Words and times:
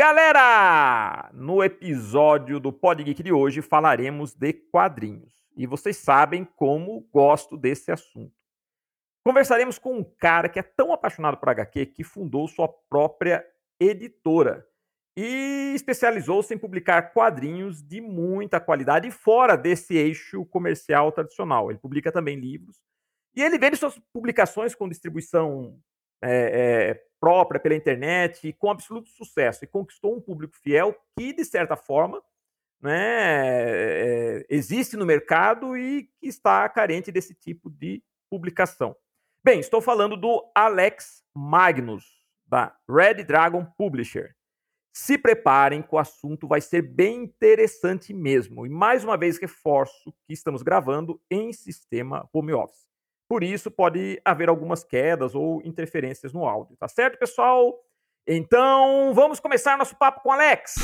Galera, 0.00 1.28
no 1.34 1.60
episódio 1.60 2.60
do 2.60 2.72
Pod 2.72 3.02
Geek 3.02 3.20
de 3.20 3.32
hoje 3.32 3.60
falaremos 3.60 4.32
de 4.32 4.52
quadrinhos. 4.52 5.34
E 5.56 5.66
vocês 5.66 5.96
sabem 5.96 6.44
como 6.44 7.00
gosto 7.12 7.56
desse 7.56 7.90
assunto. 7.90 8.32
Conversaremos 9.26 9.76
com 9.76 9.98
um 9.98 10.04
cara 10.04 10.48
que 10.48 10.60
é 10.60 10.62
tão 10.62 10.92
apaixonado 10.92 11.36
por 11.36 11.48
HQ 11.48 11.86
que 11.86 12.04
fundou 12.04 12.46
sua 12.46 12.68
própria 12.68 13.44
editora 13.80 14.64
e 15.16 15.72
especializou-se 15.74 16.54
em 16.54 16.58
publicar 16.58 17.12
quadrinhos 17.12 17.82
de 17.82 18.00
muita 18.00 18.60
qualidade 18.60 19.10
fora 19.10 19.56
desse 19.56 19.96
eixo 19.96 20.46
comercial 20.46 21.10
tradicional. 21.10 21.72
Ele 21.72 21.80
publica 21.80 22.12
também 22.12 22.38
livros 22.38 22.76
e 23.34 23.42
ele 23.42 23.58
vende 23.58 23.76
suas 23.76 23.98
publicações 24.12 24.76
com 24.76 24.88
distribuição 24.88 25.76
é, 26.22 26.30
é, 26.92 27.07
própria 27.20 27.60
pela 27.60 27.74
internet 27.74 28.52
com 28.54 28.70
absoluto 28.70 29.10
sucesso 29.10 29.64
e 29.64 29.68
conquistou 29.68 30.16
um 30.16 30.20
público 30.20 30.56
fiel 30.56 30.94
que, 31.16 31.32
de 31.32 31.44
certa 31.44 31.76
forma, 31.76 32.22
né, 32.80 32.94
é, 32.94 34.46
existe 34.48 34.96
no 34.96 35.04
mercado 35.04 35.76
e 35.76 36.04
que 36.20 36.28
está 36.28 36.68
carente 36.68 37.10
desse 37.10 37.34
tipo 37.34 37.68
de 37.70 38.02
publicação. 38.30 38.94
Bem, 39.42 39.60
estou 39.60 39.80
falando 39.80 40.16
do 40.16 40.50
Alex 40.54 41.24
Magnus, 41.34 42.04
da 42.46 42.76
Red 42.88 43.24
Dragon 43.24 43.64
Publisher. 43.76 44.34
Se 44.92 45.16
preparem 45.16 45.82
que 45.82 45.94
o 45.94 45.98
assunto 45.98 46.48
vai 46.48 46.60
ser 46.60 46.82
bem 46.82 47.22
interessante 47.22 48.12
mesmo. 48.12 48.66
E 48.66 48.68
mais 48.68 49.04
uma 49.04 49.16
vez 49.16 49.38
reforço 49.38 50.12
que 50.26 50.32
estamos 50.32 50.62
gravando 50.62 51.20
em 51.30 51.52
sistema 51.52 52.28
home 52.32 52.52
office. 52.52 52.87
Por 53.28 53.44
isso, 53.44 53.70
pode 53.70 54.18
haver 54.24 54.48
algumas 54.48 54.82
quedas 54.82 55.34
ou 55.34 55.60
interferências 55.62 56.32
no 56.32 56.46
áudio, 56.46 56.74
tá 56.78 56.88
certo, 56.88 57.18
pessoal? 57.18 57.78
Então, 58.26 59.12
vamos 59.12 59.38
começar 59.38 59.76
nosso 59.76 59.94
papo 59.96 60.22
com 60.22 60.32
Alex. 60.32 60.76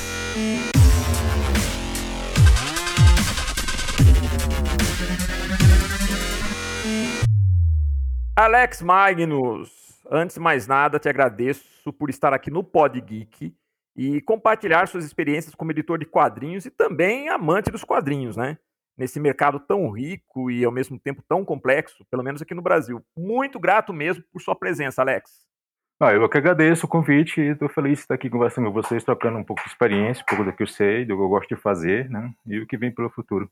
Alex 8.37 8.83
Magnus, 8.83 10.03
antes 10.11 10.35
de 10.35 10.41
mais 10.41 10.67
nada, 10.67 10.99
te 10.99 11.09
agradeço 11.09 11.91
por 11.95 12.11
estar 12.11 12.35
aqui 12.35 12.51
no 12.51 12.63
Pod 12.63 13.01
Geek 13.01 13.57
e 13.97 14.21
compartilhar 14.21 14.87
suas 14.87 15.07
experiências 15.07 15.55
como 15.55 15.71
editor 15.71 15.99
de 15.99 16.05
quadrinhos 16.05 16.67
e 16.67 16.71
também 16.71 17.31
amante 17.31 17.71
dos 17.71 17.85
quadrinhos, 17.85 18.37
né? 18.37 18.59
Nesse 18.97 19.19
mercado 19.19 19.59
tão 19.61 19.91
rico 19.91 20.51
e 20.51 20.65
ao 20.65 20.73
mesmo 20.73 20.99
tempo 20.99 21.23
tão 21.29 21.45
complexo, 21.45 22.05
pelo 22.11 22.23
menos 22.23 22.41
aqui 22.41 22.55
no 22.55 22.63
Brasil. 22.63 23.05
Muito 23.17 23.59
grato 23.59 23.93
mesmo 23.93 24.25
por 24.33 24.41
sua 24.41 24.55
presença, 24.55 25.03
Alex. 25.03 25.45
Ah, 26.01 26.13
eu 26.13 26.29
que 26.29 26.39
agradeço 26.39 26.87
o 26.87 26.89
convite 26.89 27.41
e 27.41 27.53
estou 27.53 27.69
feliz 27.69 27.99
de 27.99 28.01
estar 28.01 28.15
aqui 28.15 28.29
conversando 28.29 28.67
com 28.67 28.73
vocês, 28.73 29.05
trocando 29.05 29.39
um 29.39 29.45
pouco 29.45 29.63
de 29.63 29.69
experiência, 29.69 30.23
um 30.23 30.27
pouco 30.27 30.45
do 30.45 30.53
que 30.53 30.63
eu 30.63 30.67
sei, 30.67 31.05
do 31.05 31.17
que 31.17 31.23
eu 31.23 31.29
gosto 31.29 31.55
de 31.55 31.61
fazer, 31.61 32.11
né? 32.11 32.33
E 32.47 32.59
o 32.59 32.67
que 32.67 32.77
vem 32.77 32.93
pelo 32.93 33.09
futuro. 33.09 33.49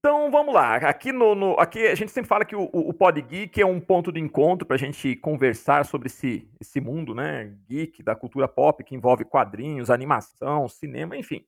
Então 0.00 0.30
vamos 0.30 0.52
lá. 0.52 0.76
Aqui 0.76 1.12
no, 1.12 1.34
no, 1.34 1.60
aqui 1.60 1.86
a 1.86 1.94
gente 1.94 2.10
sempre 2.10 2.28
fala 2.28 2.44
que 2.44 2.56
o, 2.56 2.62
o 2.72 2.92
Pod 2.92 3.20
Geek 3.20 3.60
é 3.60 3.66
um 3.66 3.78
ponto 3.78 4.10
de 4.10 4.18
encontro 4.18 4.66
para 4.66 4.74
a 4.74 4.78
gente 4.78 5.14
conversar 5.16 5.84
sobre 5.84 6.08
esse, 6.08 6.48
esse 6.58 6.80
mundo, 6.80 7.14
né? 7.14 7.54
Geek 7.68 8.02
da 8.02 8.16
cultura 8.16 8.48
pop 8.48 8.82
que 8.82 8.94
envolve 8.94 9.24
quadrinhos, 9.24 9.90
animação, 9.90 10.68
cinema, 10.68 11.16
enfim. 11.16 11.44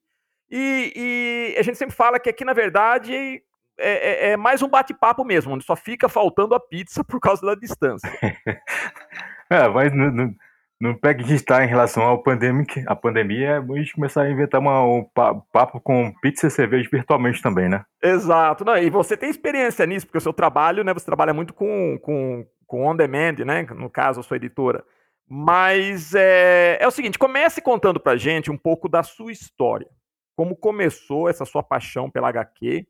E, 0.55 0.93
e, 0.95 1.59
a 1.59 1.63
gente 1.63 1.79
sempre 1.79 1.97
fala 1.97 2.21
que 2.21 2.29
aqui, 2.29 2.45
na 2.45 2.53
verdade, 2.53 3.15
é, 3.15 4.29
é, 4.29 4.31
é 4.33 4.37
mais 4.37 4.61
um 4.61 4.69
bate-papo 4.69 5.25
mesmo, 5.25 5.55
onde 5.55 5.65
só 5.65 5.75
fica 5.75 6.11
faltando 6.11 6.55
a 6.55 6.61
pizza 6.61 7.03
por 7.09 7.19
causa 7.19 7.47
da 7.47 7.55
distância. 7.55 8.07
é, 9.49 9.67
mas 9.69 9.95
no, 9.95 10.11
no, 10.11 10.35
no 10.79 11.01
pé 11.01 11.15
que 11.15 11.23
a 11.23 11.27
gente 11.27 11.41
está 11.41 11.65
em 11.65 11.69
relação 11.69 12.03
ao 12.03 12.23
pandemia, 12.23 12.67
a 12.87 12.95
pandemia, 12.95 13.49
é 13.49 13.57
a 13.57 13.79
gente 13.79 13.95
começar 13.95 14.25
a 14.25 14.31
inventar 14.31 14.61
uma, 14.61 14.85
um 14.85 15.09
papo 15.51 15.81
com 15.81 16.13
pizza 16.21 16.49
e 16.49 16.51
cerveja 16.51 16.87
virtualmente 16.93 17.41
também, 17.41 17.71
né? 17.71 17.83
Exato. 18.03 18.63
Não, 18.63 18.77
e 18.77 18.91
você 18.91 19.17
tem 19.17 19.31
experiência 19.31 19.87
nisso, 19.87 20.05
porque 20.05 20.19
o 20.19 20.23
seu 20.23 20.35
trabalho, 20.35 20.85
né, 20.85 20.93
você 20.93 21.07
trabalha 21.07 21.33
muito 21.33 21.55
com, 21.55 21.99
com, 22.03 22.47
com 22.67 22.85
on-demand, 22.85 23.43
né? 23.47 23.63
No 23.75 23.89
caso, 23.89 24.21
a 24.21 24.23
sua 24.23 24.37
editora. 24.37 24.85
Mas 25.27 26.15
é, 26.15 26.77
é 26.79 26.87
o 26.87 26.91
seguinte, 26.91 27.19
comece 27.19 27.63
contando 27.63 27.99
pra 27.99 28.19
gente 28.19 28.51
um 28.51 28.59
pouco 28.59 28.87
da 28.87 29.03
sua 29.03 29.33
história 29.33 29.89
como 30.37 30.57
começou 30.57 31.29
essa 31.29 31.45
sua 31.45 31.63
paixão 31.63 32.11
pela 32.11 32.29
HQ 32.29 32.87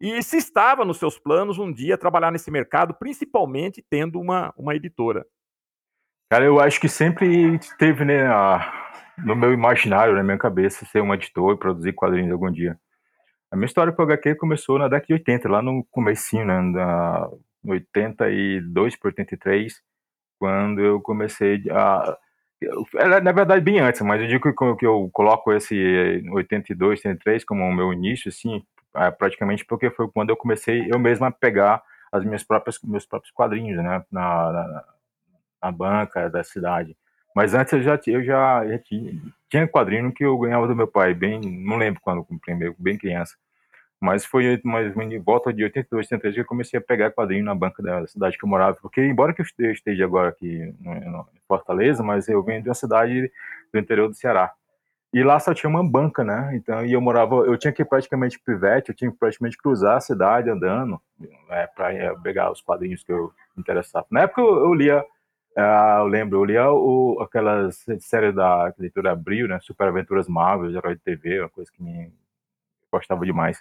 e 0.00 0.22
se 0.22 0.38
estava 0.38 0.84
nos 0.84 0.98
seus 0.98 1.18
planos 1.18 1.58
um 1.58 1.70
dia 1.70 1.98
trabalhar 1.98 2.30
nesse 2.30 2.50
mercado, 2.50 2.94
principalmente 2.94 3.84
tendo 3.88 4.18
uma, 4.18 4.52
uma 4.56 4.74
editora. 4.74 5.26
Cara, 6.30 6.44
eu 6.44 6.58
acho 6.58 6.80
que 6.80 6.88
sempre 6.88 7.58
teve 7.78 8.04
né, 8.04 8.26
a, 8.26 8.92
no 9.24 9.36
meu 9.36 9.52
imaginário, 9.52 10.14
na 10.14 10.22
minha 10.22 10.38
cabeça, 10.38 10.86
ser 10.86 11.02
um 11.02 11.12
editor 11.12 11.54
e 11.54 11.58
produzir 11.58 11.92
quadrinhos 11.92 12.32
algum 12.32 12.50
dia. 12.50 12.78
A 13.50 13.56
minha 13.56 13.66
história 13.66 13.92
com 13.92 14.02
HQ 14.02 14.36
começou 14.36 14.78
na 14.78 14.88
década 14.88 15.08
de 15.08 15.12
80, 15.14 15.48
lá 15.48 15.60
no 15.60 15.84
comecinho, 15.90 16.46
né, 16.46 16.72
da 16.72 17.28
82 17.66 18.96
para 18.96 19.08
83, 19.08 19.82
quando 20.38 20.80
eu 20.80 21.00
comecei 21.02 21.62
a 21.70 22.16
ela, 22.96 23.20
na 23.20 23.32
verdade, 23.32 23.62
bem 23.62 23.80
antes, 23.80 24.00
mas 24.02 24.20
eu 24.20 24.28
digo 24.28 24.42
que, 24.42 24.76
que 24.76 24.86
eu 24.86 25.08
coloco 25.12 25.52
esse 25.52 26.22
82, 26.30 26.98
83 27.00 27.44
como 27.44 27.64
o 27.64 27.74
meu 27.74 27.92
início, 27.92 28.28
assim, 28.28 28.62
é, 28.94 29.10
praticamente 29.10 29.64
porque 29.64 29.90
foi 29.90 30.08
quando 30.10 30.30
eu 30.30 30.36
comecei 30.36 30.86
eu 30.90 30.98
mesmo 30.98 31.24
a 31.24 31.30
pegar 31.30 31.82
as 32.12 32.24
minhas 32.24 32.42
próprias 32.42 32.78
meus 32.82 33.06
próprios 33.06 33.32
quadrinhos, 33.32 33.82
né, 33.82 34.04
na, 34.10 34.52
na, 34.52 34.84
na 35.62 35.72
banca 35.72 36.28
da 36.28 36.42
cidade. 36.44 36.96
Mas 37.34 37.54
antes 37.54 37.72
eu 37.72 37.82
já, 37.82 37.98
eu 38.06 38.24
já, 38.24 38.66
já 38.66 38.78
tinha, 38.78 39.12
tinha 39.48 39.68
quadrinho 39.68 40.12
que 40.12 40.24
eu 40.24 40.36
ganhava 40.38 40.66
do 40.66 40.76
meu 40.76 40.88
pai, 40.88 41.14
bem, 41.14 41.40
não 41.40 41.76
lembro 41.76 42.00
quando 42.00 42.24
comprei, 42.24 42.74
bem 42.78 42.98
criança. 42.98 43.36
Mas 44.00 44.24
foi 44.24 44.60
mais 44.64 44.96
em 44.96 45.18
volta 45.18 45.52
de 45.52 45.62
82, 45.62 46.06
83 46.06 46.34
que 46.34 46.40
eu 46.40 46.46
comecei 46.46 46.78
a 46.78 46.82
pegar 46.82 47.10
quadrinho 47.10 47.44
na 47.44 47.54
banca 47.54 47.82
da 47.82 48.06
cidade 48.06 48.38
que 48.38 48.44
eu 48.44 48.48
morava. 48.48 48.78
Porque, 48.80 49.04
embora 49.04 49.34
que 49.34 49.42
eu 49.42 49.72
esteja 49.72 50.04
agora 50.04 50.30
aqui 50.30 50.74
em 50.82 51.24
Fortaleza, 51.46 52.02
mas 52.02 52.26
eu 52.28 52.42
venho 52.42 52.62
de 52.62 52.68
uma 52.70 52.74
cidade 52.74 53.30
do 53.72 53.78
interior 53.78 54.08
do 54.08 54.14
Ceará. 54.14 54.52
E 55.12 55.24
lá 55.24 55.40
só 55.40 55.52
tinha 55.52 55.68
uma 55.68 55.82
banca, 55.84 56.22
né? 56.22 56.52
Então, 56.54 56.86
e 56.86 56.92
eu 56.92 57.00
morava, 57.00 57.34
eu 57.34 57.58
tinha 57.58 57.72
que 57.72 57.82
ir 57.82 57.84
praticamente 57.84 58.38
pivete, 58.38 58.90
eu 58.90 58.94
tinha 58.94 59.10
que 59.10 59.18
praticamente 59.18 59.58
cruzar 59.58 59.96
a 59.96 60.00
cidade 60.00 60.48
andando 60.48 61.00
é, 61.50 61.66
para 61.66 61.92
é, 61.92 62.14
pegar 62.16 62.52
os 62.52 62.62
quadrinhos 62.62 63.02
que 63.02 63.12
eu 63.12 63.32
interessava. 63.58 64.06
Na 64.08 64.22
época 64.22 64.40
eu, 64.40 64.66
eu 64.66 64.72
lia, 64.72 65.04
uh, 65.58 65.98
eu 65.98 66.06
lembro, 66.06 66.38
eu 66.38 66.44
lia 66.44 66.70
o, 66.70 67.20
aquelas 67.20 67.84
séries 67.98 68.34
da 68.34 68.72
leitura 68.78 69.10
Abril, 69.10 69.48
né? 69.48 69.58
Super 69.60 69.88
Aventuras 69.88 70.28
Marvel, 70.28 70.70
Herói 70.70 70.94
de 70.94 71.00
TV, 71.00 71.40
uma 71.40 71.48
coisa 71.50 71.70
que 71.72 71.82
me 71.82 72.12
gostava 72.92 73.26
demais. 73.26 73.60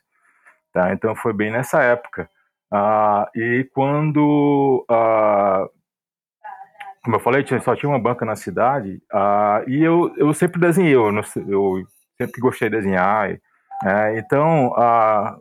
Tá? 0.74 0.94
Então 0.94 1.16
foi 1.16 1.34
bem 1.34 1.52
nessa 1.52 1.81
época. 1.81 2.30
Ah, 2.72 3.30
e 3.35 3.68
quando, 3.74 4.85
ah, 4.90 5.68
como 7.03 7.16
eu 7.16 7.19
falei, 7.19 7.46
só 7.62 7.75
tinha 7.75 7.90
uma 7.90 8.00
banca 8.00 8.25
na 8.25 8.35
cidade, 8.35 9.02
ah, 9.12 9.63
e 9.68 9.84
eu, 9.84 10.13
eu 10.18 10.34
sempre 10.34 10.59
desenhei, 10.59 10.96
eu, 10.96 11.09
eu 11.47 11.88
sempre 12.18 12.41
gostei 12.41 12.69
de 12.69 12.78
desenhar. 12.78 13.31
É, 13.84 14.19
então, 14.19 14.74
ah, 14.78 15.38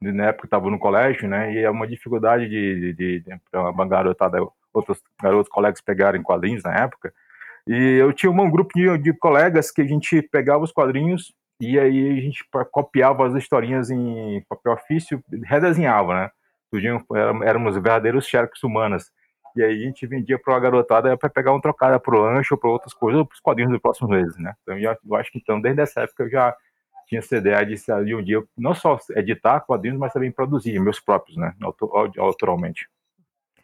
na 0.00 0.26
época 0.26 0.44
eu 0.44 0.48
estava 0.48 0.70
no 0.70 0.78
colégio, 0.78 1.28
né, 1.28 1.52
e 1.54 1.58
é 1.58 1.70
uma 1.70 1.86
dificuldade 1.86 2.48
de, 2.48 2.92
de, 2.94 3.20
de, 3.20 3.40
uma 3.54 3.86
garotada, 3.86 4.38
outros 4.74 5.00
garotos 5.22 5.50
colegas 5.50 5.80
pegarem 5.80 6.22
quadrinhos 6.22 6.62
na 6.64 6.74
época, 6.74 7.12
e 7.66 7.74
eu 8.00 8.12
tinha 8.12 8.32
um 8.32 8.50
grupo 8.50 8.72
de, 8.74 8.98
de 8.98 9.12
colegas 9.12 9.70
que 9.70 9.82
a 9.82 9.86
gente 9.86 10.20
pegava 10.22 10.64
os 10.64 10.72
quadrinhos 10.72 11.32
e 11.62 11.78
aí 11.78 12.18
a 12.18 12.20
gente 12.20 12.44
copiava 12.72 13.24
as 13.24 13.34
historinhas 13.34 13.88
em 13.88 14.44
papel 14.48 14.72
ofício, 14.72 15.22
redesenhava, 15.44 16.14
né? 16.14 16.30
Éramos 17.44 17.74
verdadeiros 17.74 18.26
Sherlock 18.26 18.54
humanas. 18.64 19.12
E 19.54 19.62
aí 19.62 19.82
a 19.82 19.86
gente 19.86 20.04
vendia 20.06 20.38
para 20.38 20.56
a 20.56 20.58
garotada 20.58 21.16
para 21.16 21.30
pegar 21.30 21.52
um 21.52 21.60
trocado 21.60 22.00
para 22.00 22.16
o 22.16 22.20
lanche 22.20 22.52
ou 22.52 22.58
para 22.58 22.68
outras 22.68 22.92
coisas, 22.92 23.20
ou 23.20 23.26
para 23.26 23.34
os 23.34 23.40
quadrinhos 23.40 23.70
dos 23.70 23.80
próximos 23.80 24.10
meses, 24.10 24.36
né? 24.38 24.54
Então 24.62 24.76
eu 24.76 25.14
acho 25.14 25.30
que 25.30 25.38
então, 25.38 25.60
desde 25.60 25.82
essa 25.82 26.00
época 26.00 26.24
eu 26.24 26.30
já 26.30 26.56
tinha 27.06 27.20
essa 27.20 27.36
ideia 27.36 27.64
de, 27.64 27.76
de 27.76 28.14
um 28.16 28.24
dia 28.24 28.42
não 28.58 28.74
só 28.74 28.98
editar 29.10 29.60
quadrinhos, 29.60 30.00
mas 30.00 30.12
também 30.12 30.32
produzir 30.32 30.80
meus 30.80 30.98
próprios, 30.98 31.36
né? 31.36 31.54
Autoralmente. 32.18 32.88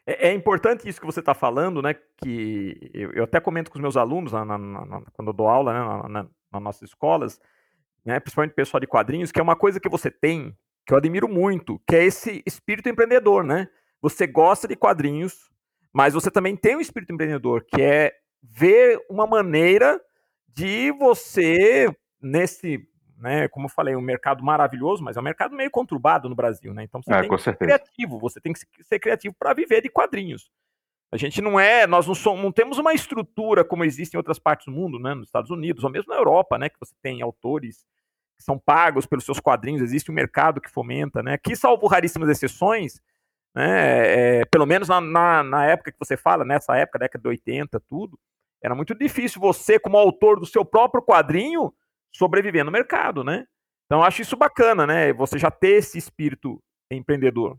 É, 0.07 0.29
é 0.29 0.33
importante 0.33 0.89
isso 0.89 1.01
que 1.01 1.07
você 1.07 1.19
está 1.19 1.35
falando, 1.35 1.83
né? 1.83 1.97
Que 2.19 2.91
eu, 2.95 3.11
eu, 3.11 3.25
até 3.25 3.41
comento 3.41 3.73
com 3.73 3.79
os 3.79 3.83
meus 3.83 3.97
alunos 3.97 4.33
na, 4.33 4.45
na, 4.45 4.57
na, 4.57 5.03
quando 5.13 5.29
eu 5.29 5.35
dou 5.35 5.49
aula 5.49 6.09
né, 6.09 6.27
nas 6.53 6.63
nossas 6.63 6.91
escolas, 6.91 7.41
né, 8.05 8.21
principalmente 8.21 8.55
pessoal 8.55 8.81
de 8.81 8.87
quadrinhos, 8.87 9.33
que 9.33 9.41
é 9.41 9.43
uma 9.43 9.57
coisa 9.57 9.81
que 9.81 9.89
você 9.89 10.11
tem, 10.11 10.57
que 10.87 10.93
eu 10.93 10.99
admiro 10.99 11.29
muito, 11.29 11.81
que 11.87 11.95
é 11.95 12.05
esse 12.05 12.43
espírito 12.47 12.89
empreendedor, 12.89 13.45
né? 13.45 13.69
Você 14.01 14.27
gosta 14.27 14.67
de 14.67 14.77
quadrinhos, 14.77 15.51
mas 15.93 16.15
você 16.15 16.31
também 16.31 16.57
tem 16.57 16.77
um 16.77 16.81
espírito 16.81 17.13
empreendedor, 17.13 17.65
que 17.65 17.83
é 17.83 18.15
ver 18.43 18.99
uma 19.11 19.27
maneira 19.27 20.01
de 20.49 20.91
você, 20.93 21.95
nesse, 22.21 22.89
né, 23.19 23.49
como 23.49 23.67
eu 23.67 23.71
falei, 23.71 23.95
um 23.97 24.01
mercado 24.01 24.43
maravilhoso, 24.43 25.03
mas 25.03 25.17
é 25.17 25.21
um 25.21 25.25
mercado 25.25 25.55
meio 25.55 25.71
conturbado 25.71 26.29
no 26.29 26.35
Brasil, 26.35 26.73
né? 26.73 26.85
Então 26.85 27.03
você 27.03 27.13
é, 27.13 27.21
tem 27.21 27.29
que 27.29 27.43
ser 27.43 27.57
criativo, 27.57 28.19
você 28.19 28.41
tem 28.41 28.53
que 28.53 28.61
ser 28.85 28.99
criativo 28.99 29.35
para 29.39 29.53
viver 29.55 29.83
de 29.83 29.89
quadrinhos. 29.89 30.51
A 31.11 31.17
gente 31.17 31.41
não 31.41 31.59
é, 31.59 31.87
nós 31.87 32.07
não, 32.07 32.15
somos, 32.15 32.43
não 32.43 32.53
temos 32.53 32.79
uma 32.79 32.93
estrutura 32.93 33.65
como 33.65 33.85
existe 33.85 34.15
em 34.15 34.19
outras 34.19 34.39
partes 34.39 34.67
do 34.67 34.73
mundo, 34.73 34.99
né? 34.99 35.15
Nos 35.15 35.29
Estados 35.29 35.51
Unidos, 35.51 35.83
ou 35.83 35.91
mesmo 35.91 36.13
na 36.13 36.19
Europa, 36.19 36.59
né? 36.59 36.69
Que 36.69 36.79
você 36.79 36.95
tem 37.03 37.23
autores 37.23 37.87
que 38.37 38.45
são 38.45 38.59
pagos 38.59 39.07
pelos 39.07 39.25
seus 39.25 39.41
quadrinhos, 39.41 39.83
existe 39.83 40.11
um 40.11 40.15
mercado 40.15 40.61
que 40.61 40.71
fomenta, 40.71 41.23
né? 41.23 41.35
Aqui, 41.35 41.57
salvo 41.57 41.87
raríssimas 41.87 42.29
exceções, 42.29 43.01
né? 43.55 44.41
É, 44.41 44.45
pelo 44.45 44.67
menos 44.67 44.89
na, 44.89 45.01
na, 45.01 45.43
na, 45.43 45.67
época 45.67 45.91
que 45.91 45.99
você 45.99 46.17
fala, 46.17 46.45
nessa 46.45 46.77
época, 46.77 46.99
década 46.99 47.23
de 47.23 47.29
80, 47.29 47.81
tudo, 47.89 48.19
era 48.63 48.75
muito 48.75 48.95
difícil 48.95 49.41
você, 49.41 49.79
como 49.79 49.97
autor 49.97 50.39
do 50.39 50.47
seu 50.47 50.65
próprio 50.65 51.03
quadrinho, 51.03 51.73
sobreviver 52.13 52.65
no 52.65 52.71
mercado, 52.71 53.25
né? 53.25 53.47
Então, 53.87 54.03
acho 54.03 54.21
isso 54.21 54.37
bacana, 54.37 54.87
né? 54.87 55.13
Você 55.15 55.39
já 55.39 55.51
ter 55.51 55.79
esse 55.79 55.97
espírito 55.97 56.63
empreendedor. 56.91 57.59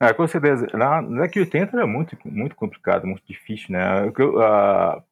É, 0.00 0.12
com 0.12 0.26
certeza. 0.26 0.66
Na, 0.74 1.00
década 1.00 1.28
de 1.28 1.40
80 1.40 1.76
era 1.76 1.86
muito, 1.86 2.16
muito 2.24 2.54
complicado, 2.54 3.06
muito 3.06 3.22
difícil, 3.26 3.72
né? 3.72 4.06
Uh, 4.06 5.02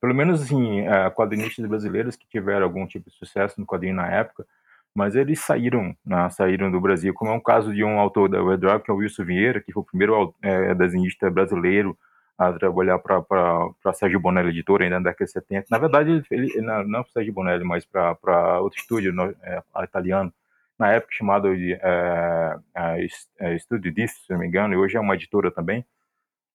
pelo 0.00 0.14
menos, 0.14 0.42
assim, 0.42 0.82
uh, 0.82 1.10
quadrinistas 1.14 1.66
brasileiros 1.66 2.16
que 2.16 2.26
tiveram 2.28 2.64
algum 2.64 2.86
tipo 2.86 3.10
de 3.10 3.16
sucesso 3.16 3.60
no 3.60 3.66
quadrinho 3.66 3.94
na 3.94 4.10
época, 4.10 4.46
mas 4.94 5.14
eles 5.16 5.40
saíram, 5.40 5.94
né, 6.06 6.30
saíram 6.30 6.70
do 6.70 6.80
Brasil, 6.80 7.12
como 7.12 7.30
é 7.30 7.34
um 7.34 7.40
caso 7.40 7.74
de 7.74 7.82
um 7.82 7.98
autor 7.98 8.28
da 8.28 8.38
Red 8.38 8.64
Rock, 8.64 8.84
que 8.84 8.90
é 8.90 8.94
o 8.94 8.98
Wilson 8.98 9.24
Vieira, 9.24 9.60
que 9.60 9.72
foi 9.72 9.82
o 9.82 9.86
primeiro 9.86 10.34
é, 10.40 10.72
desenhista 10.74 11.28
brasileiro 11.30 11.98
a 12.38 12.52
trabalhar 12.52 12.98
para 12.98 13.92
Sérgio 13.92 14.20
Bonelli 14.20 14.50
Editora 14.50 14.84
ainda 14.84 14.98
na 14.98 15.10
década 15.10 15.24
de 15.24 15.32
70. 15.32 15.66
Na 15.70 15.78
verdade, 15.78 16.24
ele, 16.30 16.50
ele 16.54 16.60
não 16.62 17.02
para 17.02 17.12
Sérgio 17.12 17.32
Bonelli, 17.32 17.64
mas 17.64 17.84
para 17.84 18.60
outro 18.60 18.78
estúdio 18.78 19.12
no, 19.12 19.34
é, 19.42 19.62
italiano, 19.82 20.32
na 20.78 20.92
época 20.92 21.14
chamado 21.14 21.56
de 21.56 21.72
é, 21.74 23.54
Estúdio 23.54 23.92
Disc, 23.92 24.16
se 24.26 24.32
não 24.32 24.38
me 24.38 24.46
engano, 24.46 24.74
e 24.74 24.76
hoje 24.76 24.96
é 24.96 25.00
uma 25.00 25.14
editora 25.14 25.50
também. 25.50 25.84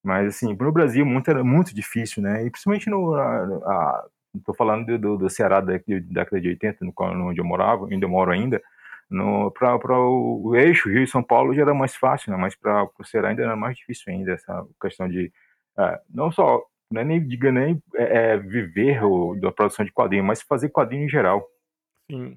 Mas, 0.04 0.28
assim, 0.28 0.56
para 0.56 0.68
o 0.68 0.72
Brasil 0.72 1.06
muito, 1.06 1.30
era 1.30 1.44
muito 1.44 1.74
difícil, 1.74 2.24
né? 2.24 2.46
E 2.46 2.50
principalmente 2.50 2.90
no. 2.90 3.16
Estou 4.36 4.56
falando 4.56 4.86
do, 4.86 4.98
do, 5.00 5.18
do, 5.18 5.30
Ceará 5.30 5.60
da 5.60 5.74
década 5.78 6.40
de 6.40 6.50
80, 6.50 6.86
no, 6.86 6.94
onde 7.28 7.42
eu 7.42 7.46
morava, 7.46 7.88
ainda 7.88 8.08
moro 8.08 8.32
ainda. 8.32 8.62
Para 9.54 10.00
o, 10.00 10.56
eixo 10.56 10.88
Rio 10.88 11.04
e 11.04 11.08
São 11.08 11.24
Paulo 11.24 11.54
já 11.54 11.64
era 11.64 11.74
mais 11.74 11.96
fácil, 11.96 12.32
né? 12.32 12.38
mas 12.38 12.56
para 12.56 12.84
o 12.84 13.04
Ceará 13.04 13.30
ainda 13.30 13.42
era 13.42 13.56
mais 13.56 13.76
difícil 13.76 14.14
ainda, 14.14 14.34
essa 14.34 14.66
questão 14.80 15.10
de. 15.10 15.32
É, 15.78 16.00
não 16.10 16.32
só. 16.32 16.64
Não 16.92 17.02
é 17.02 17.06
nem, 17.06 17.24
diga 17.24 17.52
nem 17.52 17.82
é, 17.94 18.38
viver 18.38 19.04
o, 19.04 19.36
da 19.36 19.52
produção 19.52 19.86
de 19.86 19.92
quadrinho, 19.92 20.24
mas 20.24 20.42
fazer 20.42 20.70
quadrinho 20.70 21.06
em 21.06 21.10
geral. 21.10 21.48
Sim. 22.10 22.36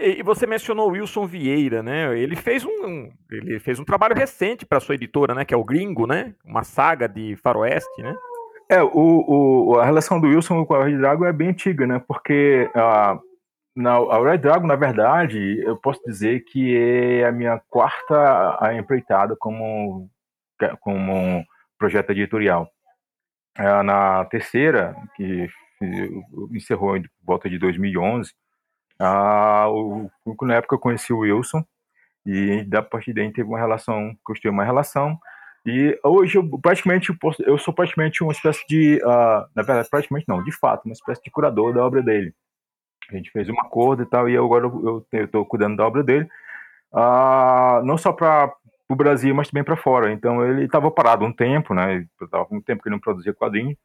E 0.00 0.22
você 0.22 0.46
mencionou 0.46 0.90
Wilson 0.90 1.26
Vieira, 1.26 1.82
né? 1.82 2.18
Ele 2.18 2.34
fez 2.34 2.64
um, 2.64 3.10
ele 3.30 3.60
fez 3.60 3.78
um 3.78 3.84
trabalho 3.84 4.14
recente 4.14 4.64
para 4.64 4.80
sua 4.80 4.94
editora, 4.94 5.34
né? 5.34 5.44
Que 5.44 5.52
é 5.52 5.56
o 5.56 5.64
Gringo, 5.64 6.06
né? 6.06 6.34
Uma 6.44 6.64
saga 6.64 7.06
de 7.06 7.36
faroeste, 7.36 8.02
né? 8.02 8.14
É, 8.70 8.82
o, 8.82 8.90
o, 8.92 9.78
a 9.78 9.84
relação 9.84 10.20
do 10.20 10.26
Wilson 10.26 10.64
com 10.64 10.74
a 10.74 10.84
Red 10.84 10.98
Dragon 10.98 11.24
é 11.24 11.32
bem 11.32 11.48
antiga, 11.48 11.86
né? 11.86 12.02
Porque 12.06 12.70
a, 12.74 13.18
na, 13.76 13.96
a 13.96 14.22
Red 14.22 14.38
Dragon, 14.38 14.66
na 14.66 14.76
verdade, 14.76 15.62
eu 15.64 15.76
posso 15.76 16.02
dizer 16.04 16.44
que 16.44 16.76
é 16.76 17.26
a 17.26 17.32
minha 17.32 17.60
quarta 17.68 18.58
empreitada 18.74 19.36
como, 19.38 20.10
como 20.80 21.12
um 21.12 21.44
projeto 21.78 22.10
editorial. 22.10 22.68
É, 23.56 23.82
na 23.82 24.24
terceira, 24.26 24.94
que 25.14 25.48
encerrou 26.52 26.96
em 26.96 27.04
volta 27.24 27.48
de 27.48 27.58
2011, 27.58 28.32
ah, 28.98 29.66
o, 29.70 30.10
na 30.42 30.56
época 30.56 30.74
eu 30.74 30.78
conheci 30.78 31.12
o 31.12 31.20
Wilson 31.20 31.64
e 32.26 32.64
da 32.64 32.82
partir 32.82 33.12
daí 33.12 33.32
teve 33.32 33.48
uma 33.48 33.58
relação, 33.58 34.16
construí 34.24 34.50
uma 34.50 34.64
relação 34.64 35.18
e 35.64 35.98
hoje 36.02 36.38
eu 36.38 36.60
praticamente 36.60 37.16
eu 37.40 37.58
sou 37.58 37.74
praticamente 37.74 38.22
uma 38.22 38.32
espécie 38.32 38.64
de, 38.68 39.00
uh, 39.04 39.46
na 39.54 39.62
verdade 39.62 39.88
praticamente 39.90 40.28
não, 40.28 40.42
de 40.42 40.52
fato, 40.52 40.84
uma 40.86 40.92
espécie 40.92 41.22
de 41.22 41.30
curador 41.30 41.72
da 41.74 41.84
obra 41.84 42.02
dele. 42.02 42.34
A 43.10 43.16
gente 43.16 43.30
fez 43.30 43.48
um 43.48 43.60
acordo 43.60 44.02
e 44.02 44.06
tal 44.06 44.28
e 44.28 44.36
agora 44.36 44.66
eu 44.66 45.06
estou 45.12 45.44
cuidando 45.46 45.76
da 45.76 45.86
obra 45.86 46.02
dele, 46.02 46.28
uh, 46.92 47.84
não 47.84 47.96
só 47.96 48.12
para 48.12 48.52
o 48.88 48.96
Brasil, 48.96 49.34
mas 49.34 49.48
também 49.48 49.64
para 49.64 49.76
fora. 49.76 50.12
Então 50.12 50.44
ele 50.44 50.64
estava 50.64 50.90
parado 50.90 51.24
um 51.24 51.32
tempo, 51.32 51.74
né? 51.74 52.06
Estava 52.20 52.46
um 52.50 52.60
tempo 52.60 52.82
que 52.82 52.88
ele 52.88 52.96
não 52.96 53.00
produzia 53.00 53.34
quadrinho 53.34 53.76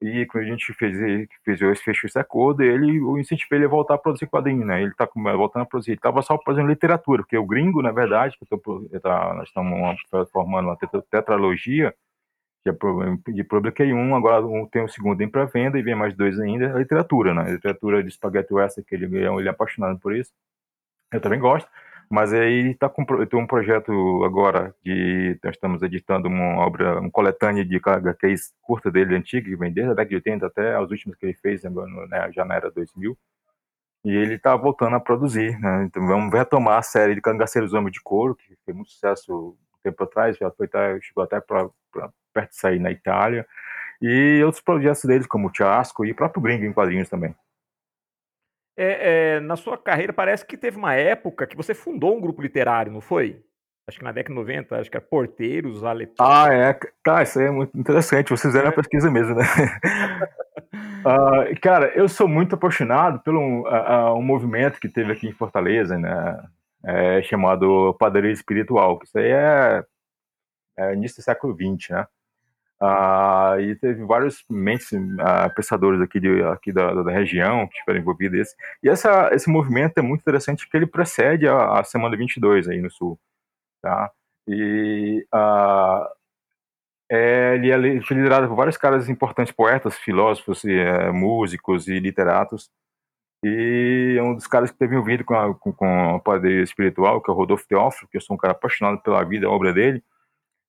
e 0.00 0.24
quando 0.26 0.44
a 0.44 0.46
gente 0.46 0.72
fez, 0.74 0.96
fez, 1.44 1.80
fechou 1.80 2.08
esse 2.08 2.18
acordo, 2.18 2.62
ele, 2.62 2.96
eu 2.96 3.18
incentivei 3.18 3.58
ele 3.58 3.66
a 3.66 3.68
voltar 3.68 3.94
a 3.94 3.98
produzir 3.98 4.26
quadrinho, 4.26 4.64
né? 4.64 4.82
Ele 4.82 4.94
tá 4.94 5.08
voltando 5.14 5.62
a 5.62 5.66
produzir. 5.66 5.90
Ele 5.90 5.98
estava 5.98 6.22
só 6.22 6.38
fazendo 6.44 6.68
literatura, 6.68 7.22
porque 7.22 7.36
o 7.36 7.46
gringo, 7.46 7.82
na 7.82 7.92
verdade, 7.92 8.36
que 8.38 8.46
eu 8.50 8.58
tô, 8.58 8.88
eu 8.90 9.00
tá, 9.00 9.34
nós 9.34 9.48
estamos 9.48 10.00
formando 10.32 10.68
uma 10.68 10.78
tetralogia, 11.10 11.94
já 12.64 12.72
de 13.28 13.44
publiquei 13.44 13.92
um, 13.92 14.14
agora 14.14 14.42
tem 14.70 14.82
o 14.82 14.84
um 14.86 14.88
segundo 14.88 15.22
em 15.22 15.28
pré-venda 15.28 15.78
e 15.78 15.82
vem 15.82 15.94
mais 15.94 16.14
dois 16.14 16.38
ainda, 16.38 16.74
a 16.74 16.78
literatura, 16.78 17.34
né? 17.34 17.42
A 17.42 17.50
literatura 17.52 18.02
de 18.02 18.10
Spaghetti 18.10 18.52
Western, 18.54 18.86
que 18.86 18.94
ele, 18.94 19.04
ele 19.16 19.48
é 19.48 19.50
apaixonado 19.50 19.98
por 19.98 20.14
isso. 20.14 20.32
Eu 21.12 21.20
também 21.20 21.40
gosto. 21.40 21.68
Mas 22.10 22.32
aí 22.32 22.74
tá 22.74 22.88
com 22.88 23.04
tem 23.04 23.38
um 23.38 23.46
projeto 23.46 24.24
agora 24.24 24.74
de 24.84 25.38
nós 25.44 25.54
estamos 25.54 25.80
editando 25.80 26.26
uma 26.26 26.58
obra, 26.58 26.98
uma 26.98 27.10
coletânea 27.10 27.64
de 27.64 27.76
HQs 27.76 28.52
curta 28.60 28.90
dele 28.90 29.14
antiga, 29.14 29.48
que 29.48 29.56
vem 29.56 29.72
desde 29.72 29.92
a 29.92 29.94
década 29.94 30.08
de 30.08 30.14
80 30.16 30.46
até 30.46 30.74
as 30.74 30.90
últimas 30.90 31.16
que 31.16 31.26
ele 31.26 31.34
fez 31.34 31.62
né, 31.62 32.32
já 32.32 32.44
na 32.44 32.56
era 32.56 32.68
2000. 32.68 33.16
E 34.04 34.10
ele 34.10 34.34
está 34.34 34.56
voltando 34.56 34.96
a 34.96 35.00
produzir, 35.00 35.58
né? 35.60 35.84
Então 35.84 36.04
vamos 36.06 36.32
retomar 36.34 36.78
a 36.78 36.82
série 36.82 37.14
de 37.14 37.20
Cangaceiros 37.20 37.72
Homens 37.74 37.92
de 37.92 38.00
Couro, 38.02 38.34
que 38.34 38.56
fez 38.64 38.76
muito 38.76 38.90
sucesso 38.90 39.50
um 39.50 39.56
tempo 39.82 40.02
atrás, 40.02 40.36
já 40.36 40.50
foi 40.50 40.68
chegou 41.02 41.22
até 41.22 41.40
para 41.40 41.70
perto 42.32 42.50
de 42.50 42.56
sair 42.56 42.80
na 42.80 42.90
Itália. 42.90 43.46
E 44.02 44.42
outros 44.44 44.62
projetos 44.62 45.04
dele, 45.04 45.28
como 45.28 45.48
o 45.48 45.52
Tiasco 45.52 46.04
e 46.04 46.12
o 46.12 46.14
próprio 46.14 46.42
Gringo 46.42 46.64
em 46.64 46.72
quadrinhos 46.72 47.08
também. 47.08 47.34
É, 48.82 49.34
é, 49.36 49.40
na 49.40 49.56
sua 49.56 49.76
carreira, 49.76 50.10
parece 50.10 50.42
que 50.42 50.56
teve 50.56 50.78
uma 50.78 50.94
época 50.94 51.46
que 51.46 51.54
você 51.54 51.74
fundou 51.74 52.16
um 52.16 52.20
grupo 52.20 52.40
literário, 52.40 52.90
não 52.90 53.02
foi? 53.02 53.44
Acho 53.86 53.98
que 53.98 54.04
na 54.04 54.10
década 54.10 54.32
de 54.32 54.40
90, 54.40 54.76
acho 54.76 54.90
que 54.90 54.96
era 54.96 55.04
Porteiros, 55.04 55.84
Aletores. 55.84 56.16
Ah, 56.18 56.50
é. 56.50 56.72
Tá, 57.04 57.22
isso 57.22 57.38
aí 57.38 57.46
é 57.46 57.50
muito 57.50 57.78
interessante. 57.78 58.30
Vocês 58.30 58.52
fizeram 58.52 58.68
é. 58.68 58.70
a 58.70 58.74
pesquisa 58.74 59.10
mesmo, 59.10 59.34
né? 59.34 59.44
uh, 61.04 61.54
cara, 61.60 61.92
eu 61.94 62.08
sou 62.08 62.26
muito 62.26 62.54
apaixonado 62.54 63.20
pelo 63.20 63.68
uh, 63.68 64.14
um 64.14 64.22
movimento 64.22 64.80
que 64.80 64.88
teve 64.88 65.12
aqui 65.12 65.28
em 65.28 65.32
Fortaleza, 65.32 65.98
né? 65.98 66.42
É, 66.82 67.20
chamado 67.20 67.94
Padaria 67.98 68.32
Espiritual. 68.32 68.98
Isso 69.04 69.18
aí 69.18 69.30
é, 69.30 69.84
é 70.78 70.94
início 70.94 71.18
do 71.18 71.24
século 71.24 71.54
XX, 71.54 71.90
né? 71.90 72.06
Ah, 72.82 73.56
e 73.60 73.74
teve 73.76 74.02
vários 74.06 74.42
mentes 74.48 74.88
ah, 75.20 75.50
pensadores 75.50 76.00
aqui, 76.00 76.18
de, 76.18 76.42
aqui 76.44 76.72
da, 76.72 76.94
da, 77.02 77.10
região 77.12 77.66
que 77.68 77.74
estiveram 77.74 78.00
envolvidos. 78.00 78.54
E 78.82 78.88
essa, 78.88 79.30
esse 79.34 79.50
movimento 79.50 79.98
é 79.98 80.02
muito 80.02 80.22
interessante 80.22 80.64
porque 80.64 80.78
ele 80.78 80.86
precede 80.86 81.46
a, 81.46 81.80
a 81.80 81.84
Semana 81.84 82.16
22 82.16 82.68
aí 82.68 82.80
no 82.80 82.90
Sul. 82.90 83.20
Tá? 83.82 84.10
E 84.48 85.26
ah, 85.32 86.10
é, 87.10 87.54
ele 87.56 87.70
é 87.70 87.78
liderado 87.78 88.48
por 88.48 88.56
vários 88.56 88.76
caras 88.78 89.08
importantes, 89.10 89.52
poetas, 89.52 89.96
filósofos, 89.98 90.64
e, 90.64 90.72
é, 90.72 91.10
músicos 91.12 91.86
e 91.88 91.98
literatos. 92.00 92.70
E 93.44 94.16
é 94.18 94.22
um 94.22 94.34
dos 94.34 94.46
caras 94.46 94.70
que 94.70 94.78
teve 94.78 94.94
envolvido 94.94 95.24
com 95.24 95.34
a, 95.34 95.54
com, 95.54 95.72
com 95.72 95.86
a 96.32 96.50
espiritual, 96.62 97.20
que 97.22 97.30
é 97.30 97.34
o 97.34 97.36
Rodolfo 97.36 97.66
Teófilo, 97.68 98.08
que 98.10 98.16
eu 98.16 98.20
sou 98.22 98.36
um 98.36 98.38
cara 98.38 98.52
apaixonado 98.52 99.00
pela 99.02 99.24
vida 99.24 99.46
a 99.46 99.50
obra 99.50 99.72
dele 99.72 100.02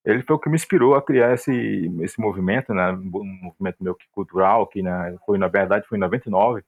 ele 0.05 0.23
foi 0.23 0.35
o 0.35 0.39
que 0.39 0.49
me 0.49 0.55
inspirou 0.55 0.95
a 0.95 1.01
criar 1.01 1.33
esse, 1.33 1.91
esse 2.01 2.19
movimento, 2.19 2.73
né, 2.73 2.91
um 2.91 3.39
movimento 3.43 3.77
meu 3.81 3.95
que 3.95 4.05
cultural, 4.11 4.67
que 4.67 4.81
né, 4.81 5.15
foi 5.25 5.37
na 5.37 5.47
verdade 5.47 5.87
foi 5.87 5.97
em 5.97 6.01
99, 6.01 6.63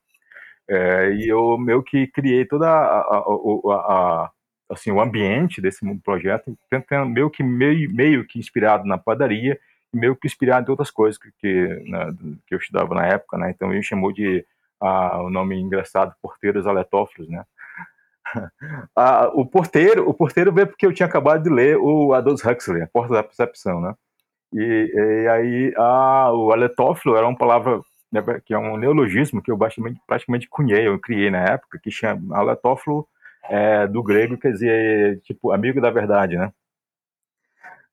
é, 0.67 1.11
e 1.13 1.27
eu 1.27 1.57
meio 1.57 1.83
que 1.83 2.07
criei 2.07 2.45
toda 2.45 2.69
a, 2.69 2.99
a, 2.99 3.17
a, 3.17 3.75
a 3.75 4.31
assim 4.69 4.91
o 4.91 5.01
ambiente 5.01 5.61
desse 5.61 5.85
projeto, 5.99 6.57
tentando 6.69 7.09
meio 7.09 7.29
que 7.29 7.43
meio, 7.43 7.91
meio 7.93 8.25
que 8.25 8.39
inspirado 8.39 8.85
na 8.85 8.97
padaria, 8.97 9.59
meio 9.93 10.15
que 10.15 10.27
inspirado 10.27 10.67
em 10.67 10.71
outras 10.71 10.91
coisas 10.91 11.19
que 11.19 11.31
que, 11.39 11.67
né, 11.89 12.13
que 12.47 12.55
eu 12.55 12.59
estudava 12.59 12.95
na 12.95 13.05
época, 13.07 13.37
né, 13.37 13.51
então 13.51 13.71
ele 13.71 13.83
chamou 13.83 14.11
de 14.13 14.45
o 14.81 15.29
nome 15.29 15.57
engraçado 15.59 16.13
porteiros 16.21 16.67
aletófilos, 16.67 17.29
né, 17.29 17.45
ah, 18.95 19.29
o 19.33 19.45
porteiro, 19.45 20.07
o 20.09 20.13
porteiro 20.13 20.51
veio 20.51 20.67
porque 20.67 20.85
eu 20.85 20.93
tinha 20.93 21.07
acabado 21.07 21.43
de 21.43 21.49
ler 21.49 21.77
o 21.77 22.13
Aldous 22.13 22.43
Huxley, 22.43 22.81
A 22.81 22.87
Porta 22.87 23.13
da 23.13 23.23
Percepção, 23.23 23.81
né? 23.81 23.93
E, 24.53 24.91
e 24.93 25.27
aí 25.27 25.73
ah, 25.77 26.31
o 26.33 26.51
aletófilo 26.51 27.15
era 27.15 27.27
uma 27.27 27.37
palavra 27.37 27.81
né, 28.11 28.21
que 28.45 28.53
é 28.53 28.57
um 28.57 28.77
neologismo 28.77 29.41
que 29.41 29.51
eu 29.51 29.57
praticamente, 29.57 29.99
praticamente 30.05 30.47
cunhei, 30.47 30.87
eu 30.87 30.99
criei 30.99 31.31
na 31.31 31.43
época, 31.43 31.79
que 31.79 31.89
chama 31.89 32.37
aletófilo 32.37 33.07
é, 33.49 33.87
do 33.87 34.03
grego, 34.03 34.37
quer 34.37 34.51
dizer, 34.51 35.19
tipo, 35.21 35.51
amigo 35.51 35.81
da 35.81 35.89
verdade, 35.89 36.37
né? 36.37 36.51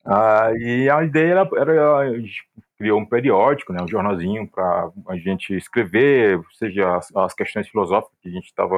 Ah, 0.05 0.51
e 0.57 0.89
a 0.91 1.03
ideia 1.05 1.33
era, 1.33 1.49
era 1.57 2.05
criou 2.81 2.99
um 2.99 3.05
periódico, 3.05 3.75
né, 3.75 3.83
um 3.83 3.87
jornalzinho 3.87 4.49
para 4.49 4.91
a 5.09 5.17
gente 5.19 5.55
escrever, 5.55 6.41
seja 6.55 6.97
as, 6.97 7.15
as, 7.15 7.35
questões 7.35 7.69
filosóficas 7.69 8.19
que 8.23 8.31
a 8.31 8.33
gente 8.33 8.47
estava 8.47 8.75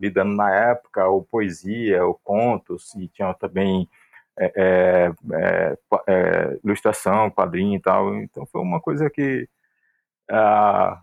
lidando 0.00 0.34
na 0.34 0.50
época, 0.50 1.06
ou 1.06 1.22
poesia, 1.22 2.02
ou 2.02 2.14
contos, 2.24 2.94
e 2.94 3.08
tinha 3.08 3.34
também 3.34 3.86
é, 4.38 4.52
é, 4.56 5.12
é, 5.34 5.78
é, 6.08 6.58
ilustração, 6.64 7.30
quadrinho 7.30 7.76
e 7.76 7.80
tal. 7.80 8.16
Então 8.16 8.46
foi 8.46 8.62
uma 8.62 8.80
coisa 8.80 9.10
que 9.10 9.46
ah, 10.30 10.98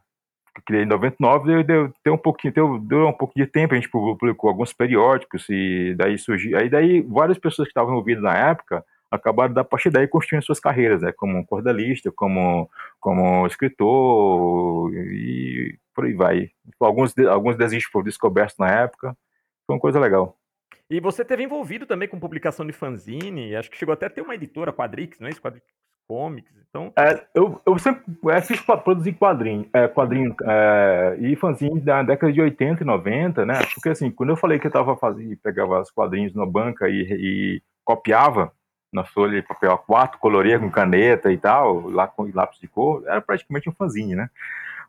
criei 0.65 0.85
em 0.85 0.87
99, 0.87 1.45
deu, 1.45 1.63
deu, 1.63 1.93
deu 2.03 2.13
um 2.15 2.17
pouquinho, 2.17 2.51
deu, 2.51 2.79
deu 2.79 3.07
um 3.09 3.13
pouquinho 3.13 3.45
de 3.45 3.51
tempo, 3.51 3.75
a 3.75 3.77
gente 3.77 3.91
publicou 3.91 4.49
alguns 4.49 4.73
periódicos 4.73 5.45
e 5.49 5.93
daí 5.95 6.17
surgiu, 6.17 6.57
aí 6.57 6.67
daí 6.67 6.99
várias 7.01 7.37
pessoas 7.37 7.67
que 7.67 7.71
estavam 7.71 7.91
envolvidas 7.91 8.23
na 8.23 8.35
época 8.35 8.83
acabaram 9.13 9.53
da 9.53 9.63
partir 9.63 9.91
daí 9.91 10.07
construindo 10.07 10.43
suas 10.43 10.59
carreiras, 10.59 11.01
né, 11.01 11.11
como 11.11 11.45
cordelista, 11.45 12.11
como 12.11 12.69
como 12.99 13.45
escritor 13.45 14.91
e 14.93 15.77
por 15.93 16.05
aí 16.05 16.13
vai. 16.13 16.49
Alguns 16.79 17.17
alguns 17.19 17.55
desistos 17.55 17.91
foram 17.91 18.05
descobertos 18.05 18.57
na 18.57 18.69
época, 18.69 19.15
foi 19.67 19.75
uma 19.75 19.81
coisa 19.81 19.99
legal. 19.99 20.35
E 20.89 20.99
você 20.99 21.23
teve 21.23 21.43
envolvido 21.43 21.85
também 21.85 22.07
com 22.07 22.19
publicação 22.19 22.65
de 22.65 22.73
fanzine, 22.73 23.55
acho 23.55 23.69
que 23.69 23.77
chegou 23.77 23.93
até 23.93 24.07
a 24.07 24.09
ter 24.09 24.21
uma 24.21 24.35
editora, 24.35 24.73
Quadrix, 24.73 25.19
não 25.19 25.27
é 25.27 25.31
isso? 25.31 25.41
Quadrix 25.41 25.65
Comics, 26.07 26.53
então... 26.69 26.91
É, 26.97 27.25
eu, 27.33 27.61
eu 27.65 27.79
sempre 27.79 28.03
é, 28.29 28.41
fiz 28.41 28.59
produzir 28.61 29.13
quadrinho, 29.13 29.65
é, 29.73 29.87
quadrinho 29.87 30.35
é, 30.43 31.17
e 31.19 31.35
fanzine 31.35 31.79
da 31.79 32.03
década 32.03 32.33
de 32.33 32.41
80 32.41 32.83
e 32.83 32.85
90, 32.85 33.45
né? 33.45 33.53
Porque 33.73 33.89
assim, 33.89 34.11
quando 34.11 34.31
eu 34.31 34.35
falei 34.35 34.59
que 34.59 34.67
eu 34.67 34.71
tava 34.71 34.97
fazendo, 34.97 35.37
pegava 35.37 35.79
os 35.79 35.89
quadrinhos 35.89 36.35
na 36.35 36.45
banca 36.45 36.89
e, 36.89 37.07
e 37.09 37.61
copiava 37.85 38.51
na 38.93 39.03
folha 39.03 39.41
de 39.41 39.47
papel 39.47 39.77
A4, 39.77 40.17
coloria 40.17 40.59
com 40.59 40.69
caneta 40.69 41.31
e 41.31 41.37
tal, 41.37 41.89
lá 41.89 42.07
com 42.07 42.29
lápis 42.33 42.59
de 42.59 42.67
cor, 42.67 43.03
era 43.07 43.19
praticamente 43.19 43.69
um 43.69 43.73
fanzine, 43.73 44.15
né? 44.15 44.29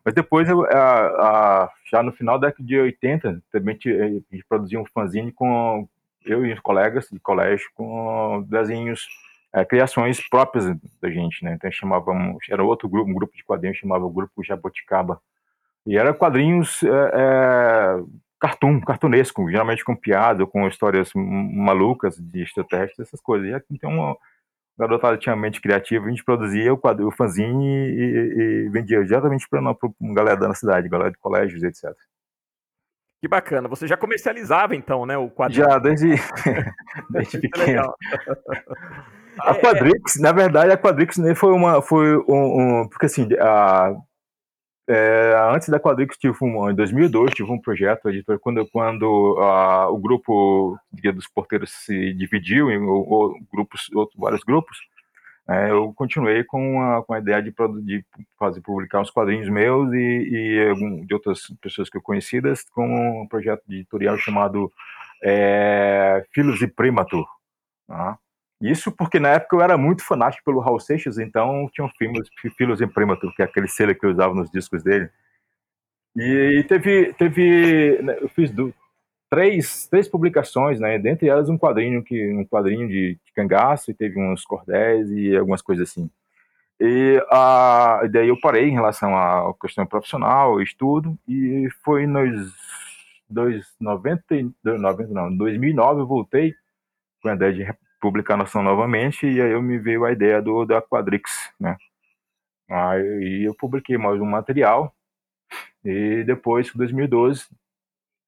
Mas 0.05 0.13
depois, 0.13 0.47
a, 0.49 0.55
a, 0.55 1.71
já 1.91 2.03
no 2.03 2.13
final 2.13 2.39
da 2.39 2.49
década 2.49 2.67
de 2.67 2.79
80, 2.79 3.43
também 3.51 3.79
a 3.87 4.09
gente 4.09 4.45
produzia 4.47 4.79
um 4.79 4.85
fanzine 4.85 5.33
com 5.33 5.89
eu 6.25 6.45
e 6.45 6.53
os 6.53 6.61
colegas 6.61 7.09
de 7.11 7.19
colégio 7.19 7.67
com 7.75 8.45
desenhos, 8.49 9.07
é, 9.53 9.65
criações 9.65 10.21
próprias 10.29 10.67
da 11.01 11.11
gente, 11.11 11.43
né? 11.43 11.55
Então 11.55 11.71
chamávamos, 11.73 12.45
era 12.51 12.63
outro 12.63 12.89
grupo, 12.89 13.11
um 13.11 13.15
grupo 13.15 13.35
de 13.35 13.45
quadrinhos 13.45 13.79
chamava 13.79 14.05
o 14.05 14.11
grupo 14.11 14.45
Jaboticaba. 14.45 15.21
E 15.87 15.97
era 15.97 16.13
quadrinhos 16.13 16.83
é, 16.83 18.03
cartoon, 18.45 18.79
cartunesco, 18.79 19.51
geralmente 19.51 19.83
com 19.83 19.97
piada, 19.97 20.47
com 20.47 20.69
histórias 20.69 21.11
malucas 21.15 22.19
de 22.19 22.43
extraterrestres, 22.43 23.09
essas 23.09 23.21
coisas. 23.23 23.49
E 23.49 23.55
aqui 23.55 23.79
tem 23.79 23.89
uma 23.89 24.15
garotada 24.79 25.17
tinha 25.17 25.35
mente 25.35 25.63
criativa, 25.63 26.05
a 26.05 26.11
gente 26.11 26.23
produzia 26.23 26.75
o, 26.75 26.77
quadro, 26.77 27.07
o 27.09 27.11
fanzine 27.11 27.65
e, 27.65 28.03
e, 28.03 28.67
e 28.67 28.69
vendia 28.69 29.03
diretamente 29.03 29.49
para 29.49 29.61
uma 29.61 30.15
galera 30.15 30.37
da 30.37 30.53
cidade, 30.53 30.91
galera 30.91 31.11
de 31.11 31.17
colégios, 31.17 31.63
etc. 31.63 31.91
Que 33.23 33.29
bacana. 33.29 33.67
Você 33.67 33.87
já 33.87 33.97
comercializava 33.97 34.77
então, 34.77 35.07
né, 35.07 35.17
o 35.17 35.31
quadrinho? 35.31 35.65
Já, 35.65 35.79
desde, 35.79 36.09
desde 37.09 37.39
pequeno. 37.39 37.95
A 39.41 39.53
é, 39.53 39.61
Quadrix, 39.61 40.17
é... 40.19 40.21
na 40.21 40.33
verdade, 40.33 40.71
a 40.71 40.77
Quadrix 40.77 41.17
né, 41.17 41.35
foi 41.35 41.53
uma, 41.53 41.81
foi 41.81 42.19
um, 42.29 42.83
um 42.83 42.89
porque 42.89 43.07
assim, 43.07 43.27
a, 43.41 43.95
é, 44.89 45.35
antes 45.55 45.69
da 45.69 45.81
Quadrix 45.81 46.17
tive 46.19 46.37
um, 46.43 46.71
em 46.71 46.75
2002 46.75 47.33
tive 47.33 47.51
um 47.51 47.61
projeto 47.61 48.09
editor 48.11 48.39
quando 48.39 48.67
quando 48.69 49.39
a, 49.41 49.89
o 49.91 49.97
grupo 49.99 50.79
dos 50.93 51.27
Porteiros 51.29 51.71
se 51.71 52.13
dividiu 52.13 52.71
em 52.71 52.79
o, 52.79 53.35
grupos, 53.53 53.91
outros, 53.95 54.19
vários 54.21 54.43
grupos, 54.43 54.79
é, 55.49 55.71
eu 55.71 55.93
continuei 55.95 56.43
com 56.43 56.81
a, 56.83 57.03
com 57.03 57.13
a 57.13 57.19
ideia 57.19 57.43
de, 57.43 57.53
de 57.83 58.05
fazer 58.39 58.61
publicar 58.63 59.01
uns 59.01 59.11
quadrinhos 59.11 59.49
meus 59.49 59.93
e, 59.93 59.97
e 59.97 61.07
de 61.07 61.13
outras 61.15 61.49
pessoas 61.61 61.91
que 61.91 61.99
eu 61.99 62.03
conhecidas 62.03 62.65
com 62.71 63.23
um 63.23 63.29
projeto 63.29 63.63
editorial 63.69 64.17
chamado 64.17 64.73
é, 65.23 66.25
Filhos 66.33 66.63
e 66.63 66.67
Primatur. 66.67 67.27
Tá? 67.87 68.19
Isso 68.65 68.91
porque 68.91 69.21
na 69.21 69.29
época 69.29 69.57
eu 69.57 69.61
era 69.61 69.77
muito 69.77 70.03
fanático 70.03 70.43
pelo 70.43 70.59
Raul 70.59 70.81
Seixas, 70.81 71.19
então 71.19 71.69
tinham 71.71 71.87
filmes, 71.99 72.31
Filhos 72.57 72.81
e 72.81 72.87
Primatur, 72.87 73.35
que 73.37 73.43
é 73.43 73.45
aquele 73.45 73.69
selo 73.69 73.95
que 73.95 74.07
eu 74.07 74.11
usava 74.11 74.35
nos 74.35 74.51
discos 74.51 74.83
dele. 74.83 75.11
E 76.17 76.65
teve, 76.67 77.13
teve 77.13 78.01
né, 78.03 78.17
eu 78.23 78.29
fiz 78.31 78.51
do, 78.51 78.73
três, 79.29 79.87
três 79.89 80.09
publicações, 80.09 80.81
né? 80.81 80.99
Dentre 80.99 81.29
elas 81.29 81.51
um 81.51 81.59
quadrinho 81.59 82.03
que 82.03 82.33
um 82.33 82.47
quadrinho 82.47 82.89
de, 82.89 83.19
de 83.23 83.33
cangaço 83.35 83.91
e 83.91 83.95
teve 83.95 84.19
uns 84.19 84.47
cordéis 84.47 85.11
e 85.11 85.37
algumas 85.37 85.61
coisas 85.61 85.91
assim. 85.91 86.11
E 86.81 87.23
a, 87.31 88.03
daí 88.11 88.29
eu 88.29 88.41
parei 88.41 88.69
em 88.69 88.73
relação 88.73 89.15
à 89.15 89.53
questão 89.61 89.85
profissional, 89.85 90.61
estudo, 90.63 91.19
e 91.29 91.69
foi 91.85 92.07
nos 92.07 92.55
dois, 93.29 93.67
90, 93.79 94.25
90, 94.65 95.13
não, 95.13 95.37
2009 95.37 96.01
eu 96.01 96.07
voltei 96.07 96.55
com 97.21 97.29
a 97.29 97.35
ideia 97.35 97.53
de 97.53 97.63
publicar 98.05 98.37
noção 98.37 98.63
novamente, 98.63 99.27
e 99.27 99.41
aí 99.41 99.53
eu 99.53 99.63
me 99.63 99.79
veio 99.79 100.05
a 100.05 100.13
ideia 100.13 100.43
do 100.43 100.67
da 100.67 100.83
Quadrix, 100.83 101.51
né? 101.59 101.75
Aí 102.69 103.45
eu 103.47 103.55
publiquei 103.55 103.97
mais 103.97 104.21
um 104.21 104.27
material, 104.27 104.95
e 105.83 106.23
depois, 106.25 106.69
em 106.69 106.77
2012, 106.77 107.47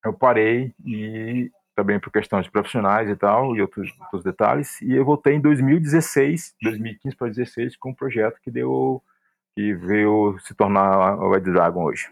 eu 0.02 0.14
parei 0.14 0.72
e 0.82 1.50
também 1.74 2.00
por 2.00 2.10
questões 2.10 2.48
profissionais 2.48 3.10
e 3.10 3.16
tal, 3.16 3.54
e 3.54 3.60
outros, 3.60 3.92
outros 4.00 4.24
detalhes, 4.24 4.80
e 4.80 4.94
eu 4.94 5.04
voltei 5.04 5.34
em 5.34 5.40
2016, 5.42 6.56
2015 6.62 7.14
para 7.14 7.26
2016, 7.26 7.76
com 7.76 7.90
um 7.90 7.94
projeto 7.94 8.40
que 8.40 8.50
deu, 8.50 9.02
que 9.54 9.74
veio 9.74 10.38
se 10.38 10.54
tornar 10.54 11.18
o 11.18 11.30
Red 11.30 11.40
Dragon 11.40 11.84
hoje. 11.84 12.10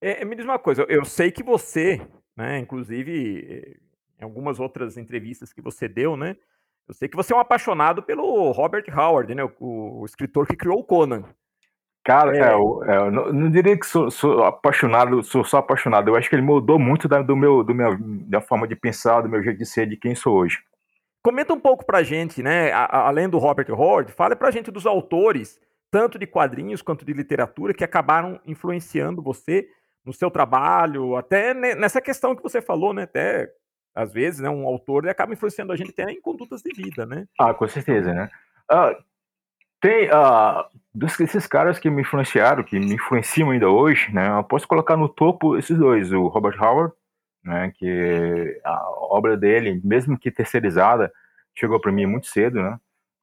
É, 0.00 0.24
me 0.24 0.34
diz 0.34 0.46
uma 0.46 0.58
coisa, 0.58 0.86
eu 0.88 1.04
sei 1.04 1.30
que 1.30 1.42
você, 1.42 2.00
né, 2.34 2.58
inclusive 2.58 3.78
em 4.18 4.24
algumas 4.24 4.58
outras 4.58 4.96
entrevistas 4.96 5.52
que 5.52 5.60
você 5.60 5.86
deu, 5.86 6.16
né, 6.16 6.34
eu 6.88 6.94
sei 6.94 7.08
que 7.08 7.16
você 7.16 7.32
é 7.32 7.36
um 7.36 7.40
apaixonado 7.40 8.02
pelo 8.02 8.50
Robert 8.50 8.84
Howard, 8.96 9.34
né, 9.34 9.44
o, 9.44 10.00
o 10.00 10.04
escritor 10.06 10.46
que 10.46 10.56
criou 10.56 10.78
o 10.78 10.84
Conan. 10.84 11.24
Cara, 12.08 12.34
é. 12.34 12.40
É, 12.40 12.54
eu, 12.54 12.82
é, 12.84 12.96
eu 12.96 13.10
não, 13.10 13.32
não, 13.32 13.50
diria 13.50 13.78
que 13.78 13.84
sou, 13.84 14.10
sou, 14.10 14.42
apaixonado, 14.42 15.22
sou 15.22 15.44
só 15.44 15.58
apaixonado. 15.58 16.08
Eu 16.08 16.16
acho 16.16 16.30
que 16.30 16.34
ele 16.34 16.40
mudou 16.40 16.78
muito 16.78 17.06
da, 17.06 17.20
do 17.20 17.36
meu, 17.36 17.62
do 17.62 17.74
meu, 17.74 17.98
da 18.00 18.40
forma 18.40 18.66
de 18.66 18.74
pensar, 18.74 19.20
do 19.20 19.28
meu 19.28 19.42
jeito 19.42 19.58
de 19.58 19.66
ser, 19.66 19.86
de 19.86 19.96
quem 19.96 20.14
sou 20.14 20.34
hoje. 20.34 20.58
Comenta 21.22 21.52
um 21.52 21.60
pouco 21.60 21.84
pra 21.84 22.02
gente, 22.02 22.42
né? 22.42 22.72
A, 22.72 23.08
além 23.08 23.28
do 23.28 23.36
Robert 23.36 23.70
Howard, 23.70 24.10
fala 24.12 24.34
pra 24.34 24.50
gente 24.50 24.70
dos 24.70 24.86
autores, 24.86 25.60
tanto 25.90 26.18
de 26.18 26.26
quadrinhos 26.26 26.80
quanto 26.80 27.04
de 27.04 27.12
literatura, 27.12 27.74
que 27.74 27.84
acabaram 27.84 28.40
influenciando 28.46 29.20
você 29.20 29.68
no 30.02 30.14
seu 30.14 30.30
trabalho, 30.30 31.14
até 31.16 31.52
nessa 31.52 32.00
questão 32.00 32.34
que 32.34 32.42
você 32.42 32.62
falou, 32.62 32.94
né? 32.94 33.02
Até 33.02 33.52
às 33.94 34.12
vezes, 34.12 34.40
né, 34.40 34.48
um 34.48 34.66
autor 34.66 35.08
acaba 35.08 35.32
influenciando 35.32 35.72
a 35.72 35.76
gente 35.76 35.90
até 35.90 36.10
em 36.10 36.20
condutas 36.20 36.62
de 36.62 36.72
vida, 36.72 37.04
né? 37.04 37.26
Ah, 37.38 37.52
com 37.52 37.66
certeza, 37.66 38.12
né? 38.12 38.28
Ah, 38.70 38.96
tem 39.80 40.08
uh, 40.08 40.64
desses 40.94 41.46
caras 41.46 41.78
que 41.78 41.88
me 41.88 42.02
influenciaram, 42.02 42.64
que 42.64 42.78
me 42.78 42.94
influenciam 42.94 43.50
ainda 43.50 43.68
hoje, 43.68 44.12
né? 44.12 44.28
Eu 44.28 44.44
posso 44.44 44.66
colocar 44.66 44.96
no 44.96 45.08
topo 45.08 45.56
esses 45.56 45.76
dois, 45.76 46.12
o 46.12 46.26
Robert 46.28 46.60
Howard, 46.60 46.92
né? 47.44 47.72
Que 47.76 48.60
a 48.64 48.90
obra 49.10 49.36
dele, 49.36 49.80
mesmo 49.84 50.18
que 50.18 50.30
terceirizada, 50.30 51.12
chegou 51.54 51.80
para 51.80 51.92
mim 51.92 52.06
muito 52.06 52.26
cedo, 52.26 52.60
né? 52.62 52.78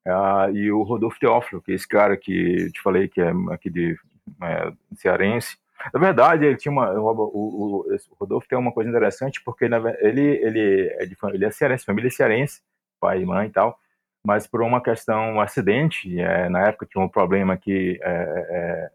Uh, 0.07 0.55
e 0.55 0.72
o 0.72 0.84
Rodolfo 0.84 1.19
Teófilo, 1.19 1.62
que 1.62 1.72
é 1.72 1.75
esse 1.75 1.88
cara 1.88 2.15
que 2.15 2.72
te 2.72 2.81
falei 2.81 3.07
que 3.07 3.19
é 3.19 3.31
aqui 3.51 3.69
de 3.69 3.98
é, 4.41 4.72
cearense. 4.95 5.57
Na 5.94 6.00
verdade, 6.00 6.46
ele 6.46 6.58
tinha 6.58 6.72
uma, 6.72 6.91
o, 6.91 7.05
o, 7.05 7.79
o, 7.79 8.15
Rodolfo 8.20 8.48
tem 8.48 8.58
uma 8.58 8.72
coisa 8.72 8.89
interessante 8.89 9.41
porque 9.44 9.65
ele 9.65 9.75
ele 10.22 10.96
é 11.00 11.05
de 11.05 11.17
ele 11.34 11.46
é 11.46 11.51
cearense, 11.51 11.86
família 11.86 12.10
cearense, 12.10 12.62
pai 13.00 13.22
e 13.22 13.25
mãe 13.25 13.48
e 13.48 13.51
tal 13.51 13.79
mas 14.25 14.48
por 14.48 14.63
uma 14.63 14.82
questão, 14.82 15.36
um 15.36 15.39
acidente, 15.39 16.20
é, 16.20 16.50
na 16.50 16.67
época 16.67 16.88
tinha 16.88 17.03
um 17.03 17.08
problema 17.08 17.55
que 17.55 18.00
é, 18.01 18.10
é, 18.50 18.89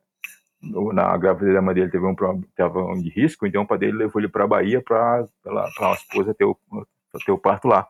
na 0.93 1.17
gravidez 1.17 1.55
da 1.55 1.63
mãe 1.63 1.73
dele 1.73 1.91
teve 1.91 2.05
um 2.05 2.17
problema 2.17 2.43
de 3.01 3.09
risco, 3.11 3.47
então 3.47 3.63
o 3.63 3.67
pai 3.67 3.79
dele 3.79 3.93
levou 3.93 4.21
ele 4.21 4.29
para 4.29 4.43
a 4.43 4.49
Bahia 4.49 4.83
para 4.83 5.25
a 5.47 5.93
esposa 5.93 6.35
ter 6.35 6.45
o, 6.45 6.59
ter 7.25 7.31
o 7.31 7.39
parto 7.39 7.69
lá. 7.69 7.87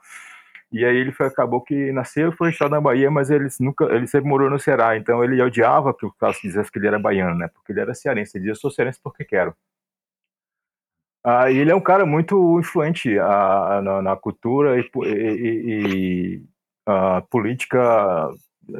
E 0.72 0.84
aí 0.84 0.96
ele 0.96 1.12
foi, 1.12 1.26
acabou 1.26 1.60
que 1.60 1.92
nasceu, 1.92 2.32
foi 2.32 2.48
registrado 2.48 2.74
na 2.74 2.80
Bahia, 2.80 3.10
mas 3.10 3.30
ele 3.30 3.48
nunca, 3.58 3.84
ele 3.86 4.06
sempre 4.06 4.28
morou 4.28 4.48
no 4.48 4.58
Ceará, 4.58 4.96
então 4.96 5.22
ele 5.24 5.42
odiava 5.42 5.92
que 5.92 6.06
o 6.06 6.12
caso 6.12 6.38
dissesse 6.42 6.70
que 6.70 6.78
ele 6.78 6.86
era 6.86 6.98
baiano, 6.98 7.34
né? 7.36 7.48
Porque 7.52 7.72
ele 7.72 7.80
era 7.80 7.94
cearense, 7.94 8.36
ele 8.36 8.44
dizia, 8.44 8.54
sou 8.60 8.70
cearense 8.70 9.00
porque 9.02 9.24
quero. 9.24 9.54
Ah, 11.24 11.50
e 11.50 11.58
ele 11.58 11.70
é 11.70 11.74
um 11.74 11.80
cara 11.80 12.06
muito 12.06 12.58
influente 12.58 13.18
ah, 13.18 13.80
na, 13.82 14.00
na, 14.02 14.16
cultura 14.16 14.78
e, 14.80 14.90
e, 15.04 16.38
e, 16.38 16.42
política 17.30 18.30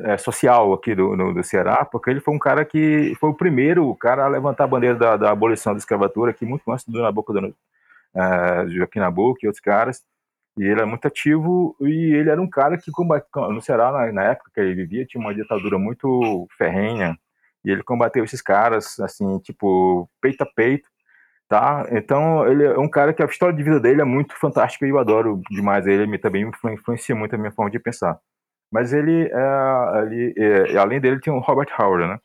é, 0.04 0.16
social 0.16 0.72
aqui 0.72 0.94
do, 0.94 1.16
no, 1.16 1.34
do 1.34 1.42
Ceará, 1.42 1.84
porque 1.84 2.10
ele 2.10 2.20
foi 2.20 2.34
um 2.34 2.38
cara 2.38 2.64
que 2.64 3.14
foi 3.20 3.30
o 3.30 3.34
primeiro 3.34 3.94
cara 3.96 4.24
a 4.24 4.28
levantar 4.28 4.64
a 4.64 4.68
bandeira 4.68 4.96
da, 4.96 5.16
da 5.16 5.30
abolição 5.30 5.72
da 5.72 5.78
escravatura 5.78 6.30
aqui 6.30 6.46
muito 6.46 6.70
antes 6.70 6.86
do 6.86 7.02
Nabucodonosor, 7.02 7.56
uh, 8.14 8.68
Joaquim 8.70 9.00
Nabuco 9.00 9.40
e 9.42 9.46
outros 9.46 9.62
caras. 9.62 10.02
E 10.58 10.62
ele 10.62 10.72
era 10.72 10.86
muito 10.86 11.06
ativo 11.06 11.76
e 11.80 12.14
ele 12.14 12.30
era 12.30 12.40
um 12.40 12.48
cara 12.48 12.76
que 12.76 12.90
combateu 12.90 13.52
no 13.52 13.62
Ceará 13.62 13.92
na, 13.92 14.12
na 14.12 14.24
época 14.24 14.50
que 14.54 14.60
ele 14.60 14.74
vivia 14.74 15.06
tinha 15.06 15.20
uma 15.20 15.34
ditadura 15.34 15.78
muito 15.78 16.46
ferrenha 16.58 17.16
e 17.64 17.70
ele 17.70 17.82
combateu 17.82 18.24
esses 18.24 18.42
caras 18.42 18.98
assim 19.00 19.38
tipo 19.38 20.10
peito 20.20 20.42
a 20.42 20.46
peito 20.46 20.88
tá? 21.50 21.84
Então, 21.90 22.46
ele 22.46 22.64
é 22.64 22.78
um 22.78 22.88
cara 22.88 23.12
que 23.12 23.22
a 23.22 23.26
história 23.26 23.54
de 23.56 23.62
vida 23.64 23.80
dele 23.80 24.00
é 24.00 24.04
muito 24.04 24.36
fantástica 24.38 24.86
e 24.86 24.90
eu 24.90 24.98
adoro 25.00 25.42
demais 25.50 25.84
ele, 25.86 26.04
ele 26.04 26.18
também 26.18 26.48
influencia 26.72 27.14
muito 27.16 27.34
a 27.34 27.38
minha 27.38 27.50
forma 27.50 27.70
de 27.70 27.80
pensar. 27.80 28.20
Mas 28.70 28.92
ele, 28.92 29.28
é, 29.32 30.72
é, 30.72 30.78
além 30.78 31.00
dele, 31.00 31.20
tem 31.20 31.32
o 31.32 31.40
Robert 31.40 31.68
Howard, 31.78 32.06
né? 32.06 32.20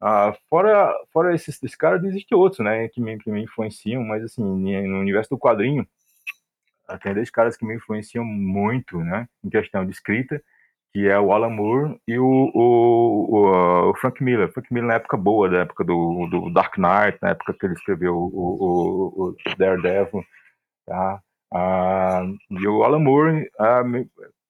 Ah, 0.00 0.34
fora 0.50 0.94
fora 1.12 1.34
esses, 1.34 1.56
esses 1.56 1.74
caras, 1.76 2.04
existem 2.04 2.36
outros, 2.38 2.60
né, 2.64 2.88
que 2.88 3.00
me, 3.00 3.18
que 3.18 3.30
me 3.30 3.42
influenciam, 3.42 4.04
mas 4.04 4.22
assim, 4.22 4.42
no 4.44 5.00
universo 5.00 5.30
do 5.30 5.38
quadrinho, 5.38 5.86
tem 6.96 7.14
dois 7.14 7.30
caras 7.30 7.56
que 7.56 7.66
me 7.66 7.74
influenciam 7.74 8.24
muito, 8.24 8.98
né, 8.98 9.28
em 9.44 9.50
questão 9.50 9.84
de 9.84 9.92
escrita, 9.92 10.42
que 10.92 11.06
é 11.06 11.18
o 11.18 11.32
Alan 11.32 11.50
Moore 11.50 12.00
e 12.08 12.18
o, 12.18 12.24
o, 12.24 13.90
o, 13.90 13.94
Frank 13.96 14.22
Miller. 14.22 14.50
Frank 14.52 14.72
Miller 14.72 14.88
na 14.88 14.94
época 14.94 15.16
boa, 15.16 15.48
da 15.48 15.58
época 15.58 15.84
do, 15.84 16.26
do 16.30 16.50
Dark 16.52 16.78
Knight, 16.78 17.18
na 17.20 17.30
época 17.30 17.54
que 17.54 17.66
ele 17.66 17.74
escreveu 17.74 18.14
o, 18.16 18.30
o, 18.32 19.28
o 19.28 19.36
Daredevil, 19.58 20.24
tá? 20.86 21.20
Ah, 21.52 22.22
e 22.50 22.66
o 22.66 22.82
Alan 22.84 23.00
Moore, 23.00 23.50
ah, 23.58 23.82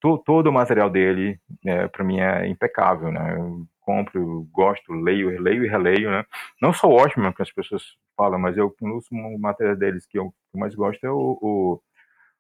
to, 0.01 0.19
todo 0.19 0.49
o 0.49 0.53
material 0.53 0.91
dele, 0.91 1.41
é, 1.65 1.89
para 1.89 2.05
mim, 2.05 2.21
é 2.21 2.47
impecável, 2.47 3.11
né? 3.13 3.35
Eu 3.37 3.67
compro, 3.81 4.47
gosto, 4.53 4.93
leio, 4.93 5.41
leio 5.41 5.65
e 5.65 5.69
releio, 5.69 6.11
né? 6.11 6.25
Não 6.61 6.73
só 6.73 6.89
o 6.89 7.33
que 7.33 7.43
as 7.43 7.53
pessoas 7.53 7.83
falam, 8.17 8.39
mas 8.39 8.57
eu, 8.57 8.75
o 8.81 8.89
último 8.89 9.39
material 9.39 9.77
deles 9.77 10.07
que 10.07 10.19
eu, 10.19 10.33
mais 10.55 10.75
gosto 10.75 11.05
é 11.05 11.11
o 11.11 11.81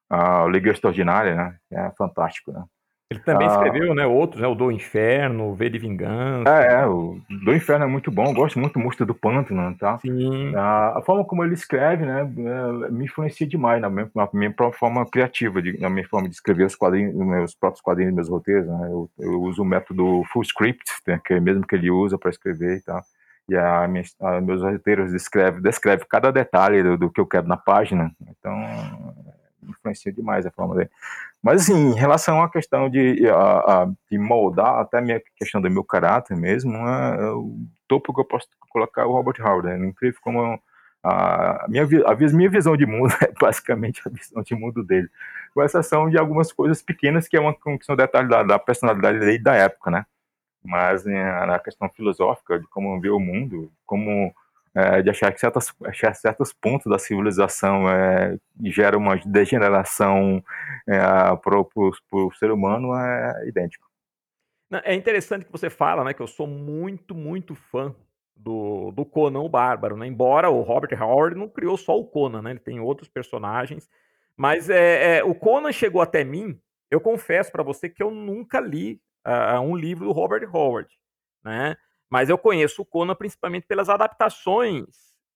a 0.08 0.46
Liga 0.46 0.70
Extraordinária, 0.70 1.34
né? 1.34 1.56
É 1.70 1.90
fantástico, 1.96 2.52
né? 2.52 2.64
Ele 3.10 3.20
também 3.20 3.48
ah, 3.48 3.52
escreveu, 3.52 3.94
né? 3.94 4.06
Outros, 4.06 4.42
né? 4.42 4.46
O 4.46 4.54
Do 4.54 4.70
Inferno, 4.70 5.50
o 5.50 5.54
V 5.54 5.70
de 5.70 5.78
Vingança. 5.78 6.50
É, 6.50 6.82
é, 6.82 6.86
o 6.86 7.18
Do 7.42 7.54
Inferno 7.54 7.86
é 7.86 7.88
muito 7.88 8.10
bom. 8.10 8.26
Eu 8.26 8.34
gosto 8.34 8.58
muito 8.58 8.74
do 8.74 8.80
Monstro 8.80 9.06
do 9.06 9.14
Pântano, 9.14 9.74
tá? 9.78 9.98
Sim. 10.00 10.54
A, 10.54 10.98
a, 10.98 11.02
forma 11.02 11.24
como 11.24 11.42
ele 11.42 11.54
escreve, 11.54 12.04
né? 12.04 12.20
É, 12.20 12.90
me 12.90 13.06
influencia 13.06 13.46
demais 13.46 13.80
na 13.80 13.88
minha, 13.88 14.10
na 14.14 14.28
minha 14.34 14.52
própria 14.52 14.78
forma 14.78 15.06
criativa, 15.06 15.62
de, 15.62 15.80
na 15.80 15.88
minha 15.88 16.06
forma 16.06 16.28
de 16.28 16.34
escrever 16.34 16.66
os 16.66 16.76
quadrinhos, 16.76 17.14
meus 17.14 17.54
próprios 17.54 17.80
quadrinhos, 17.80 18.12
meus 18.12 18.28
roteiros, 18.28 18.66
né? 18.66 18.88
Eu, 18.90 19.10
eu 19.18 19.40
uso 19.40 19.62
o 19.62 19.66
método 19.66 20.22
Full 20.30 20.42
Script, 20.42 20.84
né, 21.06 21.18
que 21.24 21.32
é 21.32 21.40
mesmo 21.40 21.66
que 21.66 21.76
ele 21.76 21.90
usa 21.90 22.18
para 22.18 22.28
escrever 22.28 22.76
e 22.76 22.82
tal. 22.82 23.02
E 23.48 23.56
a, 23.56 23.88
minha, 23.88 24.04
a, 24.20 24.38
meus 24.42 24.60
roteiros 24.60 25.12
descreve, 25.12 25.62
descreve 25.62 26.04
cada 26.06 26.30
detalhe 26.30 26.82
do, 26.82 26.98
do 26.98 27.10
que 27.10 27.22
eu 27.22 27.26
quero 27.26 27.48
na 27.48 27.56
página. 27.56 28.12
Então, 28.20 28.52
influencia 29.70 30.12
demais 30.12 30.46
a 30.46 30.50
forma 30.50 30.74
dele. 30.74 30.90
Mas, 31.42 31.62
assim, 31.62 31.90
em 31.90 31.94
relação 31.94 32.42
à 32.42 32.50
questão 32.50 32.88
de, 32.88 33.28
a, 33.28 33.82
a, 33.82 33.90
de 34.10 34.18
moldar 34.18 34.80
até 34.80 34.98
a 34.98 35.02
minha 35.02 35.22
questão 35.36 35.60
do 35.60 35.70
meu 35.70 35.84
caráter 35.84 36.36
mesmo, 36.36 36.76
é, 36.76 37.16
é 37.20 37.30
o 37.30 37.58
topo 37.86 38.12
que 38.12 38.20
eu 38.20 38.24
posso 38.24 38.48
colocar 38.68 39.02
é 39.02 39.04
o 39.04 39.12
Robert 39.12 39.40
Howard. 39.40 39.68
É 39.68 39.76
incrível 39.76 40.20
como 40.22 40.60
a 41.02 41.66
minha, 41.68 41.84
a 42.06 42.14
minha 42.14 42.50
visão 42.50 42.76
de 42.76 42.86
mundo 42.86 43.12
é 43.22 43.32
basicamente 43.40 44.02
a 44.04 44.10
visão 44.10 44.42
de 44.42 44.54
mundo 44.54 44.82
dele. 44.84 45.08
Com 45.54 45.62
exceção 45.62 46.10
de 46.10 46.18
algumas 46.18 46.52
coisas 46.52 46.82
pequenas 46.82 47.28
que, 47.28 47.36
é 47.36 47.40
uma, 47.40 47.54
que 47.54 47.84
são 47.84 47.96
detalhes 47.96 48.28
da, 48.28 48.42
da 48.42 48.58
personalidade 48.58 49.18
dele 49.18 49.38
da 49.38 49.54
época, 49.54 49.90
né? 49.90 50.06
Mas 50.64 51.04
né, 51.04 51.46
na 51.46 51.58
questão 51.58 51.88
filosófica 51.88 52.58
de 52.58 52.66
como 52.68 53.00
vê 53.00 53.08
o 53.10 53.20
mundo, 53.20 53.72
como 53.86 54.34
é, 54.78 55.02
de 55.02 55.10
achar 55.10 55.32
que 55.32 55.40
certas, 55.40 55.74
achar 55.84 56.14
certos 56.14 56.52
pontos 56.52 56.88
da 56.88 56.98
civilização 56.98 57.90
é, 57.90 58.38
geram 58.66 59.00
uma 59.00 59.16
degeneração 59.16 60.42
é, 60.86 60.98
para 61.42 61.58
o 61.58 62.32
ser 62.38 62.52
humano 62.52 62.94
é 62.94 63.48
idêntico. 63.48 63.88
É 64.84 64.94
interessante 64.94 65.46
que 65.46 65.50
você 65.50 65.68
fala, 65.68 66.04
né, 66.04 66.14
que 66.14 66.22
eu 66.22 66.28
sou 66.28 66.46
muito, 66.46 67.14
muito 67.14 67.54
fã 67.54 67.92
do, 68.36 68.92
do 68.92 69.04
Conan 69.04 69.40
o 69.40 69.48
Bárbaro, 69.48 69.96
né? 69.96 70.06
Embora 70.06 70.48
o 70.48 70.62
Robert 70.62 70.96
Howard 71.02 71.36
não 71.36 71.48
criou 71.48 71.76
só 71.76 71.98
o 71.98 72.06
Conan, 72.06 72.42
né? 72.42 72.50
Ele 72.50 72.60
tem 72.60 72.78
outros 72.78 73.08
personagens, 73.08 73.88
mas 74.36 74.70
é, 74.70 75.18
é 75.18 75.24
o 75.24 75.34
Conan 75.34 75.72
chegou 75.72 76.00
até 76.00 76.22
mim. 76.22 76.60
Eu 76.88 77.00
confesso 77.00 77.50
para 77.50 77.64
você 77.64 77.88
que 77.88 78.02
eu 78.02 78.10
nunca 78.12 78.60
li 78.60 79.00
uh, 79.26 79.60
um 79.60 79.74
livro 79.74 80.04
do 80.04 80.12
Robert 80.12 80.48
Howard, 80.54 80.88
né? 81.42 81.76
Mas 82.10 82.28
eu 82.28 82.38
conheço 82.38 82.82
o 82.82 82.84
Conan 82.84 83.14
principalmente 83.14 83.66
pelas 83.66 83.88
adaptações 83.88 84.84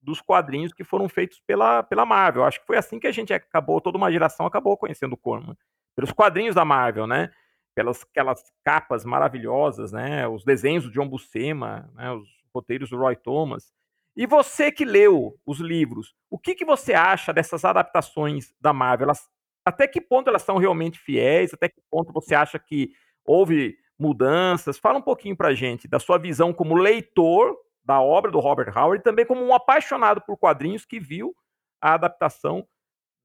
dos 0.01 0.21
quadrinhos 0.21 0.73
que 0.73 0.83
foram 0.83 1.09
feitos 1.09 1.41
pela, 1.47 1.83
pela 1.83 2.05
Marvel. 2.05 2.45
Acho 2.45 2.61
que 2.61 2.67
foi 2.67 2.77
assim 2.77 2.99
que 2.99 3.07
a 3.07 3.13
gente 3.13 3.33
acabou, 3.33 3.81
toda 3.81 3.99
uma 3.99 4.11
geração 4.11 4.47
acabou 4.47 4.77
conhecendo 4.77 5.13
o 5.13 5.17
Conan. 5.17 5.57
Pelos 5.95 6.13
quadrinhos 6.13 6.55
da 6.55 6.65
Marvel, 6.65 7.07
né? 7.07 7.31
Pelas 7.75 8.03
aquelas 8.03 8.43
capas 8.65 9.05
maravilhosas, 9.05 9.93
né? 9.93 10.27
Os 10.27 10.45
desenhos 10.45 10.85
do 10.85 10.91
John 10.91 11.09
Buscema, 11.09 11.91
né? 11.95 12.11
Os 12.13 12.29
roteiros 12.53 12.91
do 12.91 12.99
Roy 12.99 13.15
Thomas. 13.17 13.73
E 14.17 14.27
você 14.27 14.71
que 14.71 14.85
leu 14.85 15.39
os 15.47 15.59
livros, 15.59 16.15
o 16.29 16.39
que, 16.39 16.55
que 16.55 16.65
você 16.65 16.93
acha 16.93 17.33
dessas 17.33 17.65
adaptações 17.65 18.53
da 18.61 18.73
Marvel? 18.73 19.07
Elas, 19.07 19.27
até 19.65 19.87
que 19.87 20.01
ponto 20.01 20.29
elas 20.29 20.43
são 20.43 20.59
realmente 20.59 20.99
fiéis? 20.99 21.55
Até 21.55 21.69
que 21.69 21.81
ponto 21.91 22.13
você 22.13 22.35
acha 22.35 22.59
que 22.59 22.93
houve 23.25 23.77
mudanças. 23.99 24.79
Fala 24.79 24.99
um 24.99 25.03
pouquinho 25.03 25.37
para 25.37 25.55
gente 25.55 25.89
da 25.89 25.99
sua 25.99 26.19
visão 26.19 26.53
como 26.53 26.75
leitor 26.75 27.57
da 27.85 28.01
obra 28.01 28.31
do 28.31 28.41
Robert 28.41 28.73
Howard 28.77 29.01
e 29.01 29.05
também 29.05 29.27
como 29.27 29.43
um 29.45 29.55
apaixonado 29.55 30.21
por 30.21 30.37
quadrinhos 30.37 30.85
que 30.85 31.01
viu 31.01 31.35
a 31.81 31.95
adaptação 31.95 32.67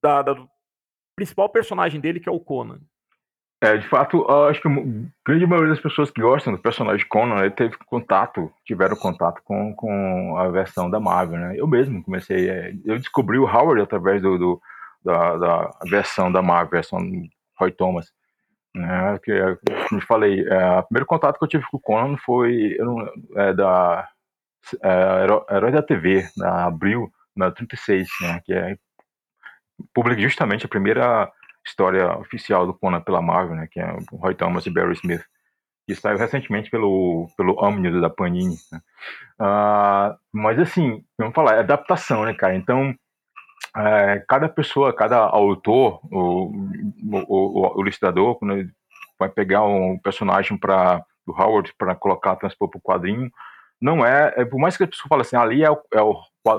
da, 0.01 0.21
da, 0.21 0.33
do 0.33 0.49
principal 1.15 1.49
personagem 1.49 1.99
dele, 1.99 2.19
que 2.19 2.29
é 2.29 2.31
o 2.31 2.39
Conan. 2.39 2.79
É, 3.59 3.75
de 3.75 3.87
fato, 3.89 4.29
acho 4.47 4.61
que 4.61 4.67
a 4.67 4.71
grande 5.25 5.47
maioria 5.47 5.73
das 5.73 5.81
pessoas 5.81 6.11
que 6.11 6.21
gostam 6.21 6.53
do 6.53 6.59
personagem 6.59 7.07
Conan 7.07 7.49
teve 7.49 7.75
contato, 7.87 8.53
tiveram 8.63 8.95
contato 8.95 9.41
com, 9.43 9.73
com 9.73 10.37
a 10.37 10.47
versão 10.49 10.87
da 10.91 10.99
Marvel, 10.99 11.39
né? 11.39 11.55
Eu 11.57 11.67
mesmo 11.67 12.03
comecei, 12.03 12.49
é, 12.49 12.75
eu 12.85 12.99
descobri 12.99 13.39
o 13.39 13.47
Howard 13.47 13.81
através 13.81 14.21
do, 14.21 14.37
do 14.37 14.61
da, 15.03 15.37
da, 15.37 15.71
versão 15.89 16.31
da 16.31 16.39
Marvel, 16.39 16.69
versão 16.69 16.99
Roy 17.57 17.71
Thomas. 17.71 18.13
Né, 18.75 19.19
que, 19.23 19.31
como 19.89 20.01
eu 20.01 20.05
falei, 20.05 20.47
é, 20.47 20.79
o 20.79 20.83
primeiro 20.83 21.05
contato 21.05 21.37
que 21.37 21.43
eu 21.43 21.49
tive 21.49 21.65
com 21.71 21.77
o 21.77 21.81
Conan 21.81 22.17
foi 22.17 22.77
não, 22.79 22.97
é, 23.35 23.53
da 23.53 24.07
é, 24.83 25.55
Herói 25.55 25.71
da 25.71 25.81
TV, 25.81 26.27
na 26.37 26.65
Abril, 26.65 27.11
na 27.35 27.51
36, 27.51 28.07
né, 28.21 28.41
que 28.45 28.53
é 28.53 28.77
publica 29.93 30.21
justamente 30.21 30.65
a 30.65 30.69
primeira 30.69 31.31
história 31.65 32.17
oficial 32.17 32.65
do 32.65 32.73
Conan 32.73 33.01
pela 33.01 33.21
Marvel, 33.21 33.55
né, 33.55 33.67
que 33.69 33.79
é 33.79 33.97
o 34.11 34.17
Roy 34.17 34.35
Thomas 34.35 34.65
e 34.65 34.69
Barry 34.69 34.93
Smith, 34.93 35.23
que 35.87 35.95
saiu 35.95 36.17
recentemente 36.17 36.69
pelo, 36.69 37.27
pelo 37.37 37.55
Omnibus 37.63 38.01
da 38.01 38.09
Panini. 38.09 38.55
Né. 38.71 38.81
Uh, 39.39 40.17
mas 40.33 40.59
assim, 40.59 41.03
vamos 41.17 41.33
falar, 41.33 41.55
é 41.55 41.59
adaptação, 41.59 42.25
né, 42.25 42.33
cara? 42.33 42.55
Então, 42.55 42.93
é, 43.75 44.23
cada 44.27 44.49
pessoa, 44.49 44.93
cada 44.93 45.17
autor, 45.17 45.99
o, 46.11 46.51
o, 47.27 47.77
o, 47.77 47.81
ilustrador, 47.81 48.35
quando 48.35 48.53
ele 48.53 48.69
vai 49.19 49.29
pegar 49.29 49.63
um 49.63 49.97
personagem 49.99 50.57
para 50.57 51.03
do 51.25 51.33
Howard 51.33 51.73
para 51.77 51.93
colocar, 51.93 52.37
transpor 52.37 52.69
para 52.69 52.77
o 52.77 52.81
quadrinho, 52.81 53.29
não 53.81 54.05
é, 54.05 54.33
é, 54.37 54.45
por 54.45 54.57
mais 54.57 54.77
que 54.77 54.83
a 54.83 54.87
pessoa 54.87 55.09
fale 55.09 55.21
assim, 55.21 55.35
ali 55.35 55.63
é 55.63 55.69
o, 55.69 55.77
é 55.93 56.01
o 56.01 56.15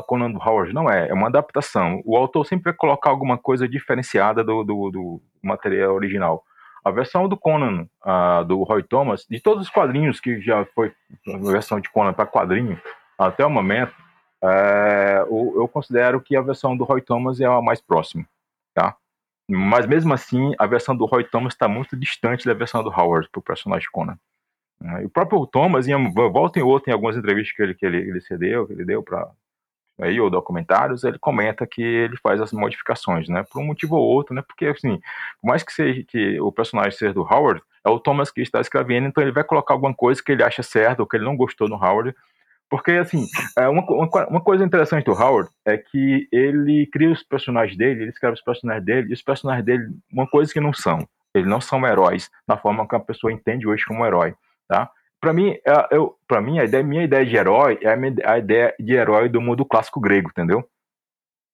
Conan 0.06 0.30
do 0.30 0.38
Howard, 0.38 0.72
não 0.72 0.88
é, 0.88 1.08
é 1.08 1.14
uma 1.14 1.28
adaptação. 1.28 2.00
O 2.04 2.16
autor 2.16 2.46
sempre 2.46 2.70
vai 2.70 2.74
colocar 2.74 3.10
alguma 3.10 3.38
coisa 3.38 3.66
diferenciada 3.66 4.44
do, 4.44 4.62
do, 4.62 4.90
do 4.90 5.22
material 5.42 5.94
original. 5.94 6.44
A 6.84 6.90
versão 6.90 7.28
do 7.28 7.36
Conan, 7.36 7.88
uh, 8.04 8.44
do 8.44 8.62
Roy 8.62 8.82
Thomas, 8.82 9.26
de 9.28 9.40
todos 9.40 9.64
os 9.64 9.70
quadrinhos 9.70 10.20
que 10.20 10.40
já 10.40 10.64
foi 10.74 10.92
a 11.26 11.50
versão 11.50 11.80
de 11.80 11.90
Conan 11.90 12.12
para 12.12 12.26
quadrinho, 12.26 12.80
até 13.18 13.44
o 13.44 13.50
momento, 13.50 13.92
é, 14.42 15.24
eu, 15.28 15.54
eu, 15.56 15.68
considero 15.68 16.20
que 16.20 16.36
a 16.36 16.40
versão 16.40 16.76
do 16.76 16.84
Roy 16.84 17.00
Thomas 17.00 17.40
é 17.40 17.44
a 17.44 17.60
mais 17.60 17.80
próxima, 17.80 18.24
tá? 18.72 18.96
Mas 19.50 19.86
mesmo 19.86 20.12
assim, 20.12 20.54
a 20.58 20.66
versão 20.66 20.96
do 20.96 21.06
Roy 21.06 21.24
Thomas 21.24 21.54
está 21.54 21.66
muito 21.66 21.96
distante 21.96 22.46
da 22.46 22.54
versão 22.54 22.82
do 22.82 22.90
Howard 22.90 23.28
para 23.30 23.38
o 23.38 23.42
personagem 23.42 23.88
Conan. 23.90 24.18
É, 24.82 25.04
o 25.04 25.10
próprio 25.10 25.44
Thomas, 25.46 25.88
em 25.88 26.12
volta 26.12 26.58
em 26.58 26.62
outra, 26.62 26.90
em 26.90 26.94
algumas 26.94 27.16
entrevistas 27.16 27.56
que 27.56 27.62
ele, 27.62 27.74
que 27.74 27.84
ele, 27.84 27.96
ele 27.98 28.20
cedeu, 28.20 28.66
que 28.66 28.72
ele 28.72 28.84
deu 28.84 29.02
para 29.02 29.28
aí 30.00 30.20
ou 30.20 30.30
documentários, 30.30 31.02
ele 31.02 31.18
comenta 31.18 31.66
que 31.66 31.82
ele 31.82 32.16
faz 32.18 32.40
as 32.40 32.52
modificações, 32.52 33.28
né? 33.28 33.44
Por 33.50 33.60
um 33.60 33.64
motivo 33.66 33.96
ou 33.96 34.06
outro, 34.06 34.34
né? 34.34 34.42
Porque 34.46 34.66
assim, 34.66 35.00
por 35.40 35.48
mais 35.48 35.64
que 35.64 35.72
seja 35.72 36.04
que 36.04 36.40
o 36.40 36.52
personagem 36.52 36.92
seja 36.92 37.12
do 37.12 37.22
Howard, 37.22 37.60
é 37.84 37.90
o 37.90 37.98
Thomas 37.98 38.30
que 38.30 38.40
está 38.40 38.60
escrevendo, 38.60 39.08
então 39.08 39.22
ele 39.22 39.32
vai 39.32 39.42
colocar 39.42 39.74
alguma 39.74 39.92
coisa 39.92 40.22
que 40.22 40.30
ele 40.30 40.44
acha 40.44 40.62
certo 40.62 41.00
ou 41.00 41.06
que 41.06 41.16
ele 41.16 41.24
não 41.24 41.36
gostou 41.36 41.68
no 41.68 41.74
Howard 41.74 42.14
porque, 42.70 42.92
assim, 42.92 43.24
é, 43.56 43.66
uma, 43.68 43.82
uma, 44.28 44.40
coisa 44.40 44.64
interessante 44.64 45.04
do 45.04 45.12
Howard 45.12 45.50
é 45.64 45.78
que 45.78 46.28
ele 46.30 46.86
cria 46.92 47.10
os 47.10 47.22
personagens 47.22 47.76
dele, 47.76 48.02
ele 48.02 48.10
escreve 48.10 48.34
os 48.34 48.42
personagens 48.42 48.84
dele, 48.84 49.10
e 49.10 49.12
os 49.14 49.22
personagens 49.22 49.64
dele, 49.64 49.88
uma 50.12 50.26
coisa 50.26 50.52
que 50.52 50.60
não 50.60 50.72
são. 50.72 51.08
Eles 51.34 51.48
não 51.48 51.60
são 51.60 51.86
heróis 51.86 52.30
na 52.46 52.56
forma 52.56 52.86
que 52.86 52.94
a 52.94 53.00
pessoa 53.00 53.32
entende 53.32 53.66
hoje 53.66 53.84
como 53.86 54.04
herói, 54.04 54.34
tá? 54.68 54.90
Para 55.20 55.32
mim, 55.32 55.56
é, 55.66 55.88
eu, 55.90 56.16
para 56.28 56.40
mim 56.40 56.58
a 56.58 56.64
ideia, 56.64 56.84
minha 56.84 57.04
ideia 57.04 57.24
de 57.24 57.36
herói 57.36 57.78
é 57.82 57.88
a 58.24 58.38
ideia 58.38 58.74
de 58.78 58.92
herói 58.92 59.28
do 59.28 59.40
mundo 59.40 59.64
clássico 59.64 60.00
grego, 60.00 60.28
entendeu? 60.30 60.68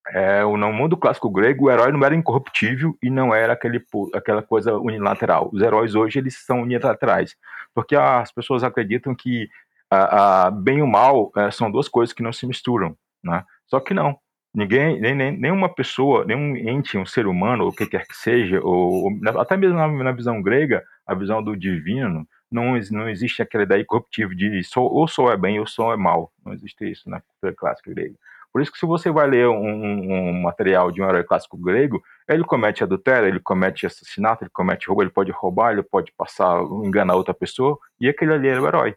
É, 0.08 0.42
no 0.42 0.72
mundo 0.72 0.98
clássico 0.98 1.30
grego, 1.30 1.64
o 1.64 1.70
herói 1.70 1.90
não 1.90 2.04
era 2.04 2.14
incorruptível 2.14 2.94
e 3.02 3.08
não 3.08 3.34
era 3.34 3.54
aquele, 3.54 3.82
aquela 4.12 4.42
coisa 4.42 4.74
unilateral. 4.74 5.48
Os 5.50 5.62
heróis 5.62 5.94
hoje 5.94 6.18
eles 6.18 6.36
são 6.44 6.60
unilaterais, 6.60 7.34
porque 7.74 7.96
as 7.96 8.30
pessoas 8.30 8.62
acreditam 8.62 9.14
que 9.14 9.48
a, 9.94 10.46
a, 10.46 10.50
bem 10.50 10.78
e 10.78 10.82
o 10.82 10.86
mal 10.86 11.30
é, 11.36 11.50
são 11.50 11.70
duas 11.70 11.88
coisas 11.88 12.12
que 12.12 12.22
não 12.22 12.32
se 12.32 12.46
misturam, 12.46 12.96
né? 13.22 13.44
Só 13.66 13.80
que 13.80 13.94
não. 13.94 14.18
Ninguém, 14.54 15.00
nem, 15.00 15.14
nem, 15.14 15.36
nenhuma 15.36 15.68
pessoa, 15.68 16.24
nenhum 16.24 16.56
ente, 16.56 16.96
um 16.96 17.04
ser 17.04 17.26
humano, 17.26 17.64
ou 17.64 17.70
o 17.70 17.72
que 17.72 17.86
quer 17.86 18.06
que 18.06 18.16
seja, 18.16 18.60
ou, 18.62 19.04
ou 19.04 19.40
até 19.40 19.56
mesmo 19.56 19.76
na, 19.76 19.88
na, 19.88 20.12
visão 20.12 20.40
grega, 20.40 20.84
a 21.04 21.12
visão 21.12 21.42
do 21.42 21.56
divino, 21.56 22.24
não, 22.50 22.78
não 22.92 23.08
existe 23.08 23.42
aquela 23.42 23.64
ideia 23.64 23.84
corruptiva 23.84 24.32
de 24.32 24.62
sou, 24.62 24.84
ou 24.92 25.08
sou 25.08 25.32
é 25.32 25.36
bem 25.36 25.58
ou 25.58 25.66
sou 25.66 25.92
é 25.92 25.96
mal. 25.96 26.32
Não 26.44 26.52
existe 26.52 26.88
isso 26.88 27.10
na 27.10 27.20
cultura 27.20 27.52
clássica 27.52 27.92
grega. 27.92 28.14
Por 28.54 28.62
isso 28.62 28.70
que 28.70 28.78
se 28.78 28.86
você 28.86 29.10
vai 29.10 29.26
ler 29.26 29.48
um, 29.48 29.68
um, 29.68 30.40
material 30.40 30.92
de 30.92 31.02
um 31.02 31.08
herói 31.08 31.24
clássico 31.24 31.56
grego, 31.56 32.00
ele 32.28 32.44
comete 32.44 32.84
adultério, 32.84 33.26
ele 33.26 33.40
comete 33.40 33.84
assassinato, 33.84 34.44
ele 34.44 34.50
comete 34.52 34.86
roubo, 34.86 35.02
ele 35.02 35.10
pode 35.10 35.32
roubar, 35.32 35.72
ele 35.72 35.82
pode 35.82 36.12
passar, 36.16 36.62
enganar 36.84 37.16
outra 37.16 37.34
pessoa, 37.34 37.76
e 38.00 38.08
aquele 38.08 38.32
ali 38.32 38.46
era 38.46 38.62
o 38.62 38.68
herói. 38.68 38.94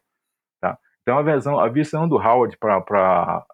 Então 1.08 1.20
a 1.20 1.22
visão, 1.22 1.58
a 1.58 1.70
visão 1.70 2.06
do 2.06 2.18
Howard 2.18 2.58
para 2.58 3.46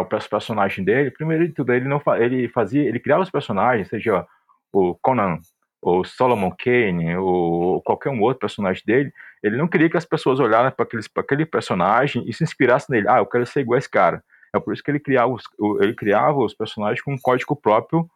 o 0.00 0.04
personagem 0.04 0.84
dele, 0.84 1.10
primeiro 1.10 1.48
de 1.48 1.52
tudo, 1.52 1.72
ele 1.72 1.88
não 1.88 2.00
ele 2.16 2.48
fazia, 2.48 2.88
ele 2.88 3.00
criava 3.00 3.24
os 3.24 3.30
personagens, 3.30 3.88
seja 3.88 4.24
o 4.72 4.94
Conan, 5.02 5.40
ou 5.82 6.04
Solomon 6.04 6.52
Kane, 6.56 7.16
ou 7.16 7.82
qualquer 7.82 8.10
um 8.10 8.20
outro 8.20 8.38
personagem 8.38 8.84
dele, 8.86 9.12
ele 9.42 9.56
não 9.56 9.66
queria 9.66 9.90
que 9.90 9.96
as 9.96 10.04
pessoas 10.04 10.38
olhassem 10.38 10.70
para 10.76 10.86
aquele 11.22 11.44
personagem 11.44 12.22
e 12.24 12.32
se 12.32 12.44
inspirassem 12.44 12.94
nele. 12.94 13.08
Ah, 13.08 13.18
eu 13.18 13.26
quero 13.26 13.44
ser 13.46 13.62
igual 13.62 13.74
a 13.74 13.78
esse 13.78 13.90
cara. 13.90 14.22
É 14.54 14.60
por 14.60 14.72
isso 14.72 14.80
que 14.80 14.90
ele 14.92 15.00
criava 15.00 15.32
os, 15.32 15.42
ele 15.80 15.92
criava 15.92 16.38
os 16.38 16.54
personagens 16.54 17.02
com 17.02 17.12
um 17.14 17.18
código 17.20 17.56
próprio, 17.56 18.08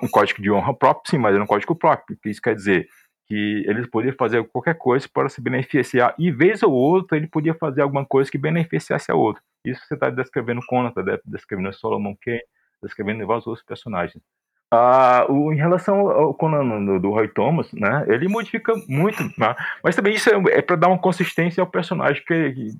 um 0.00 0.08
código 0.08 0.40
de 0.40 0.48
honra 0.48 0.72
próprio, 0.72 1.10
sim, 1.10 1.18
mas 1.18 1.34
era 1.34 1.42
um 1.42 1.46
código 1.46 1.74
próprio. 1.74 2.16
Que 2.22 2.30
isso 2.30 2.40
quer 2.40 2.54
dizer 2.54 2.86
que 3.26 3.64
ele 3.66 3.86
podia 3.88 4.12
fazer 4.12 4.44
qualquer 4.48 4.74
coisa 4.74 5.08
para 5.12 5.28
se 5.28 5.40
beneficiar, 5.40 6.14
e 6.18 6.30
vez 6.30 6.62
ou 6.62 6.72
outra 6.72 7.16
ele 7.16 7.26
podia 7.26 7.54
fazer 7.54 7.82
alguma 7.82 8.04
coisa 8.04 8.30
que 8.30 8.38
beneficiasse 8.38 9.10
a 9.10 9.14
outro. 9.14 9.42
Isso 9.64 9.80
você 9.86 9.94
está 9.94 10.08
descrevendo 10.10 10.60
Conan, 10.66 10.88
está 10.88 11.02
descrevendo 11.24 11.72
Solomon 11.72 12.14
Kane, 12.22 12.40
descrevendo 12.82 13.26
vários 13.26 13.46
outros 13.46 13.66
personagens. 13.66 14.22
Ah, 14.70 15.26
o, 15.28 15.52
em 15.52 15.56
relação 15.56 16.08
ao 16.08 16.34
Conan 16.34 16.84
do, 16.84 17.00
do, 17.00 17.10
Roy 17.10 17.28
Thomas, 17.28 17.72
né, 17.72 18.04
ele 18.08 18.28
modifica 18.28 18.74
muito, 18.88 19.22
né, 19.38 19.54
mas 19.82 19.94
também 19.94 20.14
isso 20.14 20.28
é, 20.28 20.58
é 20.58 20.62
para 20.62 20.74
dar 20.76 20.88
uma 20.88 20.98
consistência 20.98 21.60
ao 21.60 21.68
personagem 21.68 22.22
que, 22.24 22.52
que, 22.52 22.72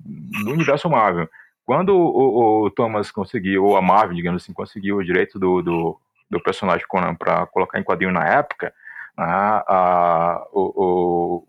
do 0.43 0.51
universo 0.51 0.89
Marvel. 0.89 1.29
Quando 1.65 1.89
o, 1.95 2.65
o, 2.65 2.71
Thomas 2.71 3.11
conseguiu, 3.11 3.65
ou 3.65 3.77
a 3.77 3.81
Marvel, 3.81 4.15
digamos 4.15 4.43
assim, 4.43 4.53
conseguiu 4.53 4.97
o 4.97 5.03
direito 5.03 5.37
do, 5.39 5.61
do, 5.61 5.99
do 6.29 6.41
personagem 6.41 6.85
Conan 6.87 7.15
para 7.15 7.45
colocar 7.47 7.79
em 7.79 7.83
quadrinho 7.83 8.11
na 8.11 8.25
época, 8.25 8.73
a, 9.17 9.63
a, 9.67 10.47
o, 10.53 11.47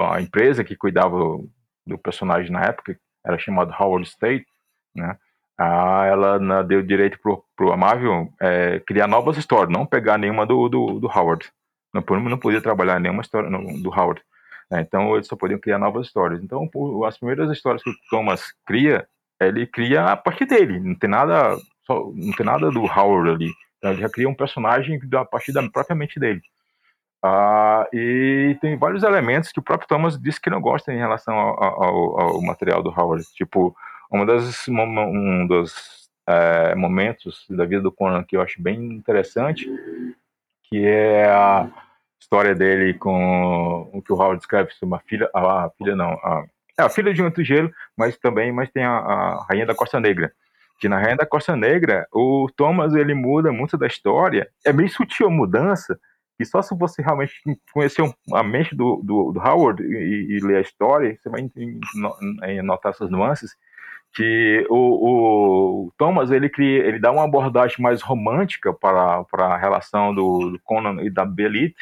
a 0.00 0.20
empresa 0.20 0.64
que 0.64 0.76
cuidava 0.76 1.18
do 1.86 1.98
personagem 1.98 2.50
na 2.50 2.64
época 2.64 2.98
era 3.24 3.38
chamada 3.38 3.74
Howard 3.78 4.08
State, 4.08 4.46
né? 4.94 5.16
Ah, 5.60 6.04
ela 6.06 6.38
na, 6.38 6.62
deu 6.62 6.82
direito 6.82 7.18
pro, 7.20 7.44
pro 7.56 7.76
Marvel 7.76 8.28
é, 8.40 8.80
criar 8.86 9.08
novas 9.08 9.36
histórias, 9.36 9.72
não 9.72 9.84
pegar 9.84 10.16
nenhuma 10.16 10.46
do, 10.46 10.68
do, 10.68 11.00
do 11.00 11.08
Howard. 11.08 11.50
Não, 11.92 12.02
não 12.20 12.38
podia 12.38 12.60
trabalhar 12.60 13.00
nenhuma 13.00 13.22
história 13.22 13.50
no, 13.50 13.82
do 13.82 13.90
Howard. 13.90 14.22
Né? 14.70 14.80
Então 14.80 15.14
eles 15.14 15.26
só 15.26 15.34
podiam 15.34 15.58
criar 15.58 15.78
novas 15.78 16.06
histórias. 16.06 16.42
Então 16.42 16.68
as 17.04 17.18
primeiras 17.18 17.50
histórias 17.50 17.82
que 17.82 17.90
o 17.90 17.94
Thomas 18.08 18.52
cria, 18.64 19.08
ele 19.40 19.66
cria 19.66 20.04
a 20.04 20.16
partir 20.16 20.46
dele. 20.46 20.78
Não 20.78 20.94
tem 20.94 21.10
nada, 21.10 21.56
só, 21.84 22.04
não 22.14 22.32
tem 22.32 22.46
nada 22.46 22.70
do 22.70 22.84
Howard 22.84 23.30
ali. 23.30 23.50
Então, 23.78 23.92
ele 23.92 24.00
já 24.00 24.08
cria 24.08 24.28
um 24.28 24.34
personagem 24.34 25.00
a 25.12 25.24
partir 25.24 25.52
da 25.52 25.68
própria 25.68 25.96
mente 25.96 26.20
dele. 26.20 26.42
Ah, 27.22 27.86
e 27.92 28.56
tem 28.60 28.76
vários 28.76 29.02
elementos 29.02 29.50
que 29.50 29.58
o 29.58 29.62
próprio 29.62 29.88
Thomas 29.88 30.18
disse 30.18 30.40
que 30.40 30.50
não 30.50 30.60
gosta 30.60 30.92
em 30.92 30.98
relação 30.98 31.34
ao, 31.34 31.82
ao, 31.82 32.20
ao 32.20 32.42
material 32.42 32.82
do 32.82 32.90
Howard. 32.90 33.24
Tipo, 33.34 33.74
uma 34.10 34.24
das, 34.24 34.66
um 34.68 35.46
dos 35.46 36.08
é, 36.28 36.74
momentos 36.74 37.44
da 37.50 37.64
vida 37.64 37.82
do 37.82 37.92
Conan 37.92 38.22
que 38.22 38.36
eu 38.36 38.40
acho 38.40 38.62
bem 38.62 38.78
interessante, 38.92 39.68
que 40.64 40.86
é 40.86 41.28
a 41.28 41.68
história 42.20 42.54
dele 42.54 42.94
com 42.94 43.90
o 43.92 44.02
que 44.02 44.12
o 44.12 44.16
Howard 44.16 44.38
descreve 44.38 44.70
sobre 44.72 44.94
uma 44.94 45.00
filha, 45.00 45.28
a 45.34 45.70
filha 45.76 45.96
não, 45.96 46.12
a, 46.12 46.44
é 46.78 46.82
a 46.82 46.88
filha 46.88 47.12
de 47.12 47.22
um 47.22 47.32
gelo, 47.38 47.72
mas 47.96 48.16
também, 48.18 48.52
mas 48.52 48.70
tem 48.70 48.84
a, 48.84 48.98
a 48.98 49.46
Rainha 49.48 49.66
da 49.66 49.74
Costa 49.74 49.98
Negra, 49.98 50.32
que 50.78 50.88
na 50.88 50.98
Rainha 50.98 51.16
da 51.16 51.26
Costa 51.26 51.56
Negra, 51.56 52.06
o 52.12 52.48
Thomas 52.56 52.94
ele 52.94 53.14
muda 53.14 53.50
muito 53.50 53.76
da 53.76 53.86
história, 53.86 54.48
é 54.64 54.72
bem 54.72 54.86
sutil 54.86 55.26
a 55.26 55.30
mudança, 55.30 55.98
e 56.38 56.44
só 56.44 56.62
se 56.62 56.76
você 56.76 57.02
realmente 57.02 57.34
conhecer 57.72 58.02
a 58.32 58.42
mente 58.42 58.74
do, 58.74 59.02
do, 59.02 59.32
do 59.32 59.40
Howard 59.40 59.82
e, 59.82 60.36
e, 60.36 60.40
ler 60.40 60.58
a 60.58 60.60
história, 60.60 61.16
você 61.16 61.28
vai 61.28 61.50
notar 62.62 62.92
essas 62.92 63.10
nuances, 63.10 63.56
que 64.14 64.66
o, 64.70 65.86
o, 65.86 65.92
Thomas 65.98 66.30
ele 66.30 66.48
cria, 66.48 66.84
ele 66.84 66.98
dá 66.98 67.10
uma 67.10 67.24
abordagem 67.24 67.80
mais 67.80 68.00
romântica 68.02 68.72
para, 68.72 69.24
para 69.24 69.46
a 69.46 69.56
relação 69.56 70.14
do, 70.14 70.50
do 70.50 70.60
Conan 70.60 71.02
e 71.02 71.10
da 71.10 71.24
Belit, 71.24 71.74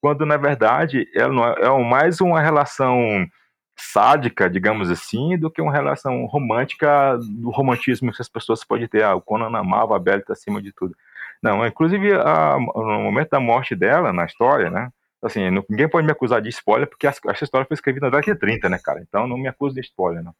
quando 0.00 0.26
na 0.26 0.36
verdade 0.36 1.08
é, 1.14 1.22
é 1.22 1.84
mais 1.84 2.20
uma 2.20 2.40
relação 2.40 3.26
sádica, 3.74 4.48
digamos 4.48 4.90
assim, 4.90 5.38
do 5.38 5.50
que 5.50 5.62
uma 5.62 5.72
relação 5.72 6.26
romântica 6.26 7.18
do 7.18 7.50
romantismo 7.50 8.12
que 8.12 8.20
as 8.20 8.28
pessoas 8.28 8.62
podem 8.62 8.86
ter. 8.86 9.02
Ah, 9.02 9.14
o 9.14 9.20
Conan 9.20 9.56
amava 9.56 9.96
a 9.96 9.98
Belit 9.98 10.30
acima 10.30 10.60
de 10.62 10.72
tudo. 10.72 10.94
Não, 11.42 11.66
inclusive 11.66 12.12
a, 12.14 12.56
no 12.58 13.02
momento 13.02 13.30
da 13.30 13.40
morte 13.40 13.74
dela 13.74 14.12
na 14.12 14.24
história, 14.24 14.70
né? 14.70 14.90
Assim, 15.22 15.50
ninguém 15.68 15.88
pode 15.88 16.06
me 16.06 16.12
acusar 16.12 16.40
de 16.40 16.48
spoiler 16.48 16.88
porque 16.88 17.06
essa 17.06 17.44
história 17.44 17.66
foi 17.66 17.74
escrita 17.74 18.00
na 18.00 18.10
década 18.10 18.34
de 18.34 18.40
30, 18.40 18.68
né, 18.68 18.78
cara? 18.82 19.00
Então 19.00 19.26
não 19.26 19.36
me 19.36 19.48
acuse 19.48 19.74
de 19.74 19.80
spoiler, 19.80 20.22
não. 20.22 20.34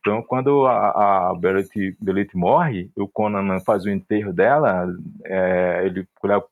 Então, 0.00 0.22
quando 0.22 0.66
a, 0.66 1.30
a 1.30 1.34
Belit 1.34 2.34
morre, 2.34 2.90
o 2.96 3.08
Conan 3.08 3.58
faz 3.60 3.84
o 3.84 3.90
enterro 3.90 4.32
dela, 4.32 4.86
é, 5.24 5.82
ele 5.86 6.06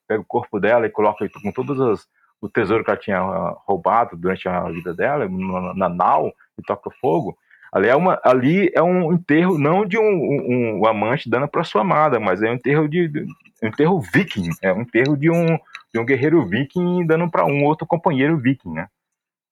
pega 0.08 0.22
o 0.22 0.24
corpo 0.24 0.58
dela 0.58 0.86
e 0.86 0.90
coloca 0.90 1.28
com 1.42 1.52
todos 1.52 1.78
os, 1.78 2.06
o 2.40 2.48
tesouro 2.48 2.82
que 2.82 2.90
ela 2.90 2.98
tinha 2.98 3.20
roubado 3.66 4.16
durante 4.16 4.48
a 4.48 4.62
vida 4.70 4.94
dela, 4.94 5.28
na, 5.28 5.74
na 5.74 5.88
nau, 5.88 6.32
e 6.58 6.62
toca 6.62 6.90
fogo. 6.98 7.36
Ali 7.72 7.88
é, 7.88 7.96
uma, 7.96 8.20
ali 8.24 8.70
é 8.74 8.82
um 8.82 9.12
enterro 9.12 9.58
não 9.58 9.84
de 9.84 9.98
um, 9.98 10.02
um, 10.02 10.80
um 10.80 10.86
amante 10.86 11.28
dando 11.28 11.48
para 11.48 11.64
sua 11.64 11.82
amada, 11.82 12.18
mas 12.20 12.42
é 12.42 12.50
um 12.50 12.54
enterro 12.54 12.88
de, 12.88 13.08
de 13.08 13.26
um 13.62 13.68
enterro 13.68 14.00
viking, 14.00 14.50
é 14.60 14.72
um 14.72 14.82
enterro 14.82 15.16
de 15.16 15.30
um, 15.30 15.58
de 15.92 16.00
um 16.00 16.04
guerreiro 16.04 16.44
viking 16.44 17.06
dando 17.06 17.30
para 17.30 17.44
um 17.44 17.64
outro 17.64 17.86
companheiro 17.86 18.36
viking, 18.36 18.72
né? 18.72 18.88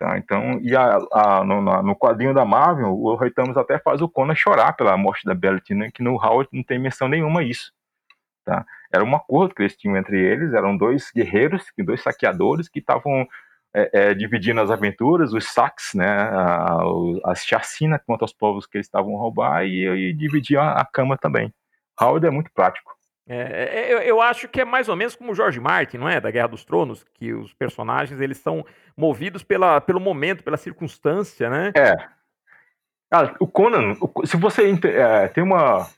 Tá, 0.00 0.16
então, 0.16 0.58
e 0.62 0.74
a, 0.74 0.98
a, 1.12 1.44
no, 1.44 1.60
no, 1.60 1.94
quadrinho 1.94 2.32
da 2.32 2.42
Marvel, 2.42 2.90
o 2.90 3.30
Thomas 3.32 3.58
até 3.58 3.78
faz 3.78 4.00
o 4.00 4.08
Conan 4.08 4.34
chorar 4.34 4.72
pela 4.72 4.96
morte 4.96 5.26
da 5.26 5.34
Bellet, 5.34 5.74
né, 5.74 5.90
que 5.92 6.02
no 6.02 6.12
Howard 6.14 6.48
não 6.54 6.62
tem 6.62 6.78
menção 6.78 7.06
nenhuma 7.06 7.40
a 7.40 7.42
isso. 7.44 7.70
Tá? 8.42 8.64
Era 8.90 9.04
um 9.04 9.14
acordo 9.14 9.54
que 9.54 9.60
eles 9.60 9.76
tinham 9.76 9.98
entre 9.98 10.18
eles, 10.18 10.54
eram 10.54 10.74
dois 10.74 11.10
guerreiros, 11.14 11.66
dois 11.76 12.02
saqueadores 12.02 12.66
que 12.66 12.78
estavam 12.78 13.28
é, 13.74 13.90
é, 13.92 14.14
dividindo 14.14 14.62
as 14.62 14.70
aventuras, 14.70 15.34
os 15.34 15.52
saques, 15.52 15.92
né, 15.92 16.30
as 17.22 17.44
chacinas 17.44 18.00
contra 18.06 18.24
os 18.24 18.32
povos 18.32 18.64
que 18.66 18.78
eles 18.78 18.86
estavam 18.86 19.14
roubar 19.16 19.66
e, 19.66 19.86
e 19.86 20.14
dividiam 20.14 20.62
a, 20.62 20.80
a 20.80 20.84
cama 20.86 21.18
também. 21.18 21.52
Howard 22.00 22.26
é 22.26 22.30
muito 22.30 22.50
prático. 22.52 22.96
É, 23.32 23.36
é, 23.36 23.92
eu, 23.92 23.98
eu, 23.98 24.20
acho 24.20 24.48
que 24.48 24.60
é 24.60 24.64
mais 24.64 24.88
ou 24.88 24.96
menos 24.96 25.14
como 25.14 25.30
o 25.30 25.34
George 25.36 25.60
Martin, 25.60 25.98
não 25.98 26.08
é? 26.08 26.20
Da 26.20 26.32
Guerra 26.32 26.48
dos 26.48 26.64
Tronos, 26.64 27.06
que 27.14 27.32
os 27.32 27.54
personagens 27.54 28.20
eles 28.20 28.38
são 28.38 28.66
movidos 28.96 29.44
pela, 29.44 29.80
pelo 29.80 30.00
momento, 30.00 30.42
pela 30.42 30.56
circunstância, 30.56 31.48
né? 31.48 31.70
É. 31.76 31.94
Ah, 33.08 33.32
o 33.38 33.46
Conan, 33.46 33.94
se 34.24 34.36
você 34.36 34.76
é, 34.84 35.28
tem 35.28 35.44
uma 35.44 35.88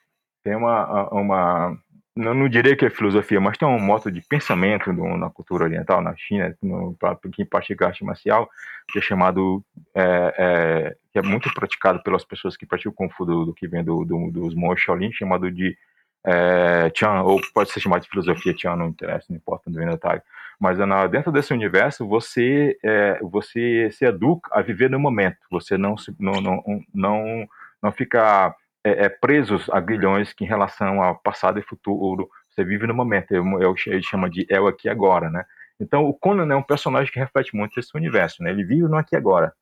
tem 0.44 0.54
uma, 0.54 1.08
uma 1.08 1.78
não, 2.14 2.34
não, 2.34 2.48
diria 2.50 2.76
que 2.76 2.84
é 2.84 2.90
filosofia, 2.90 3.40
mas 3.40 3.56
tem 3.56 3.66
um 3.66 3.80
modo 3.80 4.10
de 4.10 4.20
pensamento 4.20 4.92
do, 4.92 5.16
na 5.16 5.30
cultura 5.30 5.64
oriental, 5.64 6.02
na 6.02 6.14
China, 6.14 6.54
no, 6.60 6.94
em 7.38 7.46
particular 7.46 7.88
arte 7.88 8.04
marcial, 8.04 8.50
que 8.88 8.98
é 8.98 9.02
chamado, 9.02 9.64
é, 9.94 10.34
é, 10.36 10.96
que 11.10 11.18
é 11.18 11.22
muito 11.22 11.52
praticado 11.54 12.02
pelas 12.02 12.26
pessoas 12.26 12.58
que 12.58 12.66
praticam 12.66 12.92
Kung 12.92 13.08
Fu 13.08 13.24
do, 13.24 13.46
do 13.46 13.54
que 13.54 13.66
vem 13.66 13.82
do, 13.82 14.04
do, 14.04 14.30
dos 14.30 14.54
monges 14.54 14.84
Shaolin, 14.84 15.10
chamado 15.12 15.50
de 15.50 15.78
é, 16.24 16.90
Chan, 16.94 17.22
ou 17.22 17.40
pode 17.52 17.70
ser 17.70 17.80
chamado 17.80 18.02
de 18.02 18.08
filosofia 18.08 18.54
Chan, 18.56 18.76
não 18.76 18.88
interessa, 18.88 19.26
não 19.28 19.36
importa, 19.36 19.68
não 19.68 19.78
vem 19.78 19.88
detalhe. 19.88 20.22
Mas 20.58 20.78
na, 20.78 21.06
dentro 21.06 21.32
desse 21.32 21.52
universo, 21.52 22.06
você, 22.06 22.78
é, 22.84 23.18
você 23.22 23.90
se 23.90 24.04
educa 24.04 24.48
a 24.52 24.62
viver 24.62 24.88
no 24.88 25.00
momento. 25.00 25.38
Você 25.50 25.76
não, 25.76 25.96
não, 26.18 26.40
não, 26.40 26.84
não, 26.94 27.48
não 27.82 27.92
fica 27.92 28.54
é, 28.84 29.06
é, 29.06 29.08
presos 29.08 29.68
a 29.70 29.80
grilhões 29.80 30.32
que 30.32 30.44
em 30.44 30.46
relação 30.46 31.02
ao 31.02 31.16
passado 31.16 31.58
e 31.58 31.62
futuro. 31.62 32.30
Você 32.50 32.64
vive 32.64 32.86
no 32.86 32.94
momento. 32.94 33.32
Eu, 33.32 33.44
eu, 33.60 33.74
ele 33.86 34.02
chama 34.02 34.30
de 34.30 34.46
eu 34.48 34.68
aqui 34.68 34.88
agora, 34.88 35.28
né? 35.30 35.44
Então, 35.80 36.04
o 36.04 36.14
Conan 36.14 36.52
é 36.52 36.56
um 36.56 36.62
personagem 36.62 37.12
que 37.12 37.18
reflete 37.18 37.56
muito 37.56 37.80
esse 37.80 37.96
universo, 37.96 38.42
né? 38.42 38.50
Ele 38.50 38.62
vive 38.62 38.82
no 38.82 38.96
aqui 38.96 39.16
agora 39.16 39.52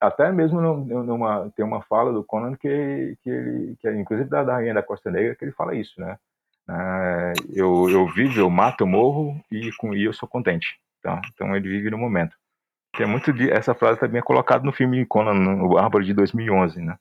até 0.00 0.30
mesmo 0.30 0.60
numa, 0.60 1.50
tem 1.56 1.64
uma 1.64 1.82
fala 1.82 2.12
do 2.12 2.22
Conan 2.24 2.54
que, 2.56 3.16
que 3.22 3.30
ele, 3.30 3.76
que 3.80 3.88
é, 3.88 3.98
inclusive 3.98 4.28
da, 4.28 4.42
Rainha 4.42 4.74
da 4.74 4.82
Costa 4.82 5.10
Negra, 5.10 5.34
que 5.34 5.44
ele 5.44 5.52
fala 5.52 5.74
isso, 5.74 6.00
né? 6.00 6.18
É, 6.68 7.32
eu, 7.52 7.88
eu 7.88 8.06
vivo, 8.08 8.40
eu 8.40 8.50
mato, 8.50 8.82
eu 8.82 8.86
morro 8.86 9.40
e 9.50 9.70
com 9.76 9.94
isso 9.94 10.06
eu 10.06 10.12
sou 10.12 10.28
contente. 10.28 10.78
Então, 10.98 11.20
então 11.32 11.56
ele 11.56 11.68
vive 11.68 11.90
no 11.90 11.98
momento. 11.98 12.36
Que 12.92 13.02
é 13.02 13.06
muito 13.06 13.32
de, 13.32 13.50
essa 13.50 13.74
frase 13.74 14.00
também 14.00 14.18
é 14.18 14.22
colocada 14.22 14.64
no 14.64 14.72
filme 14.72 15.04
Conan, 15.06 15.34
no 15.34 15.78
Árvore 15.78 16.06
de 16.06 16.14
2011, 16.14 16.80
né? 16.80 16.98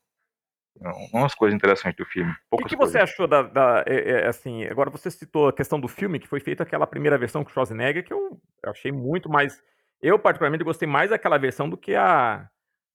Então, 0.77 0.91
umas 1.13 1.33
coisas 1.33 1.55
interessantes 1.55 1.97
do 1.97 2.05
filme. 2.05 2.33
O 2.51 2.57
que, 2.57 2.65
que 2.65 2.75
você 2.75 2.97
achou 2.97 3.27
da, 3.27 3.41
da 3.41 3.83
é, 3.87 4.11
é, 4.11 4.27
assim, 4.27 4.65
agora 4.65 4.89
você 4.89 5.09
citou 5.09 5.47
a 5.47 5.53
questão 5.53 5.79
do 5.79 5.87
filme, 5.87 6.19
que 6.19 6.27
foi 6.27 6.41
feita 6.41 6.63
aquela 6.63 6.85
primeira 6.85 7.17
versão 7.17 7.43
com 7.43 7.49
Schwarzenegger, 7.49 8.03
que 8.03 8.13
eu 8.13 8.39
achei 8.65 8.91
muito 8.91 9.29
mais 9.29 9.61
Eu, 10.01 10.19
particularmente, 10.19 10.65
gostei 10.65 10.87
mais 10.87 11.09
daquela 11.09 11.37
versão 11.37 11.69
do 11.69 11.77
que 11.77 11.95
a, 11.95 12.49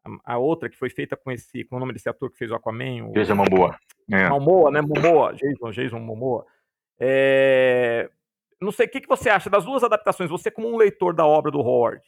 a, 0.04 0.34
a 0.34 0.38
outra 0.38 0.68
que 0.68 0.76
foi 0.76 0.90
feita 0.90 1.16
com 1.16 1.30
esse. 1.30 1.64
Com 1.64 1.76
o 1.76 1.80
nome 1.80 1.92
desse 1.92 2.08
ator 2.08 2.30
que 2.30 2.38
fez 2.38 2.50
o 2.50 2.54
Aquaman? 2.54 3.08
O... 3.08 3.12
Jason 3.12 3.34
Momoa. 3.34 3.78
É. 4.10 4.28
Momoa, 4.28 4.70
né? 4.70 4.80
Momoa. 4.80 5.34
Jason, 5.34 5.70
Jason 5.70 5.98
Momoa. 5.98 6.44
É... 6.98 8.10
Não 8.60 8.70
sei, 8.70 8.86
o 8.86 8.90
que, 8.90 9.00
que 9.00 9.08
você 9.08 9.30
acha 9.30 9.48
das 9.48 9.64
duas 9.64 9.82
adaptações? 9.82 10.28
Você, 10.28 10.50
como 10.50 10.68
um 10.68 10.76
leitor 10.76 11.14
da 11.14 11.24
obra 11.24 11.50
do 11.50 11.60
Howard, 11.60 12.02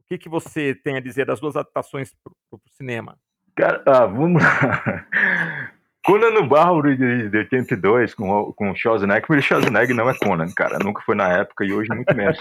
o 0.00 0.04
que, 0.08 0.18
que 0.18 0.28
você 0.28 0.74
tem 0.74 0.96
a 0.96 1.00
dizer 1.00 1.26
das 1.26 1.38
duas 1.38 1.54
adaptações 1.54 2.12
para 2.22 2.32
o 2.56 2.60
cinema? 2.70 3.16
Cara, 3.54 3.82
ah, 3.86 4.06
vamos 4.06 4.42
lá. 4.42 5.72
Conan 6.06 6.30
no 6.30 6.46
Bárbaro 6.46 6.96
de, 6.96 7.28
de 7.28 7.36
82 7.38 8.14
com, 8.14 8.52
com 8.52 8.76
Schwarzenegger, 8.76 9.26
porque 9.26 9.42
Schwarzenegger 9.42 9.96
não 9.96 10.08
é 10.08 10.16
Conan, 10.16 10.46
cara. 10.54 10.78
Nunca 10.78 11.02
foi 11.02 11.16
na 11.16 11.28
época 11.32 11.64
e 11.64 11.72
hoje 11.72 11.92
muito 11.92 12.14
menos. 12.14 12.38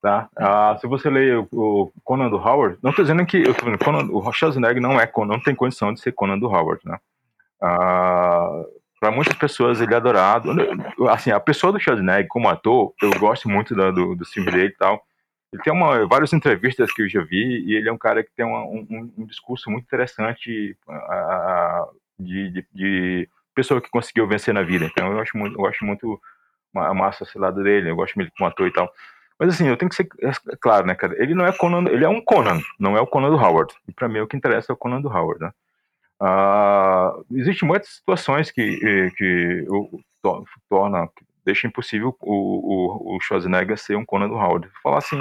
tá? 0.00 0.28
Ah, 0.36 0.76
se 0.80 0.86
você 0.86 1.10
ler 1.10 1.36
o, 1.38 1.48
o, 1.52 1.92
Conan 2.04 2.30
do 2.30 2.36
Howard, 2.36 2.78
não 2.80 2.90
estou 2.90 3.04
dizendo 3.04 3.26
que 3.26 3.38
eu 3.38 3.52
tô 3.54 3.66
Conan, 3.84 4.08
o 4.12 4.32
Schwarzenegger 4.32 4.80
não 4.80 5.00
é 5.00 5.04
Conan, 5.04 5.34
não 5.34 5.42
tem 5.42 5.52
condição 5.52 5.92
de 5.92 6.00
ser 6.00 6.12
Conan 6.12 6.38
do 6.38 6.46
Howard, 6.46 6.80
né? 6.84 6.96
Ah, 7.60 8.62
para 9.00 9.10
muitas 9.10 9.34
pessoas 9.34 9.80
ele 9.80 9.92
é 9.92 9.96
adorado. 9.96 10.50
Assim, 11.10 11.32
a 11.32 11.40
pessoa 11.40 11.72
do 11.72 11.80
Schwarzenegger 11.80 12.28
como 12.28 12.48
ator, 12.48 12.94
eu 13.02 13.10
gosto 13.18 13.48
muito 13.48 13.74
da, 13.74 13.90
do, 13.90 14.14
do 14.14 14.24
filme 14.24 14.52
dele 14.52 14.68
e 14.68 14.76
tal. 14.76 15.02
Ele 15.52 15.62
tem 15.62 15.72
uma, 15.72 16.06
várias 16.06 16.32
entrevistas 16.32 16.92
que 16.92 17.02
eu 17.02 17.08
já 17.08 17.22
vi 17.22 17.64
e 17.66 17.74
ele 17.74 17.88
é 17.88 17.92
um 17.92 17.98
cara 17.98 18.22
que 18.22 18.30
tem 18.36 18.46
uma, 18.46 18.64
um, 18.64 19.12
um, 19.18 19.26
discurso 19.26 19.70
muito 19.70 19.84
interessante 19.84 20.76
de, 22.18 22.50
de, 22.50 22.66
de, 22.72 23.28
pessoa 23.54 23.80
que 23.80 23.90
conseguiu 23.90 24.26
vencer 24.26 24.52
na 24.52 24.62
vida. 24.62 24.86
Então 24.86 25.12
eu 25.12 25.20
acho 25.20 25.36
muito, 25.36 25.58
eu 25.58 25.66
acho 25.66 25.84
muito 25.84 26.20
massa 26.72 27.22
esse 27.22 27.38
lado 27.38 27.62
dele, 27.62 27.90
eu 27.90 27.96
gosto 27.96 28.16
muito 28.16 28.32
como 28.36 28.48
ator 28.48 28.66
e 28.66 28.72
tal. 28.72 28.92
Mas 29.38 29.54
assim, 29.54 29.68
eu 29.68 29.76
tenho 29.76 29.88
que 29.88 29.96
ser 29.96 30.08
é, 30.22 30.30
claro, 30.60 30.86
né, 30.86 30.94
cara? 30.94 31.14
Ele 31.22 31.34
não 31.34 31.46
é 31.46 31.52
Conan, 31.52 31.88
ele 31.90 32.04
é 32.04 32.08
um 32.08 32.20
Conan, 32.20 32.60
não 32.78 32.96
é 32.96 33.00
o 33.00 33.06
Conan 33.06 33.30
do 33.30 33.36
Howard. 33.36 33.72
E 33.88 33.92
para 33.92 34.08
mim 34.08 34.20
o 34.20 34.26
que 34.26 34.36
interessa 34.36 34.72
é 34.72 34.74
o 34.74 34.76
Conan 34.76 35.00
do 35.00 35.08
Howard, 35.08 35.40
né? 35.40 35.52
Ah, 36.20 37.12
existem 37.32 37.66
muitas 37.66 37.88
situações 37.96 38.50
que, 38.50 39.10
que 39.16 39.66
o, 39.68 40.00
torna, 40.68 41.08
deixa 41.44 41.66
impossível 41.66 42.16
o, 42.20 43.12
o, 43.12 43.16
o 43.16 43.20
Schwarzenegger 43.20 43.76
ser 43.76 43.96
um 43.96 44.04
Conan 44.04 44.28
do 44.28 44.36
Howard. 44.36 44.68
Falar 44.82 44.98
assim, 44.98 45.16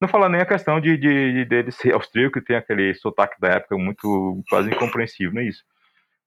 não 0.00 0.08
falar 0.08 0.28
nem 0.28 0.40
a 0.40 0.46
questão 0.46 0.80
de, 0.80 0.96
de, 0.96 1.32
de 1.32 1.44
dele 1.44 1.70
ser 1.70 1.92
austríaco, 1.92 2.40
que 2.40 2.46
tem 2.46 2.56
aquele 2.56 2.94
sotaque 2.94 3.40
da 3.40 3.48
época 3.48 3.76
muito 3.76 4.42
quase 4.48 4.70
incompreensível, 4.70 5.34
não 5.34 5.42
é 5.42 5.44
isso. 5.44 5.64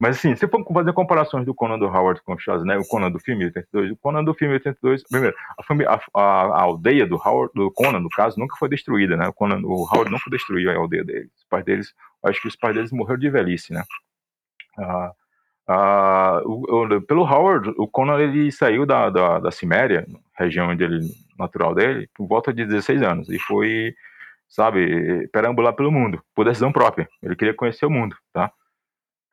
Mas 0.04 0.18
assim, 0.18 0.36
se 0.36 0.46
for 0.50 0.62
fazer 0.74 0.92
comparações 0.92 1.46
do 1.46 1.56
Conan 1.56 1.80
do 1.80 1.86
Howard 1.86 2.22
com 2.24 2.34
o 2.34 2.38
Schwarzenegger, 2.38 2.82
o 2.82 2.88
Conan 2.90 3.10
do 3.10 3.20
filme 3.20 3.46
82, 3.46 3.92
o 3.92 3.96
Conan 3.96 4.22
do 4.22 4.34
filme 4.34 4.56
82, 4.56 5.02
primeiro, 5.08 5.34
a, 5.88 5.94
a, 6.14 6.22
a, 6.22 6.62
aldeia 6.62 7.08
do 7.08 7.16
Howard, 7.16 7.54
do 7.56 7.72
Conan, 7.72 8.02
no 8.02 8.10
caso, 8.10 8.38
nunca 8.38 8.58
foi 8.58 8.68
destruída, 8.68 9.16
né? 9.16 9.30
O, 9.30 9.34
Conan, 9.34 9.62
o 9.64 9.88
Howard 9.90 10.12
nunca 10.12 10.30
destruiu 10.30 10.70
a 10.70 10.76
aldeia 10.76 11.06
deles. 11.06 11.32
Os 11.38 11.46
pais 11.46 11.64
deles, 11.64 11.94
acho 12.22 12.42
que 12.42 12.50
os 12.50 12.56
pais 12.58 12.76
deles 12.76 12.92
morreram 12.92 13.18
de 13.18 13.30
velhice, 13.30 13.72
né? 13.72 13.82
O, 16.44 16.84
o, 16.84 17.02
pelo 17.04 17.24
Howard, 17.24 17.74
o 17.78 17.88
Conan 17.88 18.20
ele 18.20 18.52
saiu 18.52 18.86
da, 18.86 19.10
da, 19.10 19.40
da 19.40 19.52
Ciméria, 19.52 20.06
região 20.38 20.76
dele, 20.76 21.00
natural 21.40 21.74
dele, 21.74 22.10
por 22.14 22.28
volta 22.28 22.54
de 22.54 22.66
16 22.66 23.02
anos 23.04 23.30
e 23.30 23.40
foi, 23.40 23.96
sabe, 24.50 25.30
perambular 25.30 25.74
pelo 25.74 25.94
mundo, 25.94 26.22
por 26.36 26.44
decisão 26.44 26.74
própria. 26.74 27.08
Ele 27.22 27.38
queria 27.38 27.54
conhecer 27.54 27.86
o 27.86 27.90
mundo, 27.90 28.18
tá? 28.34 28.52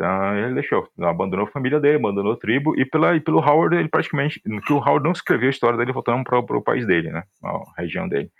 Então 0.00 0.34
ele 0.34 0.54
deixou, 0.54 0.88
abandonou 0.98 1.46
a 1.46 1.50
família 1.50 1.78
dele, 1.78 1.98
abandonou 1.98 2.32
a 2.32 2.36
tribo, 2.36 2.74
e, 2.80 2.86
pela, 2.86 3.14
e 3.14 3.20
pelo 3.20 3.38
Howard, 3.38 3.76
ele 3.76 3.88
praticamente, 3.88 4.40
que 4.40 4.72
o 4.72 4.78
Howard 4.78 5.04
não 5.04 5.12
escreveu 5.12 5.48
a 5.48 5.50
história 5.50 5.76
dele 5.76 5.92
voltando 5.92 6.24
para 6.24 6.38
o 6.38 6.62
país 6.62 6.86
dele, 6.86 7.10
né, 7.10 7.22
a 7.44 7.60
região 7.76 8.08
dele. 8.08 8.30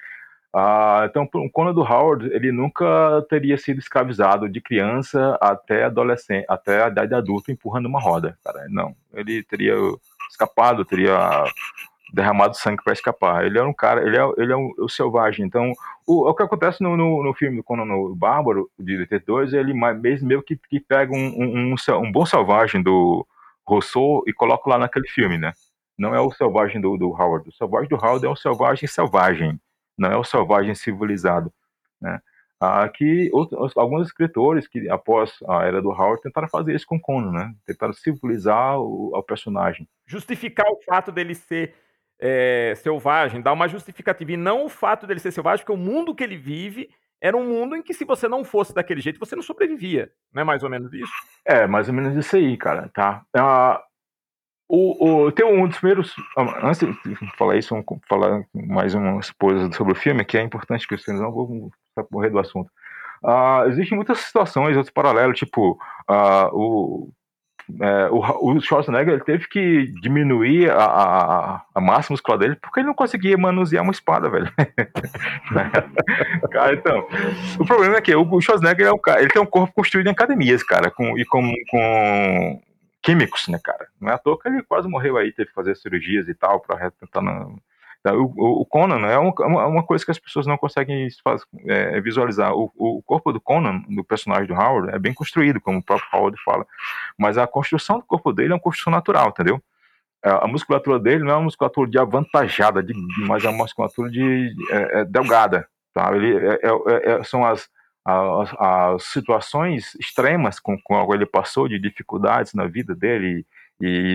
Ah, 0.55 1.07
então, 1.09 1.29
o 1.33 1.51
Conan 1.51 1.75
do 1.75 1.83
Howard, 1.83 2.27
ele 2.33 2.51
nunca 2.51 3.25
teria 3.29 3.59
sido 3.59 3.79
escravizado 3.79 4.49
de 4.49 4.61
criança 4.61 5.39
até 5.41 5.85
adolescente, 5.85 6.47
até 6.49 6.83
a 6.83 6.89
idade 6.89 7.15
adulta 7.15 7.53
empurrando 7.53 7.87
uma 7.87 8.01
roda, 8.01 8.37
cara. 8.43 8.67
Não, 8.69 8.97
ele 9.13 9.45
teria 9.45 9.75
escapado, 10.31 10.85
teria 10.85 11.45
derramado 12.13 12.57
sangue 12.57 12.83
para 12.83 12.93
escapar. 12.93 13.45
Ele 13.45 13.59
é 13.59 13.63
um 13.63 13.73
cara, 13.73 14.03
ele 14.03 14.17
é, 14.17 14.33
ele 14.39 14.53
é 14.53 14.57
um, 14.57 14.73
o 14.79 14.89
selvagem. 14.89 15.47
Então, 15.47 15.73
o, 16.07 16.29
o 16.29 16.35
que 16.35 16.43
acontece 16.43 16.83
no, 16.83 16.97
no, 16.97 17.23
no 17.23 17.35
filme 17.35 17.63
Conan 17.63 17.85
no 17.85 18.15
Bárbaro, 18.15 18.71
de 18.79 18.99
82, 18.99 19.53
ele 19.53 19.73
mesmo 19.73 20.29
meio 20.29 20.43
que, 20.43 20.57
que 20.57 20.81
pega 20.81 21.13
um, 21.13 21.19
um, 21.19 21.75
um, 21.75 21.99
um 21.99 22.13
bom 22.13 22.27
selvagem 22.27 22.83
do 22.83 23.27
Rousseau 23.67 24.23
e 24.27 24.33
coloca 24.33 24.69
lá 24.69 24.79
naquele 24.79 25.09
filme, 25.09 25.39
né? 25.39 25.53
Não 25.97 26.15
é 26.15 26.21
o 26.21 26.31
selvagem 26.33 26.81
do, 26.81 26.97
do 26.97 27.11
Howard. 27.11 27.49
O 27.49 27.53
selvagem 27.53 27.89
do 27.89 27.97
Howard 27.97 28.25
é 28.25 28.29
um 28.29 28.37
selvagem 28.37 28.89
selvagem, 28.89 29.61
não 29.97 30.11
é 30.11 30.17
o 30.17 30.25
selvagem 30.25 30.75
civilizado, 30.75 31.53
né? 32.01 32.21
Aqui, 32.59 33.31
outros, 33.33 33.75
alguns 33.75 34.07
escritores 34.07 34.69
que, 34.69 34.87
após 34.91 35.33
a 35.49 35.65
era 35.65 35.81
do 35.81 35.89
Howard, 35.89 36.21
tentaram 36.21 36.47
fazer 36.47 36.75
isso 36.75 36.85
com 36.87 37.01
Conan, 37.01 37.33
né? 37.33 37.55
Tentaram 37.65 37.95
civilizar 37.95 38.79
o, 38.79 39.17
o 39.17 39.23
personagem. 39.23 39.89
Justificar 40.07 40.67
o 40.71 40.79
fato 40.85 41.11
dele 41.11 41.35
ser 41.35 41.75
é, 42.21 42.75
selvagem, 42.77 43.41
dar 43.41 43.53
uma 43.53 43.69
justificativa. 43.69 44.33
E 44.33 44.37
não 44.37 44.67
o 44.67 44.69
fato 44.69 45.07
dele 45.07 45.21
ser 45.21 45.33
selvagem, 45.33 45.65
porque 45.65 45.81
o 45.81 45.83
mundo 45.83 46.15
que 46.15 46.23
ele 46.23 46.37
vive 46.37 46.91
era 47.21 47.37
um 47.37 47.47
mundo 47.47 47.77
em 47.77 47.83
que 47.83 47.93
se 47.93 48.05
você 48.05 48.29
não 48.29 48.45
fosse 48.45 48.75
daquele 48.75 49.01
jeito, 49.01 49.19
você 49.19 49.37
não 49.37 49.43
sobrevivia. 49.43 50.11
Não 50.33 50.43
é 50.43 50.45
mais 50.45 50.63
ou 50.63 50.71
menos 50.71 50.93
isso? 50.93 51.13
É, 51.45 51.67
mais 51.67 51.89
ou 51.89 51.95
menos 51.95 52.17
isso 52.17 52.37
aí, 52.37 52.57
cara, 52.57 52.91
tá? 52.95 53.23
Uh, 53.37 53.91
o, 54.73 55.25
o, 55.25 55.33
tem 55.33 55.45
um 55.45 55.67
dos 55.67 55.79
primeiros. 55.79 56.15
Ah, 56.37 56.69
antes 56.69 56.81
de 56.81 57.37
falar 57.37 57.57
isso, 57.57 57.75
vamos 57.75 58.01
falar 58.09 58.45
mais 58.55 58.95
umas 58.95 59.31
coisas 59.33 59.75
sobre 59.75 59.93
o 59.93 59.97
filme, 59.97 60.25
que 60.25 60.39
é 60.39 60.43
importante 60.43 60.87
que 60.87 60.97
vocês 60.97 61.21
não 61.21 61.33
vou 61.33 61.71
morrer 62.11 62.31
do 62.31 62.39
assunto. 62.39 62.71
Uh, 63.23 63.69
existem 63.69 63.97
muitas 63.97 64.19
situações, 64.21 64.77
outros 64.77 64.93
paralelos, 64.93 65.39
tipo, 65.39 65.73
uh, 66.09 66.49
o, 66.53 67.13
é, 67.81 68.09
o, 68.11 68.55
o 68.55 68.61
Schwarzenegger 68.61 69.15
ele 69.15 69.25
teve 69.25 69.47
que 69.49 69.87
diminuir 70.01 70.71
a, 70.71 70.85
a, 70.85 71.63
a, 71.75 71.81
massa 71.81 72.13
muscular 72.13 72.39
dele 72.39 72.57
porque 72.57 72.81
ele 72.81 72.87
não 72.87 72.95
conseguia 72.95 73.37
manusear 73.37 73.83
uma 73.83 73.93
espada, 73.93 74.29
velho. 74.29 74.51
cara, 76.51 76.75
então, 76.75 77.07
o 77.59 77.65
problema 77.65 77.97
é 77.97 78.01
que 78.01 78.15
o 78.15 78.41
Schwarzenegger 78.41 78.87
é 78.87 78.93
um 78.93 78.99
cara, 78.99 79.21
ele 79.21 79.31
tem 79.31 79.43
um 79.43 79.47
corpo 79.47 79.73
construído 79.75 80.07
em 80.07 80.13
academias, 80.13 80.63
cara, 80.63 80.91
com, 80.91 81.19
e 81.19 81.25
com, 81.25 81.53
com 81.71 82.63
químicos, 83.03 83.49
né, 83.49 83.59
cara? 83.63 83.87
Não 84.01 84.11
é 84.11 84.15
à 84.15 84.19
toa 84.19 84.39
que 84.39 84.49
ele 84.49 84.63
quase 84.63 84.89
morreu 84.89 85.17
aí, 85.17 85.33
teve 85.33 85.49
que 85.49 85.55
fazer 85.55 85.77
cirurgias 85.77 86.29
e 86.29 86.35
tal 86.35 86.61
para 86.61 86.91
tentar 86.91 87.21
Tá, 87.21 87.49
o, 88.07 88.63
o, 88.63 88.67
Conan 88.67 89.07
é, 89.07 89.13
é 89.13 89.19
uma, 89.19 89.67
uma, 89.67 89.83
coisa 89.83 90.05
que 90.05 90.11
as 90.11 90.19
pessoas 90.19 90.47
não 90.47 90.57
conseguem 90.57 91.09
é, 91.67 92.01
visualizar. 92.01 92.55
O, 92.55 92.73
o, 92.77 93.03
corpo 93.03 93.33
do 93.33 93.41
Conan, 93.41 93.83
do 93.89 94.03
personagem 94.03 94.47
do 94.47 94.55
Howard, 94.55 94.95
é 94.95 94.99
bem 94.99 95.13
construído, 95.13 95.61
como 95.61 95.79
o 95.79 95.83
próprio 95.83 96.09
Howard 96.13 96.43
fala. 96.43 96.67
Mas 97.19 97.37
a 97.37 97.47
construção 97.47 97.99
do 97.99 98.05
corpo 98.05 98.33
dele 98.33 98.53
é 98.53 98.55
uma 98.55 98.61
construção 98.61 98.91
natural, 98.91 99.29
entendeu? 99.29 99.63
A 100.23 100.47
musculatura 100.47 100.99
dele 100.99 101.25
não 101.25 101.31
é 101.31 101.35
uma 101.35 101.45
musculatura 101.45 101.91
de 101.91 101.99
avantajada, 101.99 102.83
de, 102.83 102.93
mas 103.27 103.43
é 103.45 103.49
uma 103.49 103.59
musculatura 103.59 104.11
de 104.11 104.55
é, 104.71 105.01
é 105.01 105.05
delgada. 105.05 105.67
Tá? 105.95 106.15
Ele, 106.15 106.37
é, 106.37 106.61
é, 106.63 107.11
é, 107.13 107.25
são 107.25 107.45
as, 107.45 107.69
as, 108.05 108.55
as, 108.59 109.05
situações 109.05 109.95
extremas 109.97 110.61
com, 110.61 110.79
com 110.83 110.97
a 110.97 111.05
qual 111.05 111.15
ele 111.15 111.27
passou, 111.27 111.69
de 111.69 111.79
dificuldades 111.79 112.55
na 112.55 112.67
vida 112.67 112.95
dele, 112.95 113.47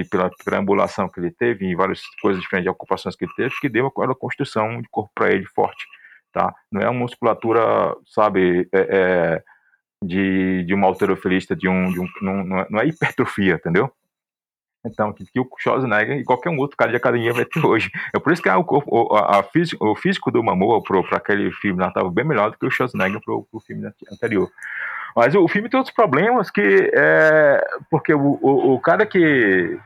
pela 0.09 0.29
preambulação 0.43 1.09
que 1.09 1.19
ele 1.19 1.31
teve 1.31 1.65
em 1.65 1.75
várias 1.75 2.01
coisas 2.21 2.41
diferentes 2.41 2.71
ocupações 2.71 3.15
que 3.15 3.25
ele 3.25 3.33
teve, 3.35 3.55
que 3.59 3.69
deu 3.69 3.87
aquela 3.87 4.15
construção 4.15 4.81
de 4.81 4.87
corpo 4.89 5.11
para 5.15 5.31
ele 5.31 5.45
forte, 5.45 5.85
tá? 6.31 6.53
Não 6.71 6.81
é 6.81 6.89
uma 6.89 6.99
musculatura, 6.99 7.95
sabe, 8.05 8.67
é, 8.71 8.79
é, 8.79 9.43
de, 10.03 10.63
de 10.63 10.73
uma 10.73 10.87
alterofilista, 10.87 11.55
de 11.55 11.67
um, 11.67 11.91
de 11.91 11.99
um 11.99 12.07
não, 12.21 12.59
é, 12.59 12.67
não, 12.69 12.79
é, 12.79 12.87
hipertrofia, 12.87 13.55
entendeu? 13.55 13.91
Então, 14.85 15.11
que, 15.11 15.25
que 15.25 15.39
o 15.39 15.49
Schwarzenegger 15.57 16.19
e 16.19 16.23
qualquer 16.23 16.51
um 16.51 16.59
outro 16.59 16.77
cara 16.77 16.91
de 16.91 16.97
academia 16.97 17.33
vai 17.33 17.43
ter 17.45 17.65
hoje. 17.65 17.89
É 18.13 18.19
por 18.19 18.31
isso 18.31 18.41
que 18.41 18.49
a, 18.49 18.59
o, 18.59 19.15
a, 19.15 19.39
a 19.39 19.43
físico, 19.43 19.83
o 19.83 19.95
físico 19.95 20.29
do 20.29 20.43
Mamoa 20.43 20.83
para 20.83 21.17
aquele 21.17 21.51
filme 21.51 21.81
lá 21.81 21.87
estava 21.87 22.11
bem 22.11 22.23
melhor 22.23 22.51
do 22.51 22.57
que 22.57 22.65
o 22.67 22.69
Schwarzenegger 22.69 23.19
para 23.19 23.33
o 23.33 23.59
filme 23.65 23.89
anterior. 24.11 24.47
Mas 25.15 25.33
o 25.33 25.47
filme 25.47 25.69
tem 25.69 25.77
outros 25.77 25.95
problemas 25.95 26.51
que 26.51 26.91
é 26.93 27.65
porque 27.89 28.13
o, 28.13 28.37
o, 28.41 28.73
o 28.73 28.79
cara 28.81 29.05
que 29.05 29.79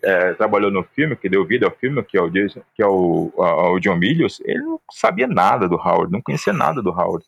é, 0.00 0.34
trabalhou 0.34 0.70
no 0.70 0.84
filme, 0.84 1.16
que 1.16 1.28
deu 1.28 1.44
vida 1.44 1.66
ao 1.66 1.72
filme, 1.72 2.02
que 2.04 2.16
é 2.16 2.22
o, 2.22 2.30
Jason, 2.30 2.62
que 2.74 2.82
é 2.82 2.86
o, 2.86 3.32
a, 3.36 3.70
o 3.72 3.80
John 3.80 3.96
Milius, 3.96 4.40
ele 4.44 4.60
não 4.60 4.80
sabia 4.92 5.26
nada 5.26 5.68
do 5.68 5.76
Howard, 5.76 6.12
não 6.12 6.22
conhecia 6.22 6.52
nada 6.52 6.80
do 6.80 6.90
Howard. 6.90 7.24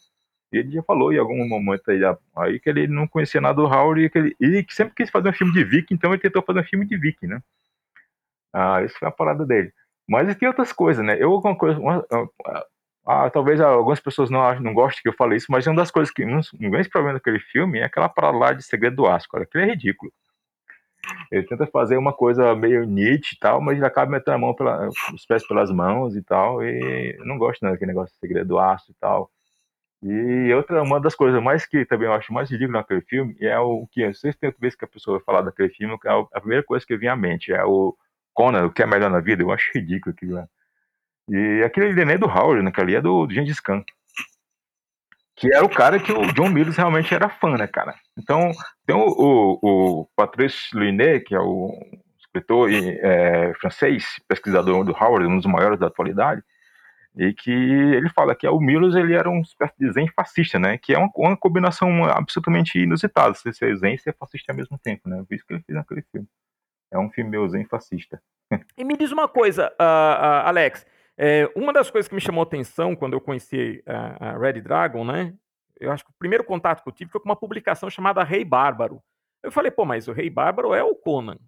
Ele 0.52 0.70
já 0.70 0.82
falou 0.84 1.12
em 1.12 1.18
algum 1.18 1.46
momento 1.48 1.90
aí, 1.90 2.00
aí 2.36 2.60
que 2.60 2.70
ele 2.70 2.86
não 2.86 3.08
conhecia 3.08 3.40
nada 3.40 3.54
do 3.54 3.66
Howard 3.66 4.04
e 4.04 4.10
que 4.10 4.18
ele, 4.18 4.36
e 4.40 4.62
que 4.62 4.74
sempre 4.74 4.94
quis 4.94 5.10
fazer 5.10 5.28
um 5.30 5.32
filme 5.32 5.52
de 5.52 5.64
Viking, 5.64 5.94
então 5.94 6.12
ele 6.12 6.22
tentou 6.22 6.42
fazer 6.42 6.60
um 6.60 6.64
filme 6.64 6.86
de 6.86 6.96
Viking, 6.96 7.26
né? 7.26 7.40
Ah, 8.52 8.82
isso 8.84 8.96
foi 8.98 9.08
a 9.08 9.10
parada 9.10 9.44
dele. 9.44 9.72
Mas 10.08 10.34
tem 10.36 10.46
outras 10.46 10.72
coisas, 10.72 11.04
né? 11.04 11.16
Eu, 11.20 11.32
alguma 11.32 11.56
coisa, 11.56 11.78
uma, 11.80 12.06
ah, 13.06 13.30
talvez 13.30 13.60
algumas 13.60 14.00
pessoas 14.00 14.30
não, 14.30 14.58
não 14.60 14.74
gostem 14.74 15.02
que 15.02 15.08
eu 15.08 15.12
fale 15.12 15.36
isso, 15.36 15.46
mas 15.48 15.66
uma 15.66 15.76
das 15.76 15.90
coisas 15.90 16.12
que. 16.12 16.24
Um, 16.24 16.40
um 16.60 16.70
grande 16.70 16.88
problema 16.88 17.14
daquele 17.14 17.38
filme 17.38 17.78
é 17.78 17.84
aquela 17.84 18.08
parada 18.08 18.36
lá 18.36 18.52
de 18.52 18.62
segredo 18.64 18.96
do 18.96 19.06
Asco. 19.06 19.36
Aquilo 19.38 19.64
é 19.64 19.68
ridículo. 19.68 20.12
Ele 21.30 21.44
tenta 21.44 21.66
fazer 21.66 21.96
uma 21.96 22.12
coisa 22.12 22.54
meio 22.56 22.84
Nietzsche 22.84 23.36
e 23.36 23.38
tal, 23.38 23.60
mas 23.60 23.76
ele 23.76 23.86
acaba 23.86 24.10
metendo 24.10 24.34
a 24.36 24.38
mão 24.38 24.54
pela, 24.54 24.88
os 25.14 25.24
pés 25.26 25.46
pelas 25.46 25.70
mãos 25.70 26.16
e 26.16 26.22
tal, 26.22 26.64
e 26.64 27.16
não 27.24 27.38
gosto 27.38 27.62
não, 27.62 27.70
daquele 27.70 27.92
negócio 27.92 28.12
de 28.14 28.18
segredo 28.18 28.48
do 28.48 28.58
aço 28.58 28.90
e 28.90 28.94
tal. 28.94 29.30
E 30.02 30.52
outra, 30.54 30.82
uma 30.82 31.00
das 31.00 31.14
coisas 31.14 31.42
mais 31.42 31.64
que 31.66 31.84
também 31.84 32.08
eu 32.08 32.12
acho 32.14 32.32
mais 32.32 32.50
ridículo 32.50 32.78
naquele 32.78 33.00
filme 33.02 33.36
é 33.40 33.58
o 33.58 33.86
que, 33.86 34.00
tem 34.02 34.48
outra 34.48 34.60
vez 34.60 34.74
que 34.74 34.84
a 34.84 34.88
pessoa 34.88 35.20
falar 35.20 35.42
daquele 35.42 35.68
filme, 35.70 35.96
é 36.04 36.10
a 36.10 36.40
primeira 36.40 36.64
coisa 36.64 36.84
que 36.84 36.96
vem 36.96 37.08
à 37.08 37.16
mente, 37.16 37.52
é 37.52 37.64
o 37.64 37.96
Conan, 38.34 38.66
o 38.66 38.70
que 38.70 38.82
é 38.82 38.86
melhor 38.86 39.10
na 39.10 39.20
vida, 39.20 39.42
eu 39.42 39.50
acho 39.52 39.70
ridículo 39.74 40.14
aquilo 40.14 40.34
lá. 40.34 40.48
E 41.28 41.62
aquele 41.64 42.00
ali 42.00 42.12
é 42.12 42.18
do 42.18 42.26
Howard, 42.26 42.62
né, 42.62 42.70
que 42.70 42.80
ali 42.80 42.94
é 42.94 43.00
do, 43.00 43.26
do 43.26 43.34
Gengis 43.34 43.60
Khan. 43.60 43.82
Que 45.34 45.52
era 45.52 45.64
o 45.64 45.68
cara 45.68 45.98
que 45.98 46.12
o 46.12 46.32
John 46.32 46.48
Mills 46.48 46.76
realmente 46.76 47.14
era 47.14 47.28
fã, 47.28 47.56
né, 47.56 47.66
cara? 47.66 47.94
Então, 48.16 48.52
tem 48.86 48.96
o, 48.96 49.06
o, 49.06 49.58
o 49.62 50.08
Patrice 50.16 50.74
Luinet, 50.74 51.24
que 51.24 51.34
é 51.34 51.40
o 51.40 51.72
escritor 52.18 52.70
é, 52.72 53.52
francês, 53.60 54.18
pesquisador 54.26 54.84
do 54.84 54.92
Howard, 54.92 55.26
um 55.26 55.36
dos 55.36 55.46
maiores 55.46 55.78
da 55.78 55.88
atualidade, 55.88 56.42
e 57.16 57.32
que 57.32 57.50
ele 57.50 58.08
fala 58.10 58.34
que 58.34 58.46
o 58.46 58.60
Milos 58.60 58.94
ele 58.94 59.14
era 59.14 59.28
um 59.28 59.40
espécie 59.40 59.74
de 59.78 59.90
zen 59.92 60.08
fascista, 60.14 60.58
né? 60.58 60.78
Que 60.78 60.94
é 60.94 60.98
uma, 60.98 61.10
uma 61.16 61.36
combinação 61.36 62.04
absolutamente 62.04 62.78
inusitada, 62.78 63.34
você 63.34 63.52
ser 63.52 63.74
zen 63.76 63.94
e 63.94 63.98
ser 63.98 64.14
fascista 64.18 64.52
ao 64.52 64.56
mesmo 64.56 64.78
tempo, 64.78 65.08
né? 65.08 65.24
Por 65.26 65.34
isso 65.34 65.44
que 65.46 65.54
ele 65.54 65.62
fez 65.66 65.76
naquele 65.76 66.02
filme. 66.12 66.28
É 66.92 66.98
um 66.98 67.10
filme 67.10 67.30
meu 67.30 67.48
zen 67.48 67.64
fascista. 67.64 68.20
E 68.76 68.84
me 68.84 68.96
diz 68.96 69.12
uma 69.12 69.26
coisa, 69.26 69.68
uh, 69.80 69.82
uh, 69.82 70.48
Alex. 70.48 70.86
É, 71.18 71.50
uma 71.56 71.72
das 71.72 71.90
coisas 71.90 72.08
que 72.08 72.14
me 72.14 72.20
chamou 72.20 72.42
a 72.42 72.46
atenção 72.46 72.94
quando 72.94 73.14
eu 73.14 73.20
conheci 73.20 73.82
a, 73.86 74.30
a 74.30 74.38
Red 74.38 74.60
Dragon, 74.60 75.04
né? 75.04 75.34
Eu 75.78 75.90
acho 75.90 76.04
que 76.04 76.10
o 76.10 76.18
primeiro 76.18 76.44
contato 76.44 76.82
que 76.82 76.88
eu 76.88 76.92
tive 76.92 77.10
foi 77.10 77.20
com 77.20 77.28
uma 77.28 77.36
publicação 77.36 77.88
chamada 77.88 78.22
Rei 78.22 78.44
Bárbaro. 78.44 79.02
Eu 79.42 79.52
falei, 79.52 79.70
pô, 79.70 79.84
mas 79.84 80.08
o 80.08 80.12
Rei 80.12 80.28
Bárbaro 80.28 80.74
é 80.74 80.82
o 80.82 80.94
Conan. 80.94 81.38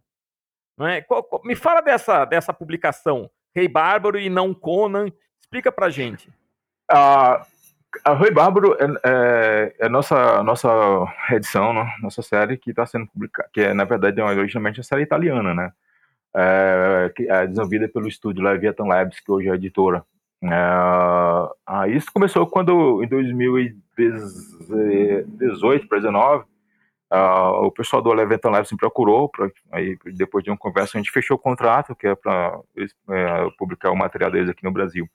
Não 0.77 0.87
é? 0.87 1.05
Me 1.45 1.57
fala 1.57 1.81
dessa, 1.81 2.25
dessa 2.25 2.53
publicação, 2.53 3.31
Rei 3.55 3.69
Bárbaro 3.69 4.19
e 4.19 4.31
não 4.31 4.55
Conan. 4.55 5.11
Explica 5.41 5.73
pra 5.73 5.91
gente. 5.91 6.31
A, 6.91 7.45
a 8.05 8.15
Rei 8.15 8.31
Bárbaro 8.31 8.75
é, 8.75 8.87
é, 9.05 9.77
é, 9.81 9.89
nossa 9.89 10.43
nossa 10.43 10.69
edição, 11.31 11.73
né? 11.73 11.95
nossa 12.01 12.23
série 12.23 12.57
que 12.57 12.71
está 12.71 12.87
sendo 12.87 13.07
publicada, 13.09 13.51
que 13.53 13.61
é, 13.61 13.75
na 13.75 13.85
verdade 13.85 14.21
é 14.21 14.25
originalmente 14.25 14.79
uma 14.79 14.85
série 14.85 15.03
italiana, 15.03 15.55
né? 15.55 15.73
É, 16.35 17.13
é 17.19 17.47
desenvolvida 17.47 17.89
pelo 17.89 18.09
estúdio 18.09 18.45
Leviathan 18.45 18.85
Labs, 18.85 19.21
que 19.21 19.31
hoje 19.31 19.49
é 19.49 19.55
editora. 19.55 20.05
É, 20.43 20.49
ah, 21.67 21.89
isso 21.89 22.13
começou 22.13 22.47
quando, 22.47 23.03
em 23.03 23.09
2018 23.09 25.89
para 25.89 26.01
2019, 26.01 26.45
uh, 27.13 27.67
o 27.67 27.73
pessoal 27.73 28.01
do 28.01 28.13
Leviathan 28.13 28.51
Labs 28.51 28.71
me 28.71 28.79
procurou, 28.79 29.29
pra, 29.29 29.51
aí, 29.73 29.99
depois 30.15 30.45
de 30.45 30.51
uma 30.51 30.57
conversa, 30.57 30.97
a 30.97 31.01
gente 31.01 31.11
fechou 31.11 31.37
o 31.37 31.41
contrato, 31.41 31.97
que 31.97 32.07
é 32.07 32.15
para 32.15 32.61
é, 33.11 33.51
publicar 33.59 33.91
o 33.91 33.97
material 33.97 34.31
deles 34.31 34.49
aqui 34.49 34.63
no 34.65 34.73
Brasil. 34.73 35.09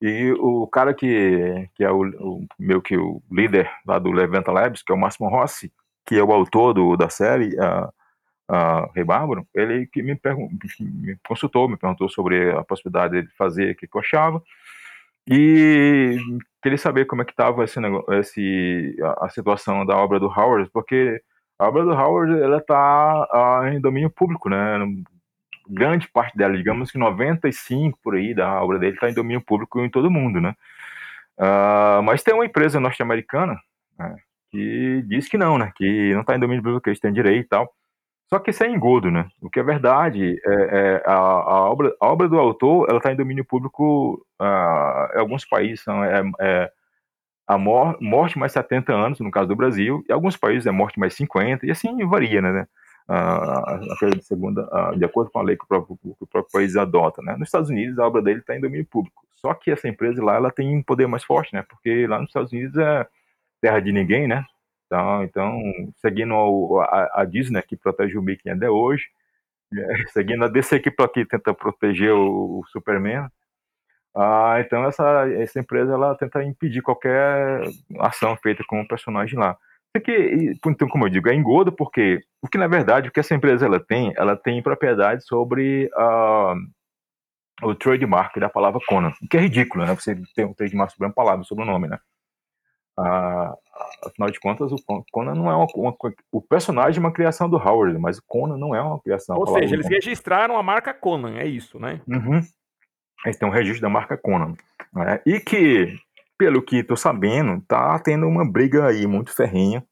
E 0.00 0.32
o 0.38 0.66
cara 0.66 0.94
que, 0.94 1.68
que 1.74 1.84
é 1.84 1.90
o, 1.90 2.02
o 2.02 2.46
meu 2.58 2.80
que 2.80 2.96
o 2.96 3.22
líder 3.30 3.70
lá 3.86 3.98
do 3.98 4.10
Leviathan 4.10 4.52
Labs, 4.52 4.82
que 4.82 4.92
é 4.92 4.94
o 4.94 4.98
Máximo 4.98 5.28
Rossi, 5.28 5.70
que 6.06 6.16
é 6.16 6.22
o 6.22 6.32
autor 6.32 6.72
do, 6.72 6.96
da 6.96 7.10
série, 7.10 7.54
uh, 7.56 7.92
uh, 8.50 8.90
Rei 8.94 9.04
Bárbaro, 9.04 9.46
ele 9.54 9.86
que 9.86 10.02
me, 10.02 10.18
me 10.80 11.16
consultou, 11.26 11.68
me 11.68 11.76
perguntou 11.76 12.08
sobre 12.08 12.50
a 12.50 12.64
possibilidade 12.64 13.22
de 13.22 13.28
fazer 13.36 13.72
o 13.72 13.76
que 13.76 13.88
eu 13.92 14.00
achava, 14.00 14.42
e 15.26 16.18
queria 16.62 16.78
saber 16.78 17.04
como 17.04 17.22
é 17.22 17.24
que 17.24 17.30
estava 17.30 17.62
esse, 17.62 17.78
esse, 18.18 18.96
a, 19.02 19.26
a, 19.26 19.28
situação 19.28 19.86
da 19.86 19.96
obra 19.96 20.18
do 20.18 20.26
Howard, 20.26 20.68
porque 20.72 21.22
a 21.58 21.68
obra 21.68 21.84
do 21.84 21.92
Howard 21.92 22.40
ela 22.40 22.58
está 22.58 23.28
uh, 23.32 23.68
em 23.68 23.80
domínio 23.80 24.10
público, 24.10 24.48
né? 24.48 24.78
Grande 25.68 26.08
parte 26.08 26.36
dela, 26.36 26.56
digamos 26.56 26.90
que 26.90 26.98
95 26.98 27.98
por 28.02 28.16
aí 28.16 28.34
da 28.34 28.60
obra 28.60 28.78
dele 28.78 28.94
está 28.94 29.08
em 29.08 29.14
domínio 29.14 29.40
público 29.40 29.78
em 29.80 29.88
todo 29.88 30.10
mundo, 30.10 30.40
né? 30.40 30.54
Uh, 31.38 32.02
mas 32.02 32.22
tem 32.22 32.34
uma 32.34 32.44
empresa 32.44 32.80
norte-americana 32.80 33.58
né, 33.98 34.16
que 34.50 35.02
diz 35.06 35.28
que 35.28 35.38
não, 35.38 35.56
né? 35.56 35.72
Que 35.76 36.12
não 36.12 36.22
está 36.22 36.34
em 36.34 36.40
domínio 36.40 36.62
público, 36.62 36.82
que 36.82 36.90
eles 36.90 37.00
têm 37.00 37.12
direito 37.12 37.44
e 37.44 37.48
tal. 37.48 37.72
Só 38.32 38.38
que 38.38 38.50
isso 38.50 38.62
é 38.62 38.70
engodo, 38.70 39.10
né? 39.10 39.28
O 39.40 39.50
que 39.50 39.58
é 39.58 39.62
verdade 39.62 40.40
é, 40.46 40.52
é 40.52 41.02
a, 41.04 41.14
a, 41.14 41.70
obra, 41.70 41.92
a 42.00 42.06
obra 42.06 42.28
do 42.28 42.38
autor 42.38 42.86
ela 42.88 42.98
está 42.98 43.12
em 43.12 43.16
domínio 43.16 43.44
público 43.44 44.24
uh, 44.40 45.16
em 45.16 45.18
alguns 45.18 45.44
países 45.44 45.82
são 45.82 46.04
é, 46.04 46.22
é 46.40 46.72
a 47.46 47.58
mor 47.58 47.96
morte 48.00 48.38
mais 48.38 48.52
70 48.52 48.92
anos, 48.92 49.18
no 49.18 49.30
caso 49.30 49.48
do 49.48 49.56
Brasil, 49.56 50.04
e 50.08 50.12
alguns 50.12 50.36
países 50.36 50.66
é 50.66 50.70
morte 50.70 51.00
mais 51.00 51.14
50, 51.14 51.66
e 51.66 51.70
assim 51.72 52.06
varia, 52.06 52.40
né? 52.40 52.68
Uh, 53.08 53.12
a 53.12 54.10
de 54.14 54.24
segunda, 54.24 54.68
uh, 54.72 54.96
de 54.96 55.04
acordo 55.04 55.32
com 55.32 55.40
a 55.40 55.42
lei 55.42 55.56
que 55.56 55.64
o, 55.64 55.66
próprio, 55.66 55.98
que 56.00 56.10
o 56.20 56.26
próprio 56.28 56.52
país 56.52 56.76
adota, 56.76 57.20
né? 57.22 57.32
Nos 57.36 57.48
Estados 57.48 57.68
Unidos 57.68 57.98
a 57.98 58.06
obra 58.06 58.22
dele 58.22 58.38
está 58.38 58.56
em 58.56 58.60
domínio 58.60 58.86
público. 58.86 59.24
Só 59.34 59.52
que 59.54 59.72
essa 59.72 59.88
empresa 59.88 60.22
lá 60.22 60.36
ela 60.36 60.52
tem 60.52 60.76
um 60.76 60.82
poder 60.82 61.08
mais 61.08 61.24
forte, 61.24 61.52
né? 61.52 61.64
Porque 61.68 62.06
lá 62.06 62.20
nos 62.20 62.28
Estados 62.28 62.52
Unidos 62.52 62.76
é 62.76 63.04
terra 63.60 63.80
de 63.80 63.90
ninguém, 63.90 64.28
né? 64.28 64.44
Então, 64.90 65.22
então 65.22 65.62
seguindo 66.00 66.34
a, 66.80 67.22
a, 67.22 67.24
Disney, 67.24 67.62
que 67.62 67.76
protege 67.76 68.18
o 68.18 68.22
Mickey 68.22 68.50
até 68.50 68.68
hoje, 68.68 69.06
é, 69.72 69.94
seguindo 70.12 70.44
a 70.44 70.48
DC, 70.48 70.80
que, 70.80 70.90
que 70.90 71.24
tenta 71.24 71.54
proteger 71.54 72.12
o, 72.12 72.58
o 72.58 72.64
Superman, 72.66 73.28
ah, 74.14 74.56
então 74.60 74.84
essa, 74.84 75.28
essa 75.34 75.60
empresa 75.60 75.92
ela 75.92 76.16
tenta 76.16 76.42
impedir 76.42 76.82
qualquer 76.82 77.62
ação 78.00 78.36
feita 78.36 78.64
com 78.66 78.80
o 78.80 78.88
personagem 78.88 79.38
lá. 79.38 79.56
Que, 80.04 80.56
então, 80.66 80.88
como 80.88 81.06
eu 81.06 81.10
digo, 81.10 81.28
é 81.28 81.34
engodo 81.34 81.72
porque 81.72 82.20
o 82.42 82.48
que 82.48 82.58
na 82.58 82.68
verdade 82.68 83.08
o 83.08 83.12
que 83.12 83.20
essa 83.20 83.34
empresa 83.34 83.66
ela 83.66 83.80
tem, 83.80 84.12
ela 84.16 84.36
tem 84.36 84.62
propriedade 84.62 85.24
sobre 85.24 85.90
uh, 85.96 86.54
o 87.62 87.74
trademark 87.74 88.38
da 88.38 88.48
palavra 88.48 88.80
Conan, 88.86 89.12
o 89.22 89.28
que 89.28 89.36
é 89.36 89.40
ridículo, 89.40 89.84
né? 89.84 89.94
Você 89.94 90.16
tem 90.34 90.44
um 90.44 90.54
trademark 90.54 90.92
sobre 90.92 91.06
uma 91.06 91.14
palavra, 91.14 91.44
sobre 91.44 91.64
o 91.64 91.66
nome, 91.66 91.88
né? 91.88 91.98
Ah, 93.00 93.54
afinal 94.06 94.30
de 94.30 94.38
contas, 94.38 94.70
o 94.72 94.76
Conan 95.10 95.34
não 95.34 95.50
é 95.50 95.54
uma, 95.54 95.66
uma, 95.74 95.96
O 96.30 96.40
personagem 96.40 96.98
é 96.98 97.00
uma 97.00 97.12
criação 97.12 97.48
do 97.48 97.56
Howard, 97.56 97.98
mas 97.98 98.18
o 98.18 98.22
Conan 98.26 98.58
não 98.58 98.74
é 98.74 98.82
uma 98.82 99.00
criação. 99.00 99.36
Ou 99.38 99.46
seja, 99.46 99.74
eles 99.74 99.88
registraram 99.88 100.56
a 100.56 100.62
marca 100.62 100.92
Conan, 100.92 101.38
é 101.38 101.46
isso, 101.46 101.78
né? 101.78 102.00
Uhum. 102.06 102.40
Eles 103.24 103.38
têm 103.38 103.48
um 103.48 103.52
registro 103.52 103.82
da 103.82 103.88
marca 103.88 104.16
Conan. 104.16 104.54
Né? 104.92 105.20
E 105.24 105.40
que, 105.40 105.96
pelo 106.36 106.62
que 106.62 106.76
estou 106.76 106.96
sabendo, 106.96 107.62
tá 107.66 107.98
tendo 107.98 108.26
uma 108.26 108.50
briga 108.50 108.86
aí 108.86 109.06
muito 109.06 109.34
ferrenha 109.34 109.84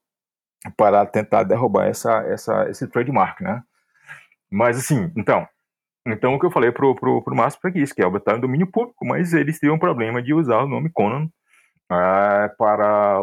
para 0.77 1.07
tentar 1.07 1.45
derrubar 1.45 1.87
essa, 1.87 2.23
essa, 2.25 2.69
esse 2.69 2.87
trademark, 2.89 3.41
né? 3.41 3.63
Mas 4.51 4.79
assim, 4.79 5.13
então, 5.17 5.47
então 6.07 6.35
o 6.35 6.39
que 6.39 6.47
eu 6.47 6.51
falei 6.51 6.73
pro, 6.73 6.95
pro, 6.95 7.23
pro 7.23 7.37
Márcio 7.37 7.61
foi 7.61 7.73
isso, 7.77 7.95
que 7.95 8.03
é 8.03 8.07
o 8.07 8.17
em 8.17 8.41
domínio 8.41 8.67
público, 8.67 9.05
mas 9.07 9.33
eles 9.33 9.59
têm 9.61 9.71
um 9.71 9.79
problema 9.79 10.23
de 10.23 10.35
usar 10.35 10.59
o 10.63 10.69
nome 10.69 10.91
Conan 10.91 11.29
é, 11.91 12.49
para, 12.59 13.23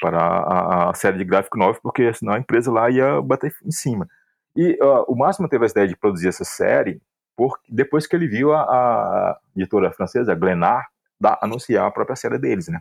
para 0.00 0.18
a, 0.18 0.90
a, 0.90 0.94
série 0.94 1.18
de 1.18 1.24
gráfico 1.24 1.58
novo, 1.58 1.78
porque 1.82 2.12
senão 2.12 2.34
a 2.34 2.38
empresa 2.38 2.70
lá 2.72 2.90
ia 2.90 3.20
bater 3.20 3.54
em 3.64 3.70
cima. 3.70 4.08
E 4.56 4.78
uh, 4.82 5.04
o 5.08 5.16
Máximo 5.16 5.48
teve 5.48 5.64
a 5.64 5.68
ideia 5.68 5.88
de 5.88 5.96
produzir 5.96 6.28
essa 6.28 6.44
série 6.44 7.00
porque, 7.36 7.66
depois 7.68 8.06
que 8.06 8.14
ele 8.14 8.28
viu 8.28 8.52
a, 8.52 8.62
a 8.62 9.38
editora 9.56 9.90
francesa, 9.92 10.32
a 10.32 10.34
Glenard, 10.34 10.86
da, 11.20 11.38
anunciar 11.42 11.86
a 11.86 11.90
própria 11.90 12.16
série 12.16 12.38
deles, 12.38 12.68
né? 12.68 12.80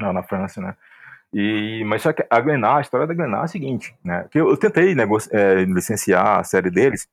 Lá 0.00 0.12
na 0.12 0.22
França, 0.22 0.60
né? 0.60 0.76
E, 1.32 1.82
mas 1.86 2.02
só 2.02 2.12
que 2.12 2.26
a 2.28 2.40
Glenard, 2.40 2.78
a 2.78 2.80
história 2.82 3.06
da 3.06 3.14
Glenard 3.14 3.42
é 3.42 3.44
a 3.44 3.48
seguinte, 3.48 3.94
né? 4.04 4.26
Que 4.30 4.38
eu, 4.40 4.50
eu 4.50 4.56
tentei 4.56 4.94
é, 4.94 5.64
licenciar 5.64 6.40
a 6.40 6.44
série 6.44 6.70
deles 6.70 7.08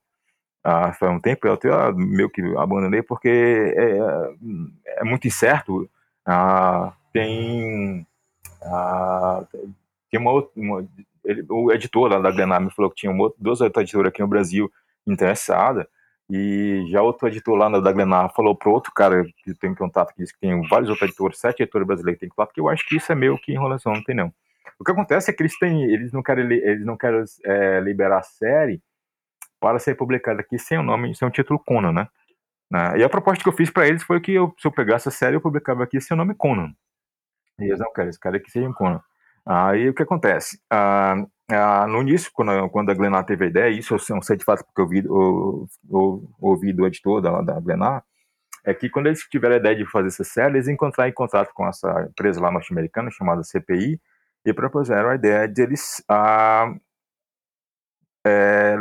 ah, 0.62 0.92
faz 0.92 1.10
um 1.10 1.20
tempo, 1.20 1.46
eu 1.46 1.54
até 1.54 1.68
meio 1.92 2.28
que 2.28 2.42
abandonei 2.56 3.02
porque 3.02 3.28
é, 3.76 3.98
é 4.98 5.04
muito 5.04 5.26
incerto 5.26 5.88
ah, 6.26 6.92
tem, 7.12 8.06
ah, 8.62 9.44
tem 10.10 10.20
uma, 10.20 10.46
uma 10.56 10.88
ele, 11.24 11.44
o 11.48 11.70
editor 11.72 12.10
lá 12.10 12.30
da 12.30 12.60
me 12.60 12.70
falou 12.70 12.90
que 12.90 12.96
tinha 12.96 13.12
uma, 13.12 13.32
duas 13.38 13.60
outras 13.60 13.84
editoras 13.84 14.10
aqui 14.10 14.20
no 14.20 14.28
Brasil 14.28 14.70
interessadas, 15.06 15.86
e 16.30 16.86
já 16.88 17.02
outro 17.02 17.26
editor 17.26 17.56
lá 17.56 17.68
da 17.68 17.92
Glenar 17.92 18.32
falou 18.32 18.54
para 18.54 18.70
outro 18.70 18.92
cara 18.92 19.24
que 19.42 19.52
tem 19.54 19.74
contato, 19.74 20.14
que 20.14 20.22
diz 20.22 20.30
que 20.30 20.38
tem 20.38 20.60
vários 20.68 20.88
outros 20.88 21.08
editores, 21.08 21.38
sete 21.38 21.62
editores 21.62 21.86
brasileiros 21.86 22.18
que 22.18 22.26
tem 22.26 22.28
contato, 22.28 22.54
que 22.54 22.60
eu 22.60 22.68
acho 22.68 22.86
que 22.86 22.96
isso 22.96 23.10
é 23.10 23.14
meio 23.16 23.36
que 23.36 23.52
enrolação, 23.52 23.92
não 23.92 24.04
tem 24.04 24.14
não. 24.14 24.32
O 24.78 24.84
que 24.84 24.92
acontece 24.92 25.30
é 25.30 25.34
que 25.34 25.42
eles 25.42 25.58
têm, 25.58 25.82
eles 25.82 26.12
não 26.12 26.22
querem, 26.22 26.44
eles 26.52 26.86
não 26.86 26.96
querem 26.96 27.24
é, 27.44 27.80
liberar 27.80 28.18
a 28.18 28.22
série 28.22 28.80
para 29.58 29.78
ser 29.78 29.96
publicada 29.96 30.40
aqui 30.40 30.58
sem 30.58 30.78
o 30.78 30.82
nome, 30.82 31.14
sem 31.14 31.26
o 31.26 31.30
título 31.30 31.58
Conan, 31.58 31.92
né? 31.92 32.08
né? 32.70 32.98
E 32.98 33.02
a 33.02 33.08
proposta 33.08 33.42
que 33.42 33.48
eu 33.48 33.52
fiz 33.52 33.68
para 33.68 33.88
eles 33.88 34.02
foi 34.02 34.20
que 34.20 34.32
eu, 34.32 34.54
se 34.56 34.66
eu 34.66 34.72
pegasse 34.72 35.08
a 35.08 35.12
série, 35.12 35.36
eu 35.36 35.40
publicava 35.40 35.82
aqui 35.82 36.00
sem 36.00 36.14
o 36.14 36.18
nome 36.18 36.34
Conan. 36.34 36.72
E 37.60 37.68
eles 37.68 37.78
não 37.78 37.92
querem, 37.92 38.08
eles 38.08 38.18
querem 38.18 38.42
que 38.42 38.50
seja 38.50 38.68
um. 38.68 39.00
Aí 39.46 39.88
o 39.88 39.94
que 39.94 40.02
acontece? 40.02 40.60
Ah, 40.70 41.16
ah, 41.50 41.86
no 41.86 42.02
início, 42.02 42.30
quando, 42.32 42.68
quando 42.70 42.90
a 42.90 42.94
Glenar 42.94 43.24
teve 43.24 43.46
a 43.46 43.48
ideia, 43.48 43.70
isso 43.70 43.94
eu 43.94 43.98
não 44.14 44.22
sei 44.22 44.36
de 44.36 44.44
fato 44.44 44.64
porque 44.64 44.80
eu 44.80 44.84
ouvi, 44.84 45.04
eu, 45.04 45.68
eu, 45.90 46.30
ouvi 46.40 46.72
do 46.72 46.86
editor 46.86 47.20
da, 47.20 47.40
da 47.42 47.60
Glenar, 47.60 48.04
é 48.64 48.74
que 48.74 48.88
quando 48.90 49.06
eles 49.06 49.20
tiveram 49.22 49.54
a 49.56 49.58
ideia 49.58 49.76
de 49.76 49.86
fazer 49.90 50.08
essa 50.08 50.24
série, 50.24 50.54
eles 50.54 50.68
encontraram 50.68 51.10
em 51.10 51.14
contato 51.14 51.50
com 51.54 51.66
essa 51.66 52.06
empresa 52.08 52.40
lá 52.40 52.50
norte-americana 52.52 53.10
chamada 53.10 53.42
CPI 53.42 54.00
e 54.44 54.52
propuseram 54.52 55.10
a 55.10 55.14
ideia 55.14 55.48
de 55.48 55.62
eles 55.62 56.02
ah, 56.08 56.72
é, 58.24 58.76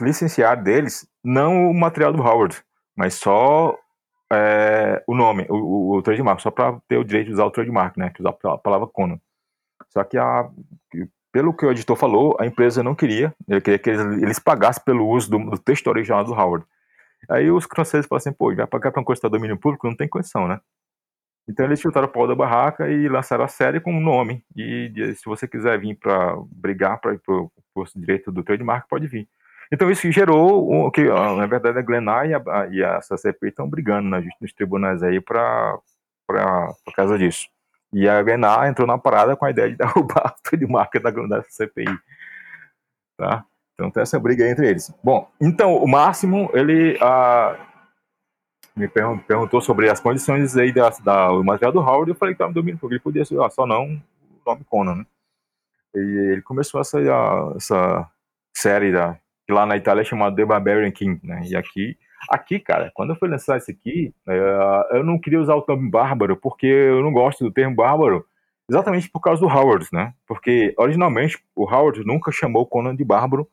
licenciar 0.00 0.62
deles 0.62 1.08
não 1.22 1.70
o 1.70 1.74
material 1.74 2.12
do 2.12 2.22
Howard, 2.22 2.62
mas 2.96 3.14
só 3.14 3.76
é, 4.34 5.02
o 5.06 5.14
nome, 5.14 5.46
o, 5.48 5.54
o, 5.56 5.96
o 5.96 6.02
trademark, 6.02 6.40
só 6.40 6.50
para 6.50 6.78
ter 6.88 6.96
o 6.96 7.04
direito 7.04 7.26
de 7.28 7.32
usar 7.34 7.44
o 7.44 7.50
trademark, 7.50 7.96
né? 7.96 8.10
Que 8.10 8.20
usar 8.20 8.36
a 8.44 8.58
palavra 8.58 8.86
Conan. 8.86 9.18
Só 9.88 10.02
que 10.04 10.18
a, 10.18 10.48
pelo 11.32 11.52
que 11.52 11.66
o 11.66 11.70
editor 11.70 11.96
falou, 11.96 12.36
a 12.38 12.46
empresa 12.46 12.82
não 12.82 12.94
queria, 12.94 13.34
ele 13.48 13.60
queria 13.60 13.78
que 13.78 13.90
eles, 13.90 14.22
eles 14.22 14.38
pagassem 14.38 14.84
pelo 14.84 15.08
uso 15.08 15.30
do, 15.30 15.38
do, 15.50 15.58
texto 15.58 15.88
original 15.88 16.24
do 16.24 16.32
Howard. 16.32 16.64
Aí 17.28 17.50
os 17.50 17.64
franceses 17.64 18.06
falaram 18.06 18.20
assim, 18.20 18.32
pô, 18.32 18.54
vai 18.54 18.66
pagar 18.66 18.92
para 18.92 19.00
um 19.00 19.04
de 19.04 19.28
domínio 19.28 19.58
público? 19.58 19.88
Não 19.88 19.96
tem 19.96 20.08
condição, 20.08 20.46
né? 20.46 20.60
Então 21.48 21.66
eles 21.66 21.80
chutaram 21.80 22.06
o 22.06 22.10
pau 22.10 22.26
da 22.26 22.34
barraca 22.34 22.88
e 22.88 23.08
lançaram 23.08 23.44
a 23.44 23.48
série 23.48 23.80
com 23.80 23.92
um 23.92 24.00
nome. 24.00 24.44
E, 24.56 24.92
e 24.94 25.14
se 25.14 25.24
você 25.24 25.46
quiser 25.48 25.78
vir 25.78 25.96
para 25.96 26.36
brigar 26.50 27.00
para 27.00 27.16
o 27.26 27.50
direito 27.96 28.30
do 28.30 28.42
trademark, 28.42 28.88
pode 28.88 29.06
vir. 29.06 29.28
Então 29.72 29.90
isso 29.90 30.10
gerou 30.10 30.86
o 30.86 30.90
que, 30.90 31.04
na 31.04 31.46
verdade, 31.46 31.78
a 31.78 31.82
Glenai 31.82 32.30
e 32.30 32.34
a, 32.34 32.66
e 32.70 32.84
a 32.84 33.00
estão 33.42 33.68
brigando 33.68 34.08
né, 34.08 34.22
nos 34.40 34.52
tribunais 34.52 35.02
aí 35.02 35.20
para 35.20 35.78
por 36.26 36.94
causa 36.94 37.18
disso. 37.18 37.48
E 37.92 38.08
a 38.08 38.22
Glenai 38.22 38.68
entrou 38.68 38.86
na 38.86 38.98
parada 38.98 39.36
com 39.36 39.44
a 39.44 39.50
ideia 39.50 39.70
de 39.70 39.76
derrubar 39.78 40.34
o 40.38 40.42
trademark 40.42 40.94
da, 41.00 41.10
da 41.10 41.42
CPI. 41.48 41.98
Tá? 43.16 43.44
Então 43.74 43.90
tem 43.90 44.02
essa 44.02 44.18
briga 44.18 44.48
entre 44.48 44.68
eles. 44.68 44.92
Bom, 45.02 45.30
então 45.40 45.76
o 45.76 45.88
Máximo, 45.88 46.50
ele 46.54 46.98
ah, 47.00 47.56
me 48.76 48.88
perguntou 48.88 49.60
sobre 49.60 49.88
as 49.88 50.00
condições 50.00 50.56
aí 50.56 50.72
da, 50.72 50.90
da, 51.02 51.28
do 51.28 51.44
material 51.44 51.72
do 51.72 51.80
Howard, 51.80 52.10
eu 52.10 52.16
falei 52.16 52.34
que 52.34 52.36
estava 52.36 52.52
domínio 52.52 52.78
público, 52.78 52.94
ele 52.94 53.02
podia 53.02 53.24
ser, 53.24 53.40
ah, 53.40 53.50
só 53.50 53.66
não 53.66 53.84
o 53.84 54.00
nome 54.50 54.64
Conan, 54.64 54.96
né? 54.96 55.06
E 55.94 56.32
ele 56.32 56.42
começou 56.42 56.80
essa, 56.80 56.98
essa 57.56 58.10
série 58.52 58.90
da, 58.90 59.16
que 59.46 59.52
lá 59.52 59.66
na 59.66 59.76
Itália 59.76 60.02
é 60.02 60.04
chamado 60.04 60.36
The 60.36 60.44
Barbarian 60.44 60.90
King, 60.90 61.20
né? 61.22 61.42
E 61.44 61.56
aqui, 61.56 61.96
aqui, 62.30 62.58
cara, 62.58 62.90
quando 62.94 63.10
eu 63.10 63.16
fui 63.16 63.28
lançar 63.28 63.58
isso 63.58 63.70
aqui, 63.70 64.14
é, 64.28 64.98
eu 64.98 65.04
não 65.04 65.18
queria 65.18 65.40
usar 65.40 65.54
o 65.54 65.64
nome 65.66 65.90
bárbaro, 65.90 66.36
porque 66.36 66.66
eu 66.66 67.02
não 67.02 67.12
gosto 67.12 67.44
do 67.44 67.52
termo 67.52 67.76
bárbaro, 67.76 68.24
exatamente 68.68 69.10
por 69.10 69.20
causa 69.20 69.40
do 69.40 69.48
Howard, 69.48 69.86
né? 69.92 70.14
Porque 70.26 70.74
originalmente 70.78 71.38
o 71.54 71.64
Howard 71.64 72.04
nunca 72.04 72.32
chamou 72.32 72.66
Conan 72.66 72.96
de 72.96 73.04
bárbaro, 73.04 73.48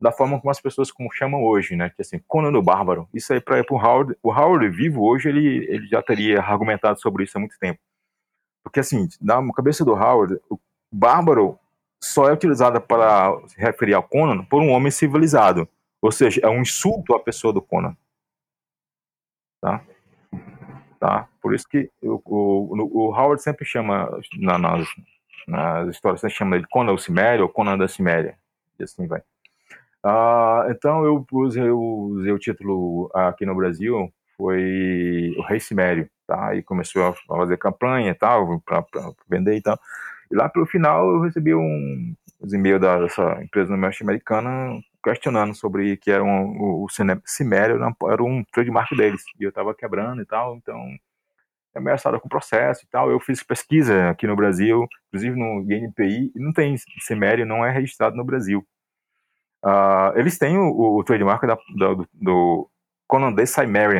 da 0.00 0.12
forma 0.12 0.38
como 0.38 0.50
as 0.50 0.60
pessoas 0.60 0.90
como 0.90 1.10
chamam 1.12 1.42
hoje, 1.42 1.76
né? 1.76 1.90
Que 1.90 2.02
assim, 2.02 2.20
Conan 2.28 2.56
o 2.56 2.62
Bárbaro. 2.62 3.08
Isso 3.14 3.32
aí 3.32 3.40
para 3.40 3.64
o 3.70 3.76
Howard, 3.76 4.14
o 4.22 4.30
Howard 4.30 4.68
vivo 4.68 5.02
hoje 5.02 5.28
ele, 5.28 5.66
ele 5.68 5.86
já 5.86 6.02
teria 6.02 6.40
argumentado 6.40 7.00
sobre 7.00 7.24
isso 7.24 7.36
há 7.38 7.40
muito 7.40 7.58
tempo. 7.58 7.80
Porque 8.62 8.80
assim, 8.80 9.08
na 9.20 9.40
cabeça 9.52 9.84
do 9.84 9.92
Howard, 9.92 10.38
o 10.50 10.58
bárbaro 10.92 11.58
só 12.04 12.28
é 12.28 12.32
utilizado 12.32 12.80
para 12.80 13.34
se 13.48 13.58
referir 13.58 13.94
ao 13.94 14.02
Conan 14.02 14.44
por 14.44 14.62
um 14.62 14.70
homem 14.70 14.90
civilizado, 14.90 15.68
ou 16.02 16.12
seja, 16.12 16.40
é 16.42 16.48
um 16.48 16.60
insulto 16.60 17.14
à 17.14 17.20
pessoa 17.20 17.52
do 17.52 17.62
Conan. 17.62 17.96
Tá? 19.60 19.82
Tá? 21.00 21.28
Por 21.40 21.54
isso 21.54 21.66
que 21.66 21.90
o, 22.02 22.20
o, 22.24 23.08
o 23.08 23.14
Howard 23.14 23.42
sempre 23.42 23.64
chama 23.64 24.10
na, 24.38 24.58
nas, 24.58 24.86
nas 25.48 25.88
histórias, 25.88 26.20
sempre 26.20 26.36
chama 26.36 26.56
ele 26.56 26.66
Conan 26.70 26.92
o 26.92 26.98
Cimério 26.98 27.44
ou 27.44 27.48
Conan 27.48 27.78
da 27.78 27.88
Ciméria, 27.88 28.38
e 28.78 28.84
assim 28.84 29.06
vai. 29.06 29.22
Ah, 30.02 30.66
então 30.68 31.04
eu 31.04 31.26
usei, 31.32 31.66
eu 31.66 31.80
usei 31.80 32.32
o 32.32 32.38
título 32.38 33.10
aqui 33.14 33.46
no 33.46 33.54
Brasil, 33.54 34.12
foi 34.36 35.34
o 35.38 35.42
Rei 35.42 35.58
Cimério, 35.58 36.10
tá? 36.26 36.54
E 36.54 36.62
começou 36.62 37.06
a 37.06 37.14
fazer 37.14 37.56
campanha 37.56 38.10
e 38.10 38.14
tal, 38.14 38.60
para 38.60 38.84
vender 39.26 39.56
e 39.56 39.62
tal. 39.62 39.78
E 40.34 40.36
lá 40.36 40.48
pelo 40.48 40.66
final 40.66 41.08
eu 41.08 41.20
recebi 41.20 41.54
um 41.54 42.12
e-mail 42.52 42.80
dessa 42.80 43.40
empresa 43.40 43.76
norte-americana 43.76 44.80
questionando 45.00 45.54
sobre 45.54 45.96
que 45.96 46.10
era 46.10 46.24
um, 46.24 46.58
o, 46.58 46.84
o 46.84 46.88
Cimério 47.24 47.76
era 47.76 48.22
um 48.22 48.42
trademark 48.52 48.90
deles, 48.96 49.22
e 49.38 49.44
eu 49.44 49.50
estava 49.50 49.72
quebrando 49.72 50.20
e 50.22 50.26
tal, 50.26 50.56
então 50.56 50.76
ameaçado 51.72 52.20
com 52.20 52.28
processo 52.28 52.84
e 52.84 52.88
tal. 52.88 53.10
Eu 53.12 53.20
fiz 53.20 53.44
pesquisa 53.44 54.10
aqui 54.10 54.26
no 54.26 54.34
Brasil, 54.34 54.88
inclusive 55.08 55.38
no 55.38 55.60
INPI, 55.72 56.32
e 56.34 56.40
não 56.40 56.52
tem 56.52 56.76
Cimério, 57.00 57.46
não 57.46 57.64
é 57.64 57.70
registrado 57.70 58.16
no 58.16 58.24
Brasil. 58.24 58.66
Uh, 59.64 60.18
eles 60.18 60.36
têm 60.36 60.58
o, 60.58 60.96
o 60.98 61.04
trademark 61.04 61.46
da, 61.46 61.56
da, 61.76 61.94
do, 61.94 62.08
do 62.12 62.70
Conan 63.06 63.32
The 63.34 63.44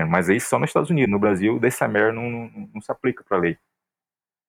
mas 0.09 0.29
é 0.29 0.35
isso 0.35 0.49
só 0.49 0.59
nos 0.59 0.71
Estados 0.71 0.91
Unidos. 0.91 1.11
No 1.11 1.21
Brasil, 1.21 1.61
The 1.61 1.71
Cimmerian 1.71 2.13
não, 2.13 2.29
não, 2.29 2.71
não 2.75 2.81
se 2.81 2.91
aplica 2.91 3.23
para 3.23 3.39
a 3.39 3.41
lei. 3.41 3.57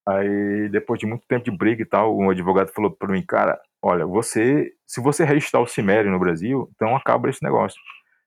Aí, 0.08 0.68
depois 0.68 1.00
de 1.00 1.06
muito 1.06 1.26
tempo 1.26 1.44
de 1.44 1.50
briga 1.50 1.82
e 1.82 1.86
tal, 1.86 2.16
um 2.16 2.30
advogado 2.30 2.72
falou 2.72 2.90
para 2.90 3.12
mim, 3.12 3.22
cara, 3.22 3.60
olha, 3.82 4.06
você, 4.06 4.72
se 4.86 5.00
você 5.00 5.24
registrar 5.24 5.60
o 5.60 5.66
Cimério 5.66 6.10
no 6.10 6.18
Brasil, 6.18 6.70
então 6.74 6.94
acaba 6.94 7.28
esse 7.28 7.42
negócio. 7.42 7.80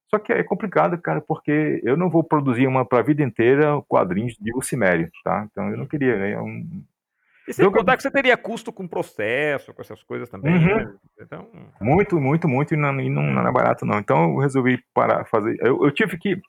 Só 0.10 0.20
que 0.20 0.34
é 0.34 0.44
complicado, 0.44 0.98
cara, 0.98 1.22
porque 1.22 1.80
eu 1.84 1.96
não 1.96 2.10
vou 2.10 2.24
produzir 2.24 2.68
uma 2.68 2.84
para 2.84 3.00
a 3.00 3.04
vida 3.04 3.24
inteira 3.24 3.82
quadrinhos 3.88 4.36
de 4.40 4.52
o 4.56 4.62
Cimério, 4.62 5.10
tá? 5.24 5.48
Então 5.50 5.70
eu 5.70 5.78
não 5.78 5.86
queria, 5.86 6.18
né? 6.18 6.32
É 6.32 6.42
um, 6.42 6.84
e 7.50 7.54
sem 7.54 7.72
contar 7.72 7.98
que 7.98 8.04
você 8.04 8.12
teria 8.12 8.38
custo 8.38 8.72
com 8.72 8.88
processo, 8.88 9.74
com 9.74 9.82
essas 9.82 10.04
coisas 10.04 10.30
também. 10.30 10.54
Uhum. 10.54 10.76
Né? 10.76 10.94
Então... 11.20 11.48
Muito, 11.82 12.22
muito, 12.22 12.48
muito, 12.48 12.76
e 12.76 12.78
não, 12.78 13.02
e 13.02 13.10
não, 13.10 13.24
não 13.24 13.48
é 13.48 13.52
barato, 13.52 13.88
não. 13.88 13.98
Então 13.98 14.34
eu 14.34 14.38
resolvi 14.38 14.80
parar, 14.94 15.26
fazer. 15.26 15.58
Eu, 15.60 15.84
eu, 15.84 15.92
tive 15.92 16.16
que. 16.20 16.40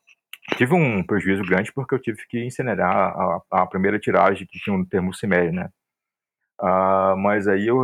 Tive 0.56 0.74
um 0.74 1.02
prejuízo 1.02 1.42
grande 1.44 1.72
porque 1.72 1.94
eu 1.94 1.98
tive 1.98 2.18
que 2.28 2.44
incinerar 2.44 2.94
a, 2.94 3.42
a 3.50 3.66
primeira 3.66 3.98
tiragem 3.98 4.46
que 4.46 4.58
tinha 4.58 4.74
um 4.74 4.84
termo 4.84 5.14
cimério, 5.14 5.52
né? 5.52 5.70
Uh, 6.60 7.16
mas 7.16 7.48
aí 7.48 7.66
eu 7.66 7.80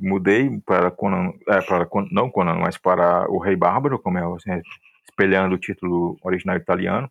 mudei 0.00 0.60
para 0.66 0.90
Conan, 0.90 1.32
é, 1.48 1.60
para 1.60 1.86
não 2.10 2.28
Conan, 2.28 2.56
mas 2.56 2.76
para 2.76 3.30
o 3.30 3.38
Rei 3.38 3.54
Bárbaro, 3.54 3.98
como 3.98 4.18
é 4.18 4.36
assim, 4.36 4.60
espelhando 5.08 5.54
o 5.54 5.58
título 5.58 6.18
original 6.24 6.56
italiano, 6.56 7.08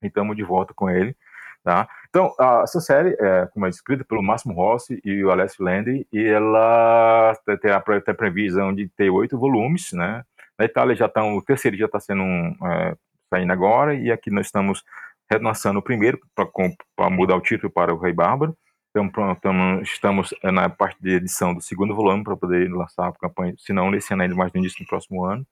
e 0.00 0.06
estamos 0.06 0.36
de 0.36 0.44
volta 0.44 0.72
com 0.74 0.88
ele. 0.88 1.16
Tá? 1.64 1.88
Então, 2.08 2.34
essa 2.62 2.80
série, 2.80 3.16
é, 3.20 3.46
como 3.52 3.66
é 3.66 3.68
escrita 3.68 4.04
pelo 4.04 4.22
Máximo 4.22 4.52
Rossi 4.54 5.00
e 5.04 5.24
o 5.24 5.30
Alessio 5.30 5.64
Landi, 5.64 6.06
e 6.12 6.24
ela 6.24 7.36
tem 7.60 7.70
a, 7.70 7.80
tem 7.80 8.14
previsão 8.14 8.74
de 8.74 8.88
ter 8.88 9.10
oito 9.10 9.38
volumes, 9.38 9.92
né? 9.92 10.24
Na 10.58 10.64
Itália 10.64 10.94
já 10.94 11.06
está, 11.06 11.24
o 11.24 11.42
terceiro 11.42 11.76
já 11.76 11.86
está 11.86 11.98
sendo 11.98 12.22
é, 12.22 12.96
saindo 13.32 13.52
agora, 13.52 13.94
e 13.94 14.12
aqui 14.12 14.30
nós 14.30 14.46
estamos 14.46 14.84
relançando 15.30 15.78
o 15.78 15.82
primeiro 15.82 16.20
para 16.34 17.08
mudar 17.08 17.36
o 17.36 17.40
título 17.40 17.72
para 17.72 17.94
o 17.94 17.98
Rei 17.98 18.12
Bárbaro. 18.12 18.54
Então, 18.90 19.08
pronto, 19.08 19.40
estamos 19.82 20.34
é, 20.42 20.50
na 20.50 20.68
parte 20.68 21.00
de 21.00 21.14
edição 21.14 21.54
do 21.54 21.62
segundo 21.62 21.94
volume 21.94 22.22
para 22.22 22.36
poder 22.36 22.70
lançar 22.70 23.08
a 23.08 23.12
campanha, 23.12 23.54
se 23.56 23.72
não 23.72 23.90
nesse 23.90 24.12
ano, 24.12 24.22
ainda 24.22 24.34
mais 24.34 24.52
no 24.52 24.60
início 24.60 24.84
do 24.84 24.88
próximo 24.88 25.24
ano. 25.24 25.46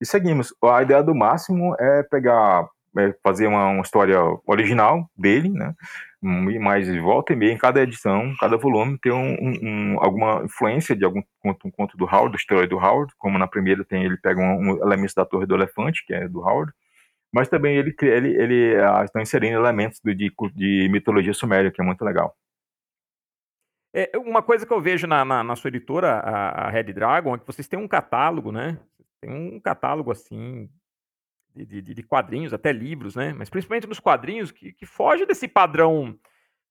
E 0.00 0.06
seguimos. 0.06 0.54
A 0.64 0.82
ideia 0.82 1.02
do 1.02 1.14
Máximo 1.14 1.76
é 1.78 2.02
pegar 2.02 2.66
é, 2.98 3.14
fazer 3.22 3.46
uma, 3.46 3.68
uma, 3.68 3.82
história 3.82 4.18
original 4.46 5.06
dele, 5.16 5.50
né? 5.50 5.74
Mas 6.22 6.88
volta 6.96 7.32
e 7.32 7.36
meia 7.36 7.52
em 7.52 7.58
cada 7.58 7.82
edição, 7.82 8.32
cada 8.38 8.56
volume 8.56 8.96
tem 8.98 9.12
um, 9.12 9.36
um, 9.62 9.96
alguma 10.00 10.42
influência 10.44 10.94
de 10.94 11.04
algum 11.04 11.20
conto, 11.40 11.66
um 11.66 11.70
conto 11.70 11.96
do 11.96 12.04
Howard, 12.04 12.32
da 12.32 12.36
história 12.36 12.68
do 12.68 12.78
Howard, 12.78 13.12
como 13.18 13.38
na 13.38 13.48
primeira 13.48 13.84
tem 13.84 14.04
ele 14.04 14.16
pega 14.16 14.40
um, 14.40 14.72
um 14.72 14.82
elemento 14.82 15.14
da 15.16 15.24
Torre 15.24 15.46
do 15.46 15.54
Elefante, 15.54 16.04
que 16.06 16.14
é 16.14 16.28
do 16.28 16.40
Howard, 16.40 16.72
mas 17.32 17.48
também 17.48 17.76
ele 17.76 17.94
ele, 18.02 18.28
ele 18.42 18.76
ah, 18.76 19.04
está 19.04 19.20
inserindo 19.22 19.58
elementos 19.58 20.00
do, 20.00 20.14
de, 20.14 20.32
de 20.54 20.88
mitologia 20.90 21.32
suméria, 21.32 21.70
que 21.70 21.80
é 21.80 21.84
muito 21.84 22.04
legal. 22.04 22.36
É, 23.94 24.10
uma 24.16 24.42
coisa 24.42 24.66
que 24.66 24.72
eu 24.72 24.80
vejo 24.80 25.06
na, 25.06 25.24
na, 25.24 25.44
na 25.44 25.54
sua 25.54 25.68
editora, 25.68 26.14
a, 26.20 26.66
a, 26.66 26.70
Red 26.70 26.92
Dragon, 26.94 27.34
é 27.34 27.38
que 27.38 27.46
vocês 27.46 27.68
têm 27.68 27.78
um 27.78 27.88
catálogo, 27.88 28.50
né? 28.50 28.78
Tem 29.20 29.30
um 29.30 29.60
catálogo 29.60 30.10
assim 30.10 30.68
de, 31.54 31.82
de, 31.82 31.94
de, 31.94 32.02
quadrinhos, 32.02 32.54
até 32.54 32.72
livros, 32.72 33.14
né? 33.14 33.34
Mas 33.34 33.50
principalmente 33.50 33.86
nos 33.86 34.00
quadrinhos 34.00 34.50
que, 34.50 34.72
que 34.72 34.86
foge 34.86 35.26
desse 35.26 35.46
padrão 35.46 36.18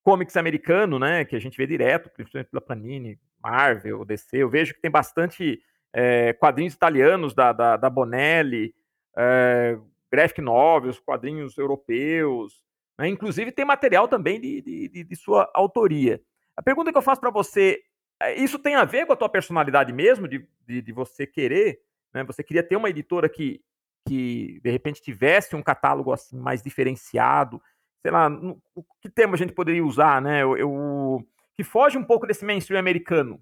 comics 0.04 0.36
americano, 0.36 0.98
né? 0.98 1.24
Que 1.24 1.36
a 1.36 1.40
gente 1.40 1.58
vê 1.58 1.68
direto, 1.68 2.10
principalmente 2.10 2.50
pela 2.50 2.62
Panini, 2.62 3.20
Marvel, 3.42 4.04
DC. 4.04 4.38
Eu 4.38 4.50
vejo 4.50 4.74
que 4.74 4.82
tem 4.82 4.90
bastante 4.90 5.62
é, 5.94 6.34
quadrinhos 6.34 6.74
italianos 6.74 7.36
da, 7.36 7.54
da, 7.54 7.78
da 7.78 7.90
Bonelli, 7.90 8.74
é, 9.16 9.78
graphic 10.12 10.42
novels, 10.42 11.00
quadrinhos 11.00 11.58
europeus. 11.58 12.64
Né? 13.00 13.08
Inclusive 13.08 13.52
tem 13.52 13.66
material 13.66 14.08
também 14.08 14.40
de, 14.40 14.62
de, 14.62 15.04
de 15.04 15.16
sua 15.16 15.50
autoria. 15.54 16.22
A 16.56 16.62
pergunta 16.62 16.92
que 16.92 16.98
eu 16.98 17.02
faço 17.02 17.22
para 17.22 17.32
você, 17.32 17.82
é, 18.22 18.36
isso 18.36 18.60
tem 18.60 18.76
a 18.76 18.86
ver 18.86 19.06
com 19.06 19.14
a 19.14 19.16
tua 19.16 19.30
personalidade 19.30 19.94
mesmo, 19.94 20.28
de, 20.28 20.48
de, 20.68 20.82
de 20.82 20.92
você 20.92 21.26
querer, 21.26 21.80
né? 22.14 22.24
Você 22.26 22.44
queria 22.44 22.64
ter 22.64 22.76
uma 22.76 22.90
editora 22.90 23.30
que 23.30 23.64
que 24.08 24.60
de 24.64 24.72
repente 24.72 25.02
tivesse 25.02 25.56
um 25.56 25.62
catálogo 25.62 26.12
assim 26.12 26.38
mais 26.38 26.62
diferenciado, 26.62 27.62
sei 28.02 28.12
lá, 28.12 28.30
no, 28.30 28.62
que 29.00 29.10
termo 29.10 29.36
a 29.36 29.38
gente 29.38 29.54
poderia 29.54 29.86
usar, 29.86 30.22
né? 30.22 30.42
Eu, 30.42 30.58
eu, 30.58 31.28
que 31.56 31.64
foge 31.64 31.98
um 31.98 32.04
pouco 32.04 32.26
desse 32.26 32.44
mainstream 32.44 32.80
americano, 32.80 33.42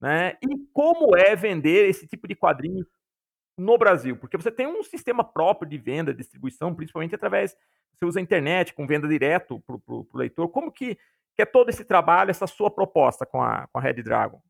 né? 0.00 0.36
E 0.42 0.66
como 0.72 1.16
é 1.16 1.34
vender 1.34 1.88
esse 1.88 2.06
tipo 2.06 2.28
de 2.28 2.34
quadrinho 2.34 2.86
no 3.56 3.78
Brasil? 3.78 4.16
Porque 4.16 4.36
você 4.36 4.50
tem 4.50 4.66
um 4.66 4.82
sistema 4.82 5.24
próprio 5.24 5.68
de 5.68 5.78
venda, 5.78 6.14
distribuição, 6.14 6.74
principalmente 6.74 7.14
através 7.14 7.56
você 7.94 8.04
usa 8.04 8.20
a 8.20 8.22
internet 8.22 8.74
com 8.74 8.86
venda 8.86 9.08
direto 9.08 9.62
para 9.66 9.76
o 9.86 10.06
leitor. 10.14 10.48
Como 10.48 10.70
que, 10.70 10.96
que 11.34 11.42
é 11.42 11.46
todo 11.46 11.70
esse 11.70 11.84
trabalho, 11.84 12.30
essa 12.30 12.46
sua 12.46 12.70
proposta 12.70 13.24
com 13.24 13.42
a, 13.42 13.66
com 13.72 13.78
a 13.78 13.82
Red 13.82 14.02
Dragon? 14.02 14.40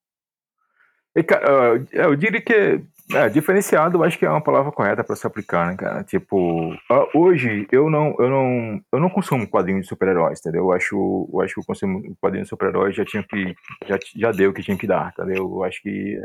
Cara, 1.27 1.83
eu 1.93 2.15
diria 2.15 2.43
que 2.43 2.83
é, 3.15 3.29
diferenciado, 3.31 4.03
acho 4.03 4.19
que 4.19 4.27
é 4.27 4.31
uma 4.31 4.41
palavra 4.41 4.71
correta 4.71 5.03
para 5.03 5.17
se 5.17 5.27
aplicar, 5.27 5.69
né, 5.69 5.77
cara? 5.77 6.05
Tipo, 6.05 6.77
hoje 7.15 7.67
eu 7.73 7.89
não, 7.89 8.15
eu 8.19 8.29
não, 8.29 8.81
eu 8.93 9.01
não 9.01 9.09
consumo 9.09 9.49
quadrinhos 9.49 9.83
de 9.83 9.89
super-heróis, 9.89 10.41
entendeu? 10.41 10.65
Eu 10.65 10.73
acho, 10.73 11.31
eu 11.33 11.41
acho 11.41 11.55
que 11.55 11.61
o 11.61 11.65
consumo 11.65 12.17
quadrinhos 12.21 12.47
de 12.47 12.51
super-heróis 12.51 12.95
já 12.95 13.05
tinha 13.05 13.23
que, 13.23 13.55
já, 13.87 13.99
já 14.15 14.33
deu 14.33 14.51
o 14.51 14.53
que 14.53 14.63
tinha 14.63 14.77
que 14.77 14.87
dar, 14.87 15.13
entendeu? 15.13 15.45
Eu 15.45 15.65
acho 15.65 15.81
que 15.81 16.21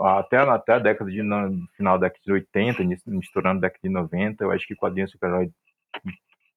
até, 0.00 0.36
até 0.38 0.72
a 0.74 0.78
década 0.78 1.10
de, 1.10 1.22
no 1.22 1.66
final 1.76 1.98
da 1.98 2.08
década 2.08 2.22
de 2.24 2.32
80, 2.32 2.82
misturando 3.06 3.58
a 3.58 3.68
década 3.68 3.80
de 3.82 3.88
90, 3.88 4.44
eu 4.44 4.50
acho 4.50 4.66
que 4.66 4.74
quadrinhos 4.74 5.10
de 5.10 5.12
super-heróis 5.12 5.50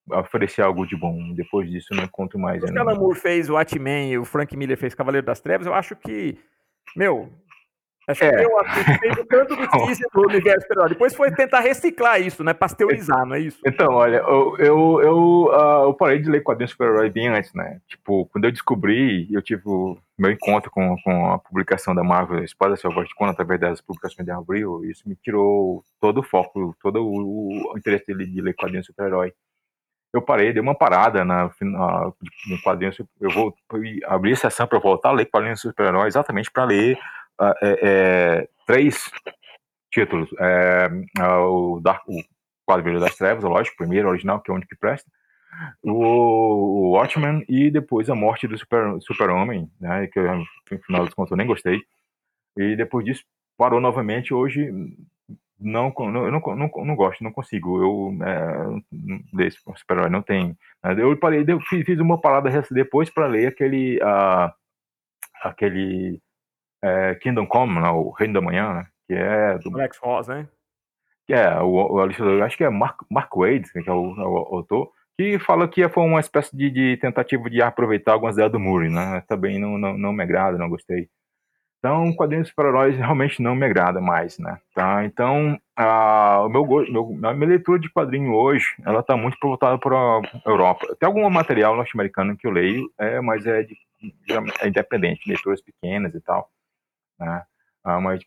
oferecer 0.10 0.62
algo 0.62 0.86
de 0.86 0.96
bom. 0.96 1.34
Depois 1.34 1.70
disso, 1.70 1.88
eu 1.92 1.98
não 1.98 2.06
encontro 2.06 2.40
mais. 2.40 2.64
O 2.64 2.80
Alan 2.80 2.96
Moore 2.96 3.20
fez 3.20 3.50
o 3.50 3.56
e 3.60 4.18
o 4.18 4.26
Frank 4.26 4.56
Miller 4.56 4.78
fez 4.78 4.96
Cavaleiro 4.96 5.26
das 5.26 5.40
Trevas, 5.40 5.68
eu 5.68 5.74
acho 5.74 5.96
que, 5.96 6.38
meu, 6.96 7.30
Acho 8.08 8.24
é. 8.24 8.32
que 8.32 8.46
eu 8.46 9.00
fez 9.00 9.18
o 9.18 9.26
canto 9.26 9.56
do 9.56 9.68
teaser 9.86 10.08
do 10.14 10.22
universo 10.22 10.62
superior. 10.62 10.90
Depois 10.90 11.14
foi 11.14 11.30
tentar 11.32 11.60
reciclar 11.60 12.22
isso, 12.22 12.42
né? 12.42 12.54
Pasteurizar, 12.54 13.26
não 13.26 13.36
é 13.36 13.42
isso? 13.42 13.60
Então, 13.66 13.94
olha, 13.94 14.18
eu, 14.18 14.56
eu, 14.58 15.02
eu, 15.02 15.18
uh, 15.52 15.84
eu 15.88 15.94
parei 15.94 16.20
de 16.20 16.30
ler 16.30 16.42
quadrinhos 16.42 16.72
super-herói 16.72 17.10
bem 17.10 17.28
antes, 17.28 17.54
né? 17.54 17.82
Tipo, 17.86 18.26
quando 18.28 18.46
eu 18.46 18.52
descobri, 18.52 19.28
eu 19.30 19.42
tive 19.42 19.64
o 19.66 19.98
meu 20.18 20.32
encontro 20.32 20.72
com, 20.72 20.96
com 21.04 21.32
a 21.32 21.38
publicação 21.38 21.94
da 21.94 22.04
Marvel 22.04 22.44
Espada 22.44 22.78
Selvagem 22.78 23.12
Quando 23.18 23.32
através 23.32 23.60
das 23.60 23.82
publicações 23.82 24.26
de 24.26 24.32
Abril, 24.32 24.86
isso 24.86 25.08
me 25.08 25.16
tirou 25.16 25.84
todo 26.00 26.22
o 26.22 26.24
foco, 26.24 26.74
todo 26.82 27.06
o, 27.06 27.74
o 27.74 27.78
interesse 27.78 28.06
de, 28.06 28.26
de 28.26 28.42
ler 28.42 28.56
quadrinhos 28.56 28.86
super-herói 28.86 29.34
eu 30.14 30.22
parei, 30.22 30.54
dei 30.54 30.62
uma 30.62 30.74
parada 30.74 31.24
na, 31.24 31.52
na, 31.62 32.12
no 32.50 32.62
quadrinho. 32.64 32.92
Eu 33.20 33.30
vou 33.30 33.54
abrir 34.06 34.34
a 34.34 34.36
sessão 34.38 34.66
para 34.66 34.80
voltar 34.80 35.10
a 35.10 35.12
ler 35.12 35.26
quadrinhos 35.26 35.62
super-herói, 35.62 36.08
exatamente 36.08 36.50
para 36.50 36.64
ler 36.64 36.98
é, 37.42 37.80
é, 37.82 38.50
três 38.66 39.10
títulos. 39.92 40.30
É, 40.40 40.90
é, 41.20 41.28
o, 41.28 41.80
Dark, 41.80 42.08
o 42.08 42.22
Quadrilha 42.66 43.00
das 43.00 43.16
Trevas, 43.16 43.44
lógico, 43.44 43.76
o 43.76 43.78
primeiro, 43.78 44.10
original, 44.10 44.42
que 44.42 44.52
é 44.52 44.54
o 44.54 44.56
único 44.56 44.70
que 44.70 44.80
presta. 44.80 45.10
O, 45.82 45.92
o 45.92 46.92
Watchmen 46.92 47.44
e 47.48 47.72
depois 47.72 48.10
a 48.10 48.16
morte 48.16 48.48
do 48.48 48.58
Super-Homem, 48.58 49.00
super 49.02 49.30
né, 49.80 50.08
que 50.08 50.20
eu, 50.20 50.38
no 50.38 50.80
final 50.86 51.06
dos 51.06 51.14
contos 51.14 51.32
eu 51.32 51.38
nem 51.38 51.48
gostei. 51.48 51.82
E 52.58 52.76
depois 52.76 53.06
disso 53.06 53.24
parou 53.58 53.80
novamente. 53.80 54.34
Hoje 54.34 54.72
não, 55.60 55.92
não, 55.98 56.32
não, 56.32 56.56
não, 56.56 56.72
não 56.86 56.96
gosto, 56.96 57.24
não 57.24 57.32
consigo. 57.32 57.82
Eu 57.82 58.18
é, 58.24 58.82
desse 59.34 59.58
super-herói 59.58 60.10
não 60.10 60.22
tem. 60.22 60.56
Eu 60.98 61.18
parei, 61.18 61.44
eu 61.48 61.60
fiz 61.62 62.00
uma 62.00 62.20
parada 62.20 62.50
depois 62.72 63.10
para 63.10 63.28
ler 63.28 63.48
aquele 63.48 63.98
uh, 63.98 64.52
aquele 65.42 66.22
é, 66.84 67.16
Kingdom 67.16 67.46
Come, 67.48 67.80
né, 67.80 67.90
o 67.90 68.12
Reino 68.12 68.36
da 68.36 68.42
Manhã, 68.42 68.74
né, 68.74 68.88
que 69.08 69.14
é 69.14 69.58
do 69.58 69.74
Alex 69.76 69.98
Ross, 69.98 70.28
né? 70.28 70.48
Que 71.26 71.34
é 71.34 71.60
o, 71.60 71.96
o 71.96 72.00
acho 72.44 72.58
que 72.58 72.64
é 72.64 72.70
Mark, 72.70 73.02
Mark 73.10 73.36
Wade, 73.36 73.72
que 73.72 73.90
é 73.90 73.94
o, 73.94 74.16
é 74.18 74.26
o, 74.26 74.56
autor, 74.56 74.92
que 75.18 75.40
fala 75.40 75.68
que 75.68 75.88
foi 75.90 76.04
uma 76.04 76.20
espécie 76.20 76.56
de, 76.56 76.70
de, 76.70 76.98
tentativa 76.98 77.50
de 77.50 77.62
aproveitar 77.62 78.14
algumas 78.14 78.36
ideias 78.36 78.52
do 78.52 78.60
Murray, 78.60 78.90
né? 78.90 79.22
Também 79.28 79.60
não, 79.60 79.78
não, 79.78 79.98
não 79.98 80.14
me 80.14 80.24
agrada, 80.24 80.58
não 80.58 80.70
gostei. 80.70 81.10
Então, 81.80 82.12
quadrinhos 82.14 82.50
super-heróis 82.50 82.98
realmente 82.98 83.42
não 83.42 83.56
me 83.56 83.66
agrada 83.66 84.02
mais, 84.02 84.38
né? 84.40 84.60
Tá? 84.74 85.06
Então, 85.06 85.60
a, 85.76 86.42
o 86.44 86.50
meu, 86.50 86.66
meu, 86.66 87.20
a 87.24 87.34
minha 87.34 87.50
leitura 87.50 87.80
de 87.80 87.92
quadrinho 87.92 88.34
hoje, 88.34 88.68
ela 88.86 89.04
tá 89.04 89.16
muito 89.16 89.38
voltada 89.42 89.78
para 89.78 89.96
a 89.96 90.22
Europa. 90.46 90.96
Tem 91.00 91.08
algum 91.08 91.30
material 91.30 91.76
norte-americano 91.76 92.36
que 92.36 92.48
eu 92.48 92.52
leio, 92.52 92.92
é, 92.98 93.22
mas 93.22 93.46
é, 93.46 93.64
de, 93.64 93.78
é 94.62 94.68
independente, 94.68 95.30
leituras 95.30 95.62
pequenas 95.62 96.14
e 96.16 96.22
tal. 96.22 96.50
Né? 97.20 97.44
Ah, 97.84 98.02
mas 98.02 98.22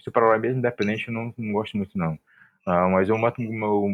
super-herói 0.00 0.38
mesmo 0.38 0.58
independente 0.58 1.08
eu 1.08 1.14
não, 1.14 1.32
não 1.36 1.52
gosto 1.52 1.76
muito, 1.76 1.96
não. 1.96 2.18
Ah, 2.66 2.88
mas 2.88 3.08
o 3.10 3.18
meu 3.18 3.88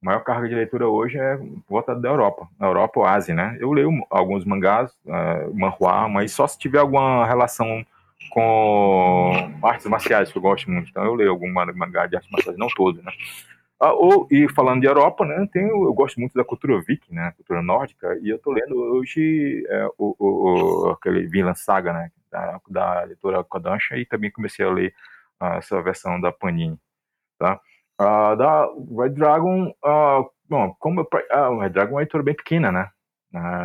maior 0.00 0.20
carga 0.20 0.48
de 0.48 0.54
leitura 0.54 0.88
hoje 0.88 1.18
é 1.18 1.38
voltada 1.68 2.00
da 2.00 2.08
Europa, 2.08 2.48
Europa 2.60 3.08
Ásia, 3.08 3.34
né? 3.34 3.56
Eu 3.60 3.72
leio 3.72 3.90
alguns 4.10 4.44
mangás, 4.44 4.92
uh, 5.04 5.54
manhua, 5.54 6.08
mas 6.08 6.32
só 6.32 6.46
se 6.46 6.58
tiver 6.58 6.78
alguma 6.78 7.26
relação 7.26 7.84
com 8.30 9.32
artes 9.62 9.86
marciais, 9.86 10.30
que 10.30 10.38
eu 10.38 10.42
gosto 10.42 10.70
muito. 10.70 10.90
Então 10.90 11.04
eu 11.04 11.14
leio 11.14 11.30
algum 11.30 11.50
mangá 11.52 12.06
de 12.06 12.16
artes 12.16 12.30
marciais, 12.30 12.58
não 12.58 12.68
todos, 12.68 13.02
né? 13.02 13.12
Ah, 13.78 13.92
ou, 13.92 14.26
e 14.30 14.48
falando 14.54 14.80
de 14.80 14.86
Europa, 14.86 15.24
né, 15.26 15.46
tenho, 15.52 15.84
eu 15.84 15.92
gosto 15.92 16.18
muito 16.18 16.32
da 16.32 16.42
cultura 16.42 16.80
viking, 16.80 17.14
né, 17.14 17.32
cultura 17.36 17.60
nórdica, 17.60 18.18
e 18.22 18.30
eu 18.30 18.38
tô 18.38 18.50
lendo 18.50 18.74
hoje 18.74 19.66
é, 19.68 19.86
o, 19.98 20.16
o, 20.18 20.90
aquele 20.92 21.26
Vinland 21.26 21.58
Saga, 21.58 21.92
né, 21.92 22.10
da, 22.30 22.60
da 22.68 23.02
leitora 23.04 23.44
Kodansha, 23.44 23.96
e 23.96 24.04
também 24.04 24.30
comecei 24.30 24.64
a 24.64 24.70
ler 24.70 24.94
uh, 25.40 25.54
essa 25.54 25.80
versão 25.82 26.20
da 26.20 26.32
Panini, 26.32 26.78
tá? 27.38 27.60
Uh, 28.00 28.36
da 28.36 28.68
Red 28.98 29.10
Dragon, 29.10 29.74
uh, 29.84 30.30
bom, 30.48 30.74
como 30.78 31.02
uh, 31.02 31.58
Red 31.58 31.70
Dragon 31.70 31.92
é 31.92 31.94
uma 31.94 32.02
editora 32.02 32.24
bem 32.24 32.34
pequena, 32.34 32.70
né, 32.70 32.90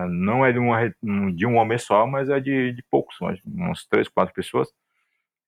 não 0.10 0.46
é 0.46 0.52
de, 0.52 0.60
uma, 0.60 0.90
de 1.34 1.46
um 1.46 1.56
homem 1.56 1.78
só, 1.78 2.06
mas 2.06 2.30
é 2.30 2.40
de, 2.40 2.74
de 2.74 2.84
poucos, 2.90 3.16
uns 3.46 3.88
três, 3.88 4.08
quatro 4.10 4.34
pessoas, 4.34 4.68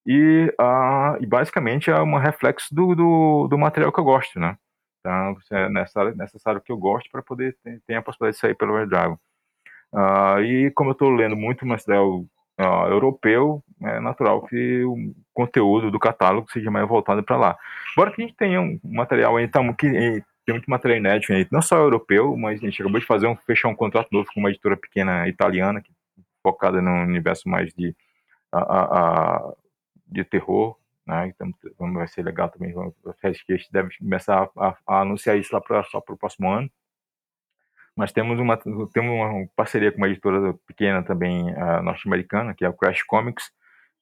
e, 0.06 0.54
uh, 0.60 1.22
e 1.22 1.26
basicamente 1.26 1.90
é 1.90 2.02
um 2.02 2.18
reflexo 2.18 2.74
do, 2.74 2.94
do, 2.94 3.48
do, 3.48 3.58
material 3.58 3.92
que 3.92 4.00
eu 4.00 4.04
gosto, 4.04 4.40
né? 4.40 4.58
Então, 5.00 5.36
é 5.52 5.70
necessário 6.16 6.62
que 6.62 6.72
eu 6.72 6.78
goste 6.78 7.10
para 7.10 7.22
poder 7.22 7.58
ter, 7.64 7.82
ter, 7.86 7.96
a 7.96 8.02
possibilidade 8.02 8.36
de 8.36 8.42
sair 8.42 8.56
pelo 8.56 8.78
Red 8.78 8.88
Dragon. 8.88 9.18
Uh, 9.94 10.42
e 10.42 10.72
como 10.72 10.90
eu 10.90 10.94
estou 10.94 11.10
lendo 11.10 11.36
muito 11.36 11.66
material 11.66 12.26
uh, 12.60 12.88
europeu, 12.90 13.64
é 13.82 14.00
natural 14.00 14.42
que 14.46 14.84
o 14.84 15.14
conteúdo 15.34 15.92
do 15.92 16.00
catálogo 16.00 16.52
seja 16.52 16.72
mais 16.72 16.88
voltado 16.88 17.24
para 17.24 17.38
lá. 17.38 17.58
Embora 17.94 18.12
que 18.12 18.22
a 18.22 18.26
gente 18.26 18.38
tenha 18.38 18.62
um 18.62 18.80
material 18.84 19.40
então, 19.40 19.74
que 19.74 19.90
tem 20.46 20.56
muito 20.56 20.70
material 20.70 21.00
inédito 21.00 21.34
aí, 21.34 21.48
não 21.52 21.62
só 21.62 21.78
europeu, 21.78 22.36
mas 22.38 22.60
a 22.62 22.66
gente 22.66 22.82
acabou 22.82 23.00
de 23.00 23.06
fazer 23.06 23.28
um, 23.28 23.36
fechar 23.36 23.70
um 23.70 23.76
contrato 23.76 24.10
novo 24.12 24.28
com 24.34 24.40
uma 24.40 24.50
editora 24.50 24.78
pequena 24.78 25.28
italiana, 25.28 25.82
que, 25.82 25.92
focada 26.42 26.82
no 26.82 26.92
universo 26.92 27.48
mais 27.48 27.74
de, 27.74 27.96
a, 28.52 28.60
a, 28.60 29.38
a 29.38 29.54
de 30.06 30.24
terror, 30.24 30.78
né? 31.06 31.28
Então 31.28 31.94
vai 31.94 32.08
ser 32.08 32.24
legal 32.24 32.50
também. 32.50 32.74
Acho 33.24 33.46
que 33.46 33.54
a 33.54 33.58
gente 33.58 33.72
deve 33.72 33.98
começar 33.98 34.50
a, 34.58 35.02
anunciar 35.02 35.38
isso 35.38 35.54
lá 35.54 35.62
pra, 35.62 35.84
só 35.84 36.02
para 36.02 36.14
o 36.14 36.18
próximo 36.18 36.50
ano. 36.50 36.70
Mas 37.96 38.12
temos 38.12 38.40
uma, 38.40 38.58
temos 38.58 39.12
uma 39.12 39.48
parceria 39.56 39.92
com 39.92 39.98
uma 39.98 40.08
editora 40.08 40.54
pequena 40.68 41.04
também 41.04 41.54
norte-americana, 41.84 42.54
que 42.54 42.66
é 42.66 42.70
o 42.70 42.74
Crash 42.74 43.04
Comics, 43.04 43.52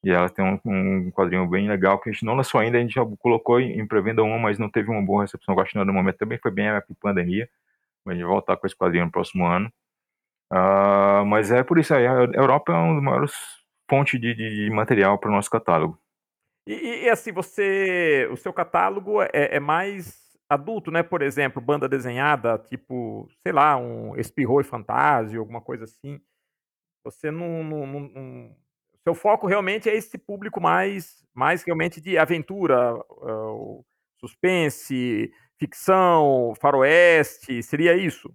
e 0.04 0.10
ela 0.10 0.28
tem 0.28 0.44
um, 0.44 0.58
um, 0.64 1.10
quadrinho 1.12 1.46
bem 1.46 1.68
legal 1.68 2.00
que 2.00 2.10
a 2.10 2.12
gente 2.12 2.24
não 2.24 2.34
lançou 2.34 2.60
ainda, 2.60 2.76
a 2.76 2.80
gente 2.80 2.94
já 2.94 3.04
colocou 3.18 3.60
em 3.60 3.86
pré-venda 3.86 4.22
um, 4.22 4.38
mas 4.38 4.58
não 4.58 4.68
teve 4.68 4.90
uma 4.90 5.02
boa 5.02 5.22
recepção. 5.22 5.54
Que 5.54 5.78
no 5.78 5.92
momento 5.92 6.16
também 6.16 6.38
foi 6.38 6.50
bem 6.50 6.68
a 6.68 6.82
pandemia, 7.00 7.48
mas 8.04 8.14
a 8.14 8.16
gente 8.16 8.24
vai 8.24 8.32
voltar 8.32 8.56
com 8.56 8.66
esse 8.66 8.76
quadrinho 8.76 9.04
no 9.04 9.12
próximo 9.12 9.46
ano. 9.46 9.72
Uh, 10.52 11.24
mas 11.26 11.50
é 11.50 11.62
por 11.62 11.78
isso 11.78 11.94
aí, 11.94 12.06
a 12.06 12.24
Europa 12.34 12.72
é 12.72 12.76
uma 12.76 12.94
das 12.94 13.02
maiores 13.02 13.32
fontes 13.88 14.20
de, 14.20 14.34
de, 14.34 14.64
de 14.64 14.70
material 14.70 15.18
para 15.18 15.30
o 15.30 15.32
nosso 15.32 15.48
catálogo. 15.48 15.98
E, 16.66 17.04
e, 17.04 17.08
assim, 17.08 17.32
você. 17.32 18.28
O 18.30 18.36
seu 18.36 18.52
catálogo 18.52 19.22
é, 19.22 19.30
é, 19.32 19.60
mais 19.60 20.20
adulto, 20.52 20.90
né? 20.90 21.02
Por 21.02 21.22
exemplo, 21.22 21.60
banda 21.62 21.88
desenhada, 21.88 22.58
tipo, 22.58 23.28
sei 23.42 23.52
lá, 23.52 23.76
um 23.76 24.16
Espirro 24.16 24.60
e 24.60 24.64
Fantasia, 24.64 25.38
alguma 25.38 25.60
coisa 25.60 25.84
assim. 25.84 26.20
Você 27.04 27.30
não, 27.30 27.64
não, 27.64 27.86
não, 27.86 28.00
não. 28.00 28.56
Seu 29.04 29.14
foco 29.14 29.46
realmente 29.46 29.88
é 29.90 29.96
esse 29.96 30.16
público 30.18 30.60
mais, 30.60 31.24
mais 31.34 31.62
realmente 31.64 32.00
de 32.00 32.16
aventura, 32.16 32.94
uh, 32.94 33.84
suspense, 34.20 35.32
ficção, 35.58 36.54
faroeste, 36.60 37.62
seria 37.62 37.96
isso? 37.96 38.32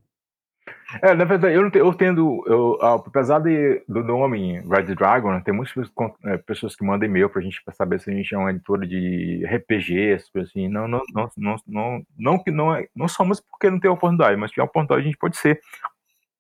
É, 1.01 1.13
na 1.13 1.25
verdade, 1.25 1.53
eu, 1.53 1.69
eu 1.73 1.93
tendo, 1.93 2.43
eu, 2.47 2.77
apesar 2.81 3.39
de, 3.39 3.83
do 3.87 4.03
nome 4.03 4.61
Red 4.61 4.95
Dragon, 4.95 5.39
tem 5.41 5.53
muitas 5.53 5.91
é, 6.25 6.37
pessoas 6.37 6.75
que 6.75 6.85
mandam 6.85 7.07
e-mail 7.07 7.29
pra 7.29 7.41
gente 7.41 7.61
pra 7.63 7.73
saber 7.73 7.99
se 7.99 8.09
a 8.09 8.13
gente 8.13 8.33
é 8.33 8.37
uma 8.37 8.51
editora 8.51 8.87
de 8.87 9.45
RPG, 9.45 10.17
assim, 10.41 10.69
não, 10.69 10.87
não, 10.87 11.01
não, 11.13 11.29
não, 11.35 11.55
não, 11.67 12.03
não 12.17 12.39
que 12.43 12.51
não, 12.51 12.73
é, 12.73 12.87
não 12.95 13.07
somos 13.07 13.41
porque 13.41 13.69
não 13.69 13.79
tem 13.79 13.91
oportunidade, 13.91 14.37
mas 14.37 14.51
que 14.51 14.61
a 14.61 14.63
oportunidade 14.63 15.01
a 15.01 15.05
gente 15.05 15.17
pode 15.17 15.35
ser. 15.37 15.59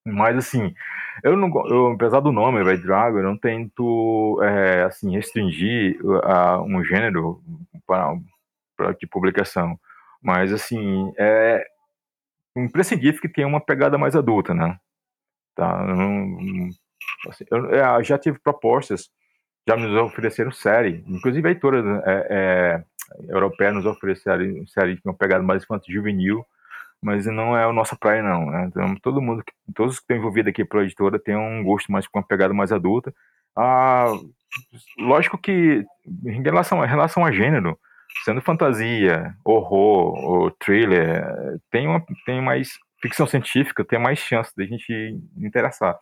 Mas 0.05 0.37
assim, 0.37 0.73
eu 1.23 1.35
não, 1.35 1.49
eu, 1.67 1.87
apesar 1.91 2.21
do 2.21 2.31
nome 2.31 2.63
Red 2.63 2.77
Dragon, 2.77 3.17
eu 3.17 3.23
não 3.23 3.37
tento, 3.37 4.39
é, 4.41 4.83
assim, 4.83 5.13
restringir 5.13 5.99
uh, 6.05 6.61
um 6.63 6.83
gênero 6.83 7.41
para, 7.85 8.15
para 8.77 8.93
de 8.93 9.05
publicação. 9.05 9.77
Mas 10.21 10.53
assim, 10.53 11.11
é, 11.17 11.65
imprescindível 12.57 13.21
que 13.21 13.29
tenha 13.29 13.47
uma 13.47 13.61
pegada 13.61 13.97
mais 13.97 14.15
adulta, 14.15 14.53
né? 14.53 14.77
Tá? 15.55 15.85
assim, 17.29 17.45
eu, 17.49 17.73
é, 17.73 18.03
já 18.03 18.17
tive 18.17 18.39
propostas, 18.39 19.09
já 19.67 19.75
nos 19.75 19.91
ofereceram 19.95 20.51
série, 20.51 21.03
inclusive 21.07 21.49
editora 21.49 22.03
é, 22.05 22.27
é, 22.29 22.83
europeia 23.33 23.71
nos 23.71 23.85
ofereceram 23.85 24.65
série 24.67 25.01
com 25.01 25.09
uma 25.09 25.17
pegada 25.17 25.43
mais 25.43 25.63
infantil 25.63 25.95
juvenil, 25.95 26.45
mas 27.01 27.25
não 27.25 27.57
é 27.57 27.63
a 27.63 27.73
nossa 27.73 27.95
praia 27.95 28.21
não. 28.21 28.45
Né? 28.49 28.65
Então, 28.67 28.95
todo 28.97 29.21
mundo, 29.21 29.43
todos 29.75 29.97
que 29.97 30.03
estão 30.03 30.17
envolvidos 30.17 30.49
aqui 30.49 30.63
pela 30.65 30.83
editora 30.83 31.19
tem 31.19 31.35
um 31.35 31.63
gosto 31.63 31.91
mais 31.91 32.07
com 32.07 32.19
uma 32.19 32.25
pegada 32.25 32.53
mais 32.53 32.71
adulta. 32.71 33.13
Ah, 33.55 34.11
lógico 34.99 35.37
que 35.37 35.83
em 36.25 36.41
relação, 36.41 36.83
em 36.83 36.87
relação 36.87 37.25
a 37.25 37.31
gênero, 37.31 37.77
sendo 38.23 38.41
fantasia, 38.41 39.35
horror 39.45 40.13
ou 40.23 40.51
thriller, 40.51 41.23
tem, 41.71 41.87
uma, 41.87 42.03
tem 42.25 42.41
mais 42.41 42.77
ficção 43.01 43.27
científica, 43.27 43.85
tem 43.85 43.99
mais 43.99 44.19
chance 44.19 44.51
da 44.55 44.65
gente 44.65 44.91
interessar. 45.37 45.97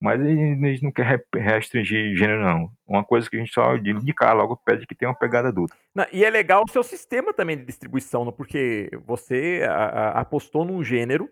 Mas 0.00 0.18
a 0.18 0.24
gente 0.24 0.82
não 0.82 0.90
quer 0.90 1.22
restringir 1.34 2.16
gênero, 2.16 2.42
não. 2.42 2.72
Uma 2.86 3.04
coisa 3.04 3.28
que 3.28 3.36
a 3.36 3.38
gente 3.38 3.52
só 3.52 3.76
de 3.76 3.90
indicar 3.90 4.34
logo 4.34 4.56
pede 4.56 4.86
que 4.86 4.94
tenha 4.94 5.10
uma 5.10 5.18
pegada 5.18 5.48
adulta. 5.48 5.76
Não, 5.94 6.06
e 6.10 6.24
é 6.24 6.30
legal 6.30 6.64
o 6.66 6.70
seu 6.70 6.82
sistema 6.82 7.34
também 7.34 7.58
de 7.58 7.66
distribuição, 7.66 8.32
porque 8.32 8.88
você 9.04 9.62
a, 9.68 9.74
a, 9.74 10.20
apostou 10.20 10.64
num 10.64 10.82
gênero, 10.82 11.28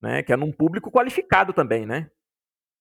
né, 0.00 0.22
que 0.22 0.32
é 0.32 0.36
num 0.36 0.52
público 0.52 0.92
qualificado 0.92 1.52
também, 1.52 1.84
né? 1.84 2.08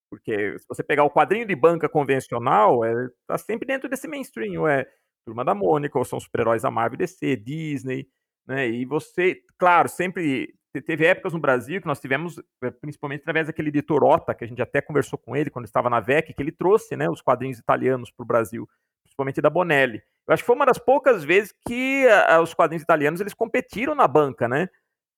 Porque 0.08 0.60
se 0.60 0.68
você 0.68 0.84
pegar 0.84 1.04
o 1.04 1.10
quadrinho 1.10 1.48
de 1.48 1.56
banca 1.56 1.90
convencional, 1.90 2.86
é, 2.86 2.94
tá 3.26 3.36
sempre 3.36 3.66
dentro 3.66 3.90
desse 3.90 4.08
mainstream, 4.08 4.68
é 4.68 4.86
Turma 5.26 5.46
da 5.46 5.56
Mônica, 5.56 5.98
ou 5.98 6.06
são 6.06 6.20
super-heróis 6.20 6.64
da 6.64 6.72
Marvel 6.72 6.98
DC, 6.98 7.36
Disney, 7.38 8.08
né? 8.46 8.68
E 8.68 8.86
você, 8.86 9.42
claro, 9.58 9.88
sempre 9.88 10.54
teve 10.86 11.06
épocas 11.06 11.34
no 11.34 11.40
Brasil 11.40 11.80
que 11.80 11.88
nós 11.88 12.00
tivemos, 12.00 12.40
eh, 12.64 12.72
principalmente 12.72 13.22
através 13.22 13.48
daquele 13.48 13.70
editor 13.70 14.04
Ota, 14.04 14.34
que 14.34 14.44
a 14.44 14.48
gente 14.48 14.62
até 14.62 14.82
conversou 14.82 15.20
com 15.20 15.36
ele 15.36 15.50
quando 15.50 15.66
estava 15.66 15.90
na 15.90 16.00
VEC, 16.00 16.34
que 16.34 16.42
ele 16.42 16.52
trouxe 16.52 16.96
né, 16.96 17.10
os 17.10 17.22
quadrinhos 17.22 17.60
italianos 17.60 18.12
para 18.12 18.24
o 18.24 18.28
Brasil, 18.28 18.68
principalmente 19.04 19.40
da 19.40 19.50
Bonelli. 19.50 20.02
Eu 20.28 20.34
acho 20.34 20.44
que 20.44 20.48
foi 20.48 20.56
uma 20.56 20.66
das 20.66 20.80
poucas 20.80 21.24
vezes 21.24 21.54
que 21.68 22.08
a, 22.28 22.42
os 22.42 22.54
quadrinhos 22.54 22.84
italianos 22.84 23.22
eles 23.22 23.34
competiram 23.34 23.94
na 23.94 24.08
banca, 24.08 24.48
né? 24.48 24.68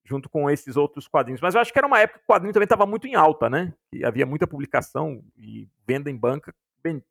Junto 0.04 0.28
com 0.28 0.48
esses 0.50 0.76
outros 0.76 1.08
quadrinhos. 1.08 1.40
Mas 1.40 1.54
eu 1.54 1.60
acho 1.60 1.72
que 1.72 1.78
era 1.78 1.86
uma 1.86 2.00
época 2.00 2.18
que 2.18 2.24
o 2.24 2.32
quadrinho 2.32 2.52
também 2.52 2.66
estava 2.66 2.86
muito 2.86 3.06
em 3.06 3.14
alta, 3.14 3.48
né? 3.48 3.72
E 3.92 4.04
havia 4.04 4.26
muita 4.26 4.46
publicação 4.46 5.22
e 5.36 5.68
venda 5.86 6.10
em 6.10 6.16
banca, 6.16 6.54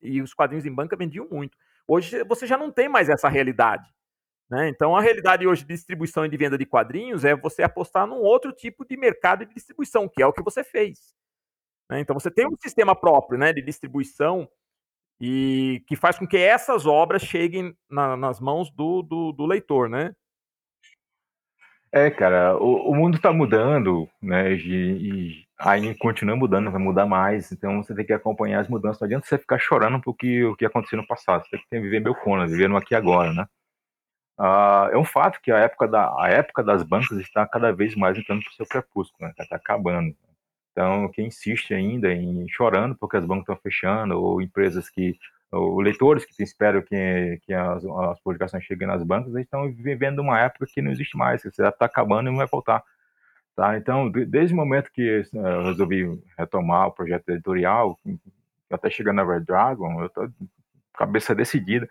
e 0.02 0.22
os 0.22 0.34
quadrinhos 0.34 0.66
em 0.66 0.72
banca 0.72 0.96
vendiam 0.96 1.28
muito. 1.30 1.58
Hoje 1.88 2.24
você 2.24 2.48
já 2.48 2.58
não 2.58 2.72
tem 2.72 2.90
mais 2.90 3.10
essa 3.10 3.30
realidade. 3.30 3.90
Né? 4.50 4.70
Então, 4.70 4.96
a 4.96 5.02
realidade 5.02 5.48
hoje 5.48 5.64
de 5.64 5.74
distribuição 5.74 6.26
e 6.26 6.30
de 6.30 6.38
venda 6.38 6.58
de 6.58 6.66
quadrinhos 6.66 7.26
é 7.26 7.36
você 7.36 7.64
apostar 7.64 8.06
num 8.06 8.20
outro 8.20 8.52
tipo 8.52 8.86
de 8.86 8.96
mercado 8.96 9.46
de 9.46 9.54
distribuição, 9.54 10.08
que 10.08 10.22
é 10.22 10.28
o 10.28 10.34
que 10.34 10.44
você 10.44 10.64
fez. 10.64 11.16
Né? 11.90 12.00
Então, 12.00 12.14
você 12.14 12.30
tem 12.30 12.48
um 12.48 12.56
sistema 12.62 12.96
próprio 12.96 13.40
né, 13.40 13.52
de 13.52 13.62
distribuição 13.62 14.48
e 15.20 15.84
que 15.88 15.96
faz 15.96 16.20
com 16.20 16.28
que 16.28 16.38
essas 16.38 16.86
obras 16.86 17.22
cheguem 17.22 17.76
na, 17.90 18.16
nas 18.18 18.40
mãos 18.40 18.70
do, 18.70 19.02
do, 19.02 19.32
do, 19.32 19.46
leitor, 19.46 19.90
né? 19.90 20.14
É, 21.92 22.12
cara, 22.12 22.58
o, 22.58 22.92
o 22.92 22.96
mundo 22.96 23.16
está 23.16 23.32
mudando, 23.32 24.10
né? 24.22 24.54
E, 24.54 25.45
aí 25.60 25.96
continua 25.98 26.36
mudando, 26.36 26.72
vai 26.72 26.82
mudar 26.82 27.06
mais. 27.06 27.52
Então 27.52 27.84
você 27.84 27.96
tem 27.96 28.06
que 28.06 28.14
acompanhar 28.14 28.60
as 28.60 28.68
mudanças. 28.68 29.02
Não 29.02 29.06
adianta 29.08 29.28
você 29.28 29.38
ficar 29.38 29.60
chorando 29.60 30.02
por 30.02 30.16
que, 30.16 30.44
o 30.44 30.56
que 30.56 30.66
aconteceu 30.66 30.98
no 30.98 31.08
passado. 31.08 31.44
Você 31.46 31.58
tem 31.70 31.82
que 31.82 31.82
viver 31.82 32.00
meu 32.02 32.16
cona, 32.16 32.48
viver 32.48 32.70
no 32.70 32.78
aqui 32.78 32.96
agora, 32.96 33.34
né? 33.34 33.46
Uh, 34.38 34.92
é 34.92 34.98
um 34.98 35.06
fato 35.06 35.40
que 35.42 35.50
a 35.52 35.60
época, 35.60 35.88
da, 35.88 36.14
a 36.22 36.28
época 36.30 36.62
das 36.62 36.84
bancas 36.84 37.18
está 37.20 37.48
cada 37.48 37.72
vez 37.72 37.96
mais 37.96 38.18
entrando 38.18 38.44
para 38.44 38.52
o 38.52 38.56
seu 38.56 38.66
crepúsculo, 38.66 39.30
está 39.30 39.44
né? 39.44 39.50
Tá 39.50 39.56
acabando. 39.56 40.16
Então, 40.72 41.10
quem 41.10 41.28
insiste 41.28 41.74
ainda 41.74 42.12
em 42.12 42.46
chorando 42.50 42.96
porque 42.96 43.16
as 43.16 43.26
bancas 43.26 43.44
estão 43.44 43.56
fechando, 43.56 44.22
ou 44.22 44.42
empresas 44.42 44.90
que, 44.90 45.18
ou 45.52 45.80
leitores 45.80 46.26
que 46.26 46.44
esperam 46.44 46.82
que, 46.82 47.40
que 47.46 47.54
as, 47.54 47.86
as 47.86 48.20
publicações 48.20 48.66
cheguem 48.66 48.88
nas 48.88 49.02
bancas, 49.04 49.34
eles 49.34 49.46
estão 49.46 49.72
vivendo 49.74 50.20
uma 50.20 50.38
época 50.38 50.66
que 50.68 50.82
não 50.82 50.92
existe 50.92 51.16
mais, 51.16 51.42
que 51.42 51.48
está 51.48 51.74
acabando 51.80 52.28
e 52.28 52.32
não 52.32 52.38
vai 52.38 52.48
voltar. 52.48 52.84
Tá? 53.56 53.78
Então, 53.78 54.12
desde 54.12 54.54
o 54.54 54.58
momento 54.58 54.92
que 54.92 55.22
uh, 55.34 55.38
eu 55.38 55.64
resolvi 55.66 56.22
retomar 56.38 56.88
o 56.88 56.92
projeto 56.92 57.30
editorial, 57.30 57.98
até 58.70 58.90
chegar 58.90 59.14
na 59.14 59.24
Red 59.24 59.42
Dragon, 59.42 60.02
eu 60.02 60.08
estou 60.08 60.30
cabeça 60.98 61.36
decidida 61.36 61.88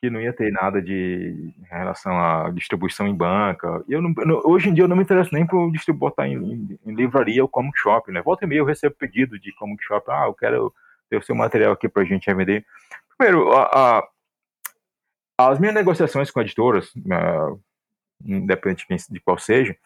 que 0.00 0.10
não 0.10 0.20
ia 0.20 0.32
ter 0.32 0.52
nada 0.52 0.80
de 0.80 1.52
em 1.58 1.64
relação 1.68 2.18
à 2.18 2.50
distribuição 2.50 3.06
em 3.06 3.14
banca. 3.14 3.82
Eu 3.88 4.02
não, 4.02 4.14
hoje 4.44 4.68
em 4.68 4.74
dia 4.74 4.84
eu 4.84 4.88
não 4.88 4.96
me 4.96 5.02
interesso 5.02 5.32
nem 5.32 5.46
por 5.46 5.70
distribuir 5.72 6.12
em, 6.20 6.78
em, 6.84 6.94
livraria 6.94 7.42
ou 7.42 7.48
comic 7.48 7.78
shop, 7.78 8.10
né? 8.12 8.20
Volta 8.22 8.44
e 8.44 8.48
meia 8.48 8.58
eu 8.58 8.64
recebo 8.64 8.94
pedido 8.94 9.38
de 9.38 9.52
comic 9.52 9.82
shop, 9.84 10.10
ah, 10.10 10.26
eu 10.26 10.34
quero 10.34 10.72
ter 11.08 11.16
o 11.16 11.22
seu 11.22 11.34
material 11.34 11.72
aqui 11.72 11.88
para 11.88 12.02
a 12.02 12.04
gente 12.04 12.32
vender. 12.32 12.64
Primeiro, 13.16 13.52
a, 13.52 14.02
a, 15.38 15.50
as 15.50 15.58
minhas 15.58 15.74
negociações 15.74 16.30
com 16.30 16.40
editoras, 16.40 16.94
uh, 16.96 17.60
independente 18.24 18.86
de 19.10 19.20
qual 19.20 19.38
seja, 19.38 19.76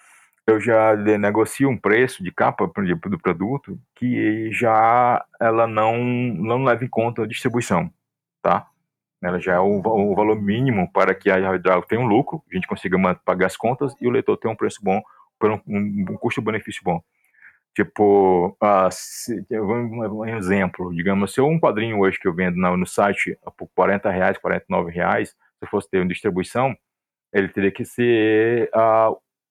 eu 0.47 0.61
já 0.61 0.97
negocio 0.97 1.69
um 1.69 1.77
preço 1.77 2.23
de 2.23 2.33
capa 2.33 2.67
do 2.67 3.19
produto 3.19 3.79
que 3.95 4.51
já 4.53 5.25
ela 5.41 5.67
não, 5.67 5.99
não 6.03 6.65
leva 6.65 6.85
em 6.85 6.89
conta 6.89 7.23
a 7.23 7.27
distribuição, 7.27 7.91
tá? 8.43 8.67
Ela 9.23 9.39
já 9.39 9.55
é 9.55 9.59
o, 9.59 9.81
o 9.81 10.15
valor 10.15 10.41
mínimo 10.41 10.91
para 10.93 11.15
que 11.15 11.31
a 11.31 11.37
Hydral 11.37 11.83
tenha 11.83 12.01
um 12.01 12.07
lucro, 12.07 12.43
a 12.51 12.55
gente 12.55 12.67
consiga 12.67 12.97
pagar 13.17 13.47
as 13.47 13.57
contas 13.57 13.95
e 14.01 14.07
o 14.07 14.11
leitor 14.11 14.37
tenha 14.39 14.53
um 14.53 14.57
preço 14.57 14.81
bom, 14.83 15.03
um, 15.43 16.05
um, 16.11 16.17
custo-benefício 16.17 16.83
bom. 16.83 17.01
Tipo, 17.75 18.57
uh, 18.63 18.89
se, 18.91 19.47
um 19.53 20.27
exemplo, 20.27 20.93
digamos, 20.93 21.33
se 21.33 21.41
eu 21.41 21.47
um 21.47 21.61
quadrinho 21.61 22.01
hoje 22.01 22.19
que 22.19 22.27
eu 22.27 22.35
vendo 22.35 22.57
no, 22.57 22.87
site 22.87 23.39
por 23.57 23.69
40 23.75 24.11
reais, 24.11 24.39
49 24.39 24.91
reais, 24.91 25.31
se 25.31 25.37
eu 25.63 25.69
fosse 25.69 25.89
ter 25.89 25.99
uma 25.99 26.09
distribuição, 26.09 26.75
ele 27.33 27.49
teria 27.49 27.71
que 27.71 27.85
ser 27.85 28.71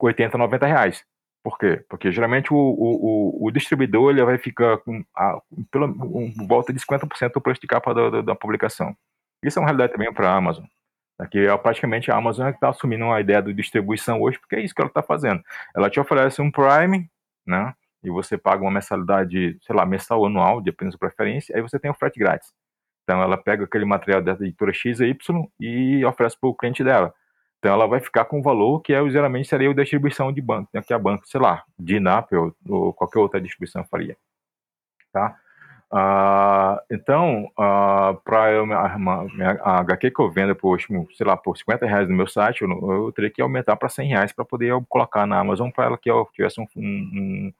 80, 0.07 0.37
90 0.37 0.65
reais. 0.65 1.05
Por 1.43 1.57
quê? 1.57 1.83
Porque 1.89 2.11
geralmente 2.11 2.53
o, 2.53 2.57
o, 2.57 3.47
o 3.47 3.51
distribuidor 3.51 4.11
ele 4.11 4.23
vai 4.23 4.37
ficar 4.37 4.77
com 4.79 5.03
a, 5.15 5.41
pela, 5.71 5.87
um, 5.87 6.33
volta 6.47 6.73
de 6.73 6.79
50% 6.79 7.31
do 7.31 7.41
preço 7.41 7.61
de 7.61 7.67
capa 7.67 7.93
da, 7.93 8.09
da, 8.09 8.21
da 8.21 8.35
publicação. 8.35 8.95
Isso 9.43 9.57
é 9.57 9.61
uma 9.61 9.67
realidade 9.67 9.93
também 9.93 10.13
para 10.13 10.29
a 10.29 10.35
Amazon. 10.35 10.65
Aqui, 11.17 11.39
é 11.39 11.57
praticamente 11.57 12.11
a 12.11 12.15
Amazon 12.15 12.47
é 12.47 12.51
que 12.51 12.57
está 12.57 12.69
assumindo 12.69 13.05
a 13.05 13.19
ideia 13.19 13.41
de 13.41 13.53
distribuição 13.53 14.21
hoje, 14.21 14.39
porque 14.39 14.55
é 14.55 14.61
isso 14.61 14.73
que 14.73 14.81
ela 14.81 14.89
está 14.89 15.03
fazendo. 15.03 15.43
Ela 15.75 15.89
te 15.89 15.99
oferece 15.99 16.41
um 16.41 16.51
Prime, 16.51 17.09
né? 17.45 17.73
E 18.01 18.09
você 18.09 18.37
paga 18.37 18.63
uma 18.63 18.71
mensalidade, 18.71 19.57
sei 19.61 19.75
lá, 19.75 19.85
mensal 19.85 20.19
ou 20.19 20.27
anual, 20.27 20.61
depende 20.61 20.91
da 20.91 20.97
sua 20.97 21.09
preferência, 21.09 21.53
aí 21.53 21.61
você 21.61 21.77
tem 21.77 21.91
o 21.91 21.93
frete 21.93 22.17
grátis. 22.17 22.53
Então 23.03 23.21
ela 23.21 23.37
pega 23.37 23.65
aquele 23.65 23.85
material 23.85 24.21
da 24.21 24.33
editora 24.33 24.71
X 24.71 25.01
e 25.01 25.07
Y 25.07 25.47
e 25.59 26.05
oferece 26.05 26.39
para 26.39 26.49
o 26.49 26.55
cliente 26.55 26.83
dela. 26.83 27.13
Então 27.59 27.73
ela 27.73 27.87
vai 27.87 27.99
ficar 27.99 28.25
com 28.25 28.39
um 28.39 28.41
valor 28.41 28.79
que 28.79 28.93
é, 28.93 29.09
geralmente 29.09 29.49
seria 29.49 29.69
a 29.69 29.73
distribuição 29.73 30.31
de 30.31 30.41
banco, 30.41 30.69
né, 30.73 30.81
que 30.81 30.93
a 30.93 30.99
banco, 30.99 31.27
sei 31.27 31.41
lá, 31.41 31.63
de 31.77 31.99
ou, 32.31 32.55
ou 32.67 32.93
qualquer 32.93 33.19
outra 33.19 33.41
distribuição 33.41 33.83
faria. 33.85 34.17
Tá? 35.11 35.37
Uh, 35.91 36.79
então, 36.91 37.45
uh, 37.57 38.15
para 38.23 38.61
a 39.63 39.79
HQ 39.79 40.11
que 40.11 40.21
eu 40.21 40.29
vendo 40.29 40.55
por, 40.55 40.79
sei 40.79 41.25
lá, 41.25 41.35
por 41.35 41.57
50 41.57 41.85
reais 41.85 42.07
no 42.07 42.15
meu 42.15 42.27
site, 42.27 42.61
eu, 42.61 42.69
eu 42.69 43.11
teria 43.11 43.29
que 43.31 43.41
aumentar 43.41 43.75
para 43.75 43.89
100 43.89 44.07
reais 44.07 44.31
para 44.31 44.45
poder 44.45 44.67
eu 44.67 44.85
colocar 44.87 45.25
na 45.25 45.39
Amazon 45.39 45.71
para 45.71 45.85
ela 45.85 45.97
que 45.97 46.09
eu 46.09 46.29
tivesse 46.31 46.61
um, 46.61 46.67
um, 46.77 47.53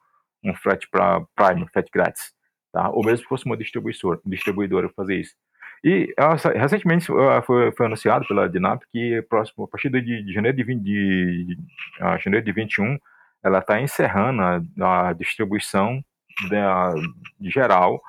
um 0.44 0.54
frete 0.54 0.88
para 0.88 1.20
Prime, 1.34 1.68
frete 1.68 1.90
grátis, 1.92 2.32
tá? 2.72 2.88
Ou 2.90 3.04
mesmo 3.04 3.18
se 3.18 3.24
fosse 3.24 3.44
uma 3.46 3.56
distribuidora, 3.56 4.20
distribuidora 4.24 4.88
fazer 4.90 5.16
isso. 5.16 5.34
E 5.82 6.12
recentemente 6.56 7.06
foi, 7.46 7.72
foi, 7.72 7.86
anunciado 7.86 8.26
pela 8.26 8.48
Dinap 8.48 8.82
que 8.92 9.22
próximo, 9.22 9.64
a 9.64 9.68
partir 9.68 9.88
de, 9.88 10.22
de 10.22 10.32
janeiro 10.32 10.56
de, 10.56 10.62
20, 10.62 10.82
de, 10.82 11.44
de 11.46 12.22
janeiro 12.22 12.44
de 12.44 12.52
21, 12.52 12.98
ela 13.42 13.60
está 13.60 13.80
encerrando 13.80 14.42
a, 14.42 15.08
a 15.08 15.12
distribuição 15.14 16.04
da, 16.50 16.92
de 17.38 17.50
geral 17.50 18.00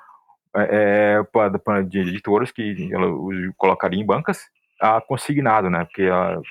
é, 0.56 1.20
é 1.20 1.24
para 1.24 1.82
de 1.82 2.00
editoras 2.00 2.52
que 2.52 2.90
ela 2.94 3.08
colocaria 3.58 4.00
em 4.00 4.06
bancas 4.06 4.50
a 4.82 5.00
consignado, 5.00 5.70
né? 5.70 5.86
Porque 5.86 6.04
a, 6.04 6.42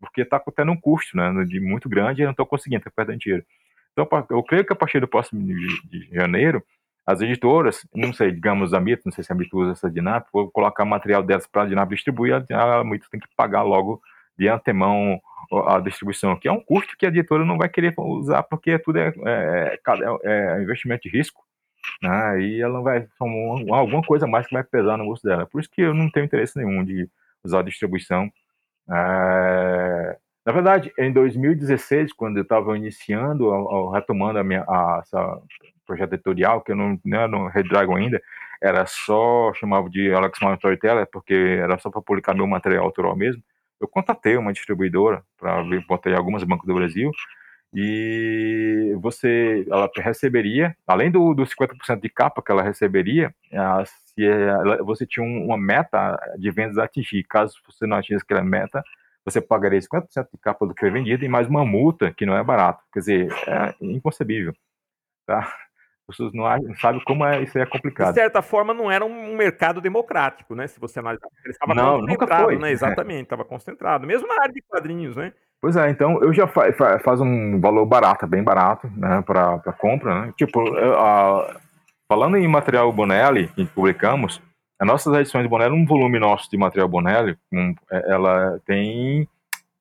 porque 0.00 0.22
está 0.22 0.42
tendo 0.54 0.72
um 0.72 0.80
custo, 0.80 1.16
né? 1.16 1.32
De 1.44 1.60
muito 1.60 1.88
grande 1.88 2.22
e 2.22 2.24
não 2.24 2.32
estou 2.32 2.46
conseguindo, 2.46 2.80
está 2.80 2.90
perdendo 2.90 3.20
dinheiro. 3.20 3.44
Então, 3.92 4.08
eu 4.30 4.42
creio 4.42 4.64
que 4.64 4.72
a 4.72 4.76
partir 4.76 5.00
do 5.00 5.06
próximo 5.06 5.40
de, 5.46 5.88
de 5.88 6.14
janeiro, 6.14 6.62
as 7.06 7.20
editoras, 7.20 7.86
não 7.94 8.12
sei, 8.12 8.32
digamos 8.32 8.72
a 8.72 8.80
Mito, 8.80 9.02
não 9.04 9.12
sei 9.12 9.22
se 9.22 9.32
a 9.32 9.34
Mito 9.34 9.58
usa 9.58 9.72
essa 9.72 9.90
Dinap, 9.90 10.26
vou 10.32 10.50
colocar 10.50 10.84
material 10.84 11.22
delas 11.22 11.46
para 11.46 11.62
a 11.62 11.66
Dinap 11.66 11.90
distribuir, 11.90 12.44
a, 12.50 12.80
a 12.80 12.84
Mito 12.84 13.08
tem 13.10 13.20
que 13.20 13.28
pagar 13.36 13.62
logo 13.62 14.00
de 14.38 14.48
antemão 14.48 15.20
a 15.66 15.78
distribuição, 15.78 16.36
que 16.36 16.48
é 16.48 16.52
um 16.52 16.60
custo 16.60 16.96
que 16.96 17.04
a 17.04 17.08
editora 17.08 17.44
não 17.44 17.58
vai 17.58 17.68
querer 17.68 17.94
usar, 17.98 18.42
porque 18.44 18.78
tudo 18.78 18.98
é, 18.98 19.12
é, 19.26 19.78
é, 20.24 20.58
é 20.58 20.62
investimento 20.62 21.02
de 21.02 21.16
risco, 21.16 21.44
né? 22.02 22.40
E 22.40 22.60
ela 22.60 22.80
vai 22.80 23.06
alguma 23.70 24.02
coisa 24.02 24.26
mais 24.26 24.46
que 24.46 24.54
vai 24.54 24.64
pesar 24.64 24.96
no 24.96 25.04
bolso 25.04 25.22
dela. 25.22 25.46
Por 25.46 25.60
isso 25.60 25.70
que 25.70 25.82
eu 25.82 25.94
não 25.94 26.10
tenho 26.10 26.24
interesse 26.24 26.56
nenhum 26.56 26.84
de 26.84 27.08
usar 27.44 27.60
a 27.60 27.62
distribuição. 27.64 28.30
É... 28.90 30.18
Na 30.44 30.52
verdade, 30.52 30.92
em 30.98 31.12
2016, 31.12 32.12
quando 32.12 32.36
eu 32.36 32.42
estava 32.42 32.76
iniciando, 32.76 33.90
retomando 33.90 34.38
a 34.38 34.44
minha 34.44 34.62
a, 34.68 35.00
essa 35.02 35.40
projeto 35.86 36.14
editorial, 36.14 36.60
que 36.60 36.72
eu 36.72 36.76
não, 36.76 36.98
não 37.04 37.18
era 37.18 37.28
no 37.28 37.48
Red 37.48 37.64
Dragon 37.64 37.96
ainda, 37.96 38.20
era 38.62 38.86
só, 38.86 39.52
chamava 39.54 39.88
de 39.88 40.12
Alex 40.12 40.38
Moore 40.40 40.56
Storyteller, 40.56 41.06
porque 41.10 41.34
era 41.34 41.78
só 41.78 41.90
para 41.90 42.02
publicar 42.02 42.34
meu 42.34 42.46
material 42.46 42.84
autoral 42.84 43.16
mesmo. 43.16 43.42
Eu 43.80 43.88
contatei 43.88 44.36
uma 44.36 44.52
distribuidora 44.52 45.22
para 45.38 45.62
ver, 45.62 45.84
botei 45.86 46.14
algumas 46.14 46.44
bancos 46.44 46.66
do 46.66 46.74
Brasil, 46.74 47.10
e 47.74 48.96
você 49.00 49.66
ela 49.68 49.90
receberia, 49.96 50.76
além 50.86 51.10
do, 51.10 51.34
dos 51.34 51.50
50% 51.50 52.00
de 52.00 52.08
capa 52.08 52.40
que 52.40 52.52
ela 52.52 52.62
receberia, 52.62 53.34
se 53.84 54.24
ela, 54.24 54.82
você 54.84 55.04
tinha 55.04 55.26
uma 55.26 55.58
meta 55.58 56.16
de 56.38 56.50
vendas 56.50 56.78
a 56.78 56.84
atingir. 56.84 57.24
Caso 57.24 57.56
você 57.66 57.86
não 57.86 57.96
atingisse 57.96 58.22
aquela 58.24 58.44
meta, 58.44 58.82
você 59.24 59.40
pagaria 59.40 59.80
50% 59.80 60.28
de 60.32 60.38
capa 60.40 60.66
do 60.66 60.74
que 60.74 60.80
foi 60.80 60.90
vendido 60.90 61.24
e 61.24 61.28
mais 61.28 61.48
uma 61.48 61.64
multa, 61.64 62.12
que 62.12 62.26
não 62.26 62.36
é 62.36 62.44
barato. 62.44 62.82
Quer 62.92 63.00
dizer, 63.00 63.32
é 63.46 63.74
inconcebível. 63.80 64.52
Tá? 65.26 65.40
As 66.06 66.16
pessoas 66.16 66.34
não, 66.34 66.44
não 66.58 66.74
sabem 66.76 67.02
como 67.04 67.24
é, 67.24 67.42
isso 67.42 67.58
é 67.58 67.64
complicado. 67.64 68.08
De 68.08 68.20
certa 68.20 68.42
forma, 68.42 68.74
não 68.74 68.90
era 68.90 69.04
um 69.04 69.34
mercado 69.34 69.80
democrático, 69.80 70.54
né? 70.54 70.66
Se 70.66 70.78
você 70.78 70.98
analisar. 70.98 71.26
Ele 71.42 71.52
estava 71.52 71.74
não, 71.74 72.02
nunca 72.02 72.26
foi. 72.26 72.58
né? 72.58 72.70
Exatamente, 72.70 73.22
estava 73.22 73.44
concentrado. 73.44 74.06
Mesmo 74.06 74.28
na 74.28 74.42
área 74.42 74.52
de 74.52 74.60
quadrinhos, 74.60 75.16
né? 75.16 75.32
Pois 75.62 75.76
é, 75.76 75.88
então 75.88 76.22
eu 76.22 76.30
já 76.30 76.46
fa 76.46 76.70
faz 77.02 77.22
um 77.22 77.58
valor 77.58 77.86
barato, 77.86 78.26
bem 78.26 78.42
barato, 78.42 78.86
né, 78.94 79.22
para 79.22 79.58
compra, 79.78 80.26
né? 80.26 80.34
Tipo, 80.36 80.60
uh, 80.60 81.58
falando 82.06 82.36
em 82.36 82.46
material 82.46 82.92
Bonelli 82.92 83.48
que 83.48 83.64
publicamos, 83.64 84.42
as 84.78 84.86
nossas 84.86 85.14
edições 85.14 85.44
de 85.44 85.48
Bonelli, 85.48 85.74
um 85.74 85.86
volume 85.86 86.18
nosso 86.18 86.50
de 86.50 86.56
material 86.56 86.88
Bonelli, 86.88 87.38
é, 87.90 88.12
ela 88.12 88.60
tem 88.66 89.28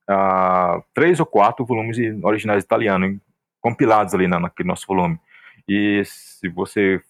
uh, 0.10 0.84
três 0.94 1.20
ou 1.20 1.26
quatro 1.26 1.66
volumes 1.66 1.98
originais 2.24 2.64
italianos 2.64 3.18
compilados 3.60 4.14
ali 4.14 4.28
na, 4.28 4.40
naquele 4.40 4.68
nosso 4.68 4.86
volume. 4.86 5.20
E 5.68 6.04
se 6.06 6.48
você 6.50 7.02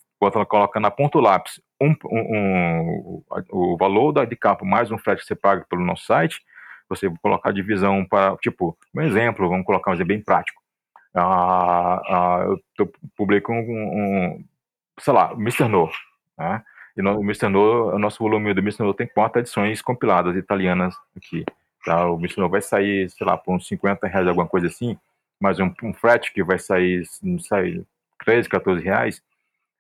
coloca 0.48 0.80
na 0.80 0.90
ponta 0.90 1.20
lápis 1.20 1.60
um, 1.82 1.94
um, 2.06 3.24
o 3.52 3.78
valor 3.78 4.14
da, 4.14 4.24
de 4.24 4.36
capa 4.36 4.64
mais 4.64 4.90
um 4.90 4.98
frete 4.98 5.22
que 5.22 5.28
você 5.28 5.36
paga 5.36 5.66
pelo 5.70 5.84
nosso 5.84 6.06
site, 6.06 6.42
você 6.88 7.12
colocar 7.22 7.50
a 7.50 7.54
divisão 7.54 8.06
para, 8.06 8.38
tipo, 8.38 8.78
um 8.96 9.02
exemplo, 9.02 9.50
vamos 9.50 9.66
colocar 9.66 9.92
um 9.92 9.94
exemplo 9.94 10.14
bem 10.14 10.24
prático. 10.24 10.62
Ah, 11.16 12.02
ah, 12.08 12.46
eu 12.80 12.92
publico 13.16 13.52
um, 13.52 13.58
um, 13.58 14.46
sei 15.00 15.14
lá, 15.14 15.34
Mr. 15.34 15.68
No, 15.68 15.90
né? 16.38 16.64
E 16.96 17.02
no, 17.02 17.20
o. 17.20 17.50
No, 17.50 17.96
o 17.96 18.00
nosso 18.00 18.20
volume 18.20 18.54
do. 18.54 18.62
No 18.62 18.94
tem 18.94 19.08
quatro 19.08 19.40
edições 19.40 19.82
compiladas 19.82 20.36
italianas 20.36 20.96
aqui. 21.16 21.44
Tá? 21.86 22.10
O 22.10 22.18
Mr. 22.18 22.40
No 22.40 22.50
vai 22.50 22.62
sair, 22.62 23.10
sei 23.10 23.26
lá, 23.28 23.38
por 23.38 23.56
uns 23.56 23.68
50 23.68 24.08
reais, 24.08 24.28
alguma 24.28 24.48
coisa 24.48 24.68
assim, 24.68 24.98
mas 25.40 25.60
um, 25.60 25.74
um 25.84 25.94
frete 25.94 26.32
que 26.32 26.44
vai 26.44 26.58
sair, 26.58 27.04
não 27.22 27.40
sai 27.40 27.84
13, 28.24 28.48
14 28.48 28.82
reais, 28.84 29.22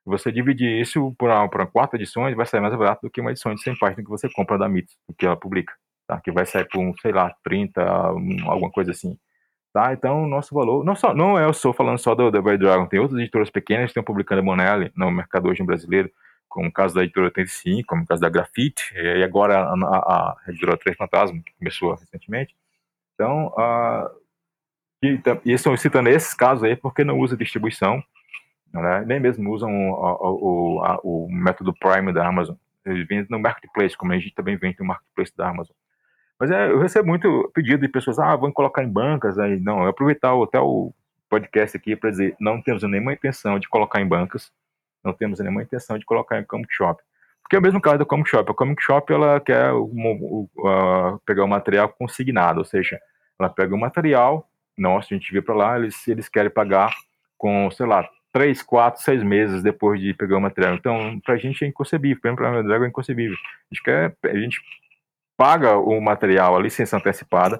você 0.05 0.31
dividir 0.31 0.81
isso 0.81 1.15
por 1.17 1.29
quatro 1.71 1.97
edições, 1.97 2.35
vai 2.35 2.45
sair 2.45 2.59
mais 2.59 2.75
barato 2.75 3.03
do 3.03 3.09
que 3.09 3.21
uma 3.21 3.31
edição 3.31 3.55
de 3.55 3.61
100 3.61 3.77
páginas 3.77 4.03
que 4.03 4.11
você 4.11 4.29
compra 4.29 4.57
da 4.57 4.65
MIT, 4.65 4.93
que 5.17 5.25
ela 5.25 5.37
publica 5.37 5.73
tá? 6.07 6.19
que 6.21 6.31
vai 6.31 6.45
sair 6.45 6.67
por, 6.67 6.93
sei 7.01 7.11
lá, 7.11 7.33
30, 7.43 7.81
alguma 8.45 8.71
coisa 8.71 8.91
assim. 8.91 9.17
Tá? 9.73 9.91
Então, 9.93 10.27
nosso 10.27 10.53
valor, 10.53 10.83
não, 10.83 10.95
só, 10.95 11.13
não 11.13 11.39
é 11.39 11.45
eu 11.45 11.53
sou 11.53 11.73
falando 11.73 11.97
só 11.97 12.15
The 12.15 12.41
Bay 12.41 12.57
Dragon, 12.57 12.85
tem 12.85 12.99
outras 12.99 13.19
editoras 13.19 13.49
pequenas 13.49 13.85
que 13.85 13.91
estão 13.91 14.03
publicando 14.03 14.43
Monelli 14.43 14.91
no 14.95 15.09
mercado 15.09 15.49
hoje 15.49 15.63
brasileiro, 15.63 16.11
como 16.53 16.67
o 16.67 16.71
caso 16.71 16.93
da 16.93 17.03
editora 17.03 17.25
85, 17.25 17.87
como 17.87 18.03
o 18.03 18.05
caso 18.05 18.21
da 18.21 18.29
Grafite, 18.29 18.93
e 18.95 19.23
agora 19.23 19.57
a, 19.57 19.73
a, 19.73 20.37
a 20.45 20.49
editora 20.49 20.77
Três 20.77 20.95
Fantasma, 20.95 21.41
que 21.43 21.51
começou 21.57 21.95
recentemente. 21.95 22.55
Então, 23.15 23.47
uh, 23.47 24.07
e, 25.03 25.19
e 25.45 25.51
estou 25.51 25.75
citando 25.75 26.09
esses 26.09 26.33
casos 26.35 26.63
aí 26.63 26.75
porque 26.75 27.03
não 27.03 27.17
usa 27.17 27.35
distribuição, 27.35 28.03
né? 28.71 29.03
nem 29.05 29.19
mesmo 29.19 29.51
usam 29.51 29.71
o, 29.71 29.93
o, 29.93 30.99
o, 31.03 31.25
o 31.25 31.31
método 31.31 31.73
Prime 31.73 32.13
da 32.13 32.27
Amazon. 32.27 32.55
Eles 32.85 33.07
vendem 33.07 33.27
no 33.31 33.39
Marketplace, 33.39 33.97
como 33.97 34.13
a 34.13 34.19
gente 34.19 34.35
também 34.35 34.55
vende 34.55 34.77
no 34.79 34.85
Marketplace 34.85 35.35
da 35.35 35.49
Amazon. 35.49 35.75
Mas 36.39 36.51
é, 36.51 36.69
eu 36.69 36.79
recebo 36.79 37.07
muito 37.07 37.51
pedido 37.53 37.81
de 37.81 37.87
pessoas, 37.87 38.19
ah, 38.19 38.35
vamos 38.35 38.53
colocar 38.53 38.83
em 38.83 38.89
bancas. 38.89 39.39
Aí, 39.39 39.59
não, 39.59 39.87
aproveitar 39.87 40.33
até 40.43 40.59
o 40.59 40.93
podcast 41.29 41.75
aqui 41.75 41.95
para 41.95 42.11
dizer, 42.11 42.35
não 42.39 42.61
temos 42.61 42.83
nenhuma 42.83 43.13
intenção 43.13 43.57
de 43.57 43.67
colocar 43.67 43.99
em 44.01 44.07
bancas, 44.07 44.51
não 45.03 45.13
temos 45.13 45.39
nenhuma 45.39 45.63
intenção 45.63 45.97
de 45.97 46.05
colocar 46.05 46.39
em 46.39 46.45
Comic 46.45 46.73
Shop. 46.73 47.01
Porque 47.41 47.55
é 47.55 47.59
o 47.59 47.61
mesmo 47.61 47.81
caso 47.81 47.97
da 47.97 48.05
Comic 48.05 48.29
Shop. 48.29 48.49
A 48.49 48.53
Comic 48.53 48.81
Shop, 48.81 49.11
ela 49.11 49.39
quer 49.39 49.71
pegar 51.25 51.43
o 51.43 51.47
material 51.47 51.89
consignado, 51.89 52.59
ou 52.59 52.65
seja, 52.65 52.99
ela 53.39 53.49
pega 53.49 53.75
o 53.75 53.79
material, 53.79 54.49
nosso, 54.77 55.13
a 55.13 55.17
gente 55.17 55.31
vê 55.31 55.41
para 55.41 55.53
lá, 55.53 55.77
eles, 55.77 56.07
eles 56.07 56.27
querem 56.27 56.49
pagar 56.49 56.91
com, 57.37 57.69
sei 57.71 57.85
lá, 57.85 58.07
três, 58.31 58.63
quatro, 58.63 59.01
seis 59.01 59.21
meses 59.21 59.61
depois 59.61 60.01
de 60.01 60.13
pegar 60.13 60.37
o 60.37 60.41
material. 60.41 60.73
Então, 60.73 61.19
para 61.23 61.35
a 61.35 61.37
gente 61.37 61.63
é 61.63 61.67
inconcebível, 61.67 62.19
para 62.35 62.59
a 62.59 62.61
Dragon 62.63 62.85
é 62.85 62.87
inconcebível. 62.87 63.37
A 63.37 63.75
gente 63.75 63.83
quer, 63.83 64.15
a 64.25 64.37
gente 64.37 64.59
paga 65.37 65.77
o 65.77 66.01
material, 66.01 66.55
a 66.55 66.61
licença 66.61 66.97
antecipada, 66.97 67.59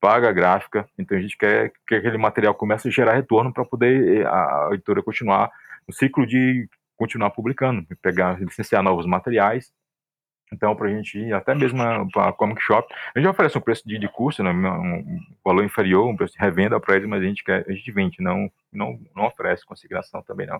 paga 0.00 0.28
a 0.28 0.32
gráfica, 0.32 0.86
então 0.98 1.16
a 1.16 1.20
gente 1.20 1.36
quer 1.36 1.72
que 1.86 1.94
aquele 1.94 2.18
material 2.18 2.54
comece 2.54 2.88
a 2.88 2.90
gerar 2.90 3.14
retorno 3.14 3.52
para 3.52 3.64
poder 3.64 4.20
eh, 4.20 4.26
a 4.26 4.70
editora 4.72 5.02
continuar 5.02 5.50
no 5.86 5.94
ciclo 5.94 6.26
de 6.26 6.68
continuar 7.02 7.30
publicando, 7.30 7.84
pegar, 8.00 8.40
licenciar 8.40 8.80
novos 8.80 9.06
materiais. 9.06 9.72
Então, 10.52 10.76
para 10.76 10.86
a 10.86 10.90
gente 10.90 11.18
ir 11.18 11.32
até 11.32 11.52
mesmo 11.52 11.78
para 12.12 12.28
a 12.28 12.32
Comic 12.32 12.62
Shop, 12.62 12.86
a 13.12 13.18
gente 13.18 13.28
oferece 13.28 13.58
um 13.58 13.60
preço 13.60 13.82
de, 13.84 13.98
de 13.98 14.06
custo, 14.06 14.40
né, 14.44 14.52
um 14.52 15.18
valor 15.44 15.64
inferior, 15.64 16.06
um 16.06 16.14
preço 16.14 16.34
de 16.34 16.38
revenda 16.38 16.78
para 16.78 16.94
eles, 16.94 17.08
mas 17.08 17.20
a 17.20 17.24
gente, 17.24 17.42
quer, 17.42 17.64
a 17.66 17.72
gente 17.72 17.90
vende, 17.90 18.22
não, 18.22 18.48
não, 18.72 19.00
não 19.16 19.26
oferece 19.26 19.66
consignação 19.66 20.22
também 20.22 20.46
não. 20.46 20.58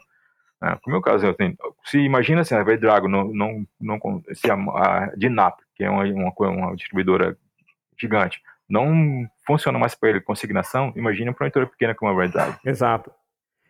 É, 0.64 0.76
como 0.82 0.96
é 0.96 0.98
o 0.98 1.02
caso, 1.02 1.28
assim, 1.28 1.56
se 1.84 1.98
imagina 1.98 2.40
assim, 2.40 2.56
a 2.56 2.62
Red 2.64 2.78
Dragon 2.78 3.08
não, 3.08 3.24
não, 3.32 3.66
não 3.80 4.00
se 4.32 4.50
a, 4.50 4.54
a 4.54 5.12
Dinap, 5.16 5.60
que 5.76 5.84
é 5.84 5.90
uma, 5.90 6.04
uma, 6.04 6.32
uma 6.38 6.74
distribuidora 6.74 7.36
gigante, 7.96 8.42
não 8.68 9.28
funciona 9.46 9.78
mais 9.78 9.94
para 9.94 10.10
ele 10.10 10.20
consignação, 10.20 10.92
imagina 10.96 11.32
para 11.32 11.44
uma 11.44 11.48
editora 11.48 11.66
pequena 11.68 11.94
como 11.94 12.10
a 12.10 12.20
Red 12.20 12.30
Dragon. 12.30 12.56
Exato. 12.64 13.12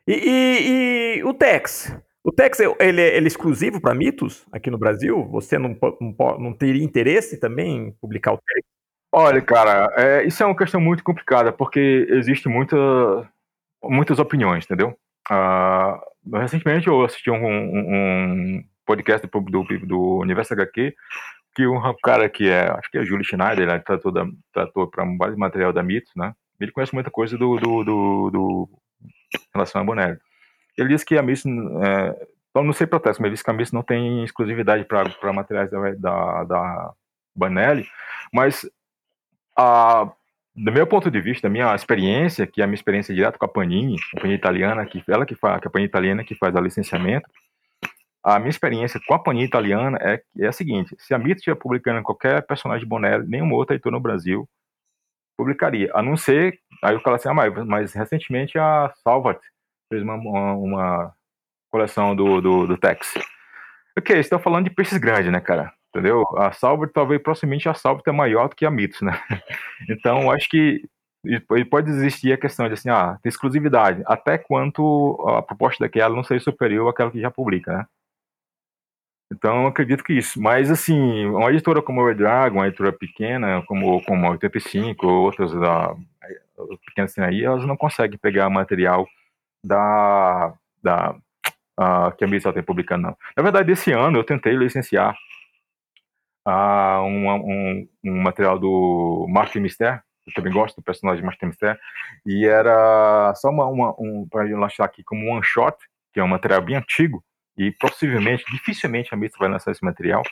E, 0.07 0.15
e, 0.15 1.19
e, 1.19 1.25
o 1.25 1.35
Tex? 1.35 1.95
O 2.25 2.31
Tex, 2.31 2.61
ele, 2.61 2.75
ele 2.79 3.01
é 3.01 3.27
exclusivo 3.27 3.81
para 3.81 3.95
mitos 3.95 4.47
aqui 4.53 4.71
no 4.71 4.79
Brasil? 4.79 5.27
Você 5.31 5.59
não, 5.59 5.77
não, 6.01 6.39
não, 6.39 6.53
teria 6.53 6.85
interesse 6.85 7.39
também 7.39 7.77
em 7.77 7.93
publicar 7.93 8.33
o 8.33 8.39
Tex? 8.39 8.67
Olha, 9.11 9.43
cara, 9.43 9.93
é, 9.97 10.25
isso 10.25 10.43
é 10.43 10.47
uma 10.47 10.57
questão 10.57 10.81
muito 10.81 11.03
complicada, 11.03 11.53
porque 11.53 12.07
existe 12.09 12.49
muita, 12.49 12.77
muitas 13.83 14.19
opiniões, 14.19 14.65
entendeu? 14.65 14.97
Uh, 15.31 16.39
recentemente 16.39 16.87
eu 16.87 17.03
assisti 17.05 17.31
um, 17.31 17.45
um, 17.45 17.79
um 18.59 18.65
podcast 18.87 19.27
do, 19.27 19.41
do, 19.41 19.87
do, 19.87 20.19
Universo 20.19 20.55
HQ 20.55 20.95
que 21.55 21.67
um 21.67 21.81
cara 22.03 22.29
que 22.29 22.49
é, 22.49 22.71
acho 22.71 22.91
que 22.91 22.99
é 22.99 23.05
Júlio 23.05 23.25
Schneider, 23.25 23.69
ele 23.69 23.81
tratou, 23.81 24.11
da, 24.11 24.27
tratou 24.53 24.89
para 24.89 25.05
um 25.05 25.19
vários 25.19 25.37
material 25.37 25.73
da 25.73 25.83
Mitos, 25.83 26.13
né? 26.17 26.33
Ele 26.59 26.73
conhece 26.73 26.95
muita 26.95 27.11
coisa 27.11 27.37
do, 27.37 27.57
do, 27.57 27.85
do, 27.85 28.31
do 28.31 28.69
relação 29.55 29.83
a 29.83 29.85
Bonelli. 29.85 30.19
Ele 30.77 30.89
disse 30.89 31.05
que 31.05 31.19
a 31.19 31.23
Mitos, 31.23 31.45
é, 31.45 32.27
então 32.51 32.63
não 32.65 32.73
sei 32.73 32.87
protesto, 32.87 33.21
mas 33.21 33.29
ele 33.29 33.35
disse 33.35 33.45
que 33.45 33.51
a 33.51 33.55
Mitos 33.55 33.73
não 33.73 33.83
tem 33.83 34.25
exclusividade 34.25 34.85
para 34.85 35.33
materiais 35.33 35.71
da, 35.71 35.91
da, 35.95 36.45
da 36.45 36.93
Bonelli, 37.35 37.87
mas 38.33 38.69
a 39.57 40.11
do 40.55 40.71
meu 40.71 40.87
ponto 40.87 41.11
de 41.11 41.21
vista, 41.21 41.49
da 41.49 41.53
minha 41.53 41.75
experiência, 41.75 42.47
que 42.47 42.61
é 42.61 42.65
a 42.65 42.67
minha 42.67 42.75
experiência 42.75 43.15
direta 43.15 43.39
com 43.39 43.45
a 43.47 43.49
Panini, 43.49 43.97
a 44.15 44.21
Panini 44.21 44.35
italiana, 44.35 44.85
que 44.85 45.03
ela 45.09 45.25
que 45.25 45.35
faz, 45.35 45.61
que 45.61 45.67
a 45.67 45.71
Panini 45.71 45.89
italiana 45.89 46.25
que 46.25 46.35
faz 46.35 46.55
o 46.55 46.61
licenciamento, 46.61 47.27
a 48.23 48.39
minha 48.39 48.51
experiência 48.51 49.01
com 49.07 49.15
a 49.15 49.19
Panini 49.19 49.47
italiana 49.47 49.99
é, 50.01 50.23
é 50.39 50.47
a 50.47 50.53
seguinte: 50.53 50.95
se 50.99 51.15
a 51.15 51.19
Mito 51.19 51.39
estiver 51.39 51.57
publicando 51.57 52.03
qualquer 52.03 52.47
personagem 52.47 52.85
de 52.85 52.89
Bonelli, 52.89 53.27
nenhuma 53.27 53.55
outra 53.55 53.75
editora 53.75 53.95
no 53.95 54.01
Brasil 54.01 54.49
publicaria, 55.37 55.91
a 55.95 56.03
não 56.03 56.17
ser, 56.17 56.59
aí 56.83 56.95
eu 56.95 57.01
falo 57.01 57.17
assim, 57.17 57.29
ah, 57.29 57.35
mas, 57.35 57.67
mas 57.67 57.95
recentemente 57.95 58.59
a 58.59 58.93
Salvat 59.03 59.41
fez 59.93 60.03
uma, 60.03 60.15
uma, 60.15 60.55
uma 60.55 61.15
coleção 61.71 62.17
do, 62.17 62.41
do, 62.41 62.67
do 62.67 62.79
Tex. 62.79 63.15
Ok, 63.99 64.19
estou 64.19 64.39
falando 64.39 64.65
de 64.65 64.71
peixes 64.71 64.97
grandes, 64.97 65.31
né, 65.31 65.39
cara? 65.39 65.71
entendeu? 65.95 66.25
A 66.39 66.51
Salver, 66.53 66.91
talvez, 66.91 67.23
proximamente, 67.23 67.69
a 67.69 67.75
Salver 67.75 68.03
é 68.07 68.13
maior 68.13 68.49
do 68.49 68.57
que 68.57 68.65
a 68.65 68.71
Mitos, 68.71 69.03
né? 69.03 69.13
Então, 69.91 70.31
acho 70.31 70.49
que 70.49 70.83
pode 71.71 71.91
existir 71.91 72.33
a 72.33 72.39
questão 72.39 72.67
de, 72.67 72.73
assim, 72.73 72.89
ah, 72.89 73.19
tem 73.23 73.29
exclusividade, 73.29 74.03
até 74.07 74.39
quanto 74.39 75.23
a 75.29 75.43
proposta 75.43 75.85
daquela 75.85 76.17
não 76.17 76.25
seja 76.25 76.43
superior 76.43 76.89
àquela 76.89 77.11
que 77.11 77.21
já 77.21 77.31
publica, 77.31 77.77
né? 77.77 77.87
Então, 79.31 79.63
eu 79.63 79.67
acredito 79.67 80.03
que 80.03 80.15
isso. 80.15 80.41
Mas, 80.41 80.71
assim, 80.71 81.27
uma 81.27 81.51
editora 81.51 81.83
como 81.83 82.07
a 82.07 82.13
Dragon, 82.15 82.59
uma 82.59 82.69
editora 82.69 82.93
pequena, 82.93 83.63
como, 83.67 84.03
como 84.05 84.27
a 84.27 84.31
85, 84.31 85.07
ou 85.07 85.25
outras 85.25 85.53
da, 85.53 85.95
pequenas 86.87 87.13
assim 87.13 87.21
aí, 87.21 87.45
elas 87.45 87.67
não 87.67 87.77
conseguem 87.77 88.19
pegar 88.19 88.49
material 88.51 89.07
da, 89.63 90.53
da 90.83 91.11
uh, 91.79 92.17
que 92.17 92.25
a 92.25 92.29
Mitos 92.29 92.47
está 92.47 92.63
publicando, 92.63 93.03
não. 93.09 93.17
Na 93.37 93.43
verdade, 93.43 93.73
esse 93.73 93.93
ano 93.93 94.19
eu 94.19 94.25
tentei 94.25 94.55
licenciar 94.55 95.17
a 96.45 97.03
um, 97.03 97.29
um, 97.31 97.89
um 98.05 98.23
material 98.23 98.59
do 98.59 99.27
Martin 99.29 99.61
Mister, 99.61 100.03
eu 100.27 100.33
também 100.35 100.53
gosto 100.53 100.77
do 100.77 100.83
personagem 100.83 101.25
Martin 101.25 101.47
Mister, 101.47 101.79
e 102.27 102.47
era 102.47 103.33
só 103.37 103.51
uma, 103.51 103.67
uma 103.67 103.95
um, 103.99 104.27
para 104.29 104.45
lançar 104.57 104.85
aqui 104.85 105.03
como 105.05 105.31
one 105.31 105.45
shot, 105.45 105.77
que 106.13 106.21
é 106.21 106.25
um 106.25 106.29
material 106.29 106.61
bem 106.61 106.77
antigo, 106.77 107.23
e 107.57 107.71
possivelmente, 107.73 108.45
dificilmente 108.51 109.15
a 109.15 109.17
Mister 109.17 109.39
vai 109.39 109.49
lançar 109.49 109.71
esse 109.71 109.85
material, 109.85 110.23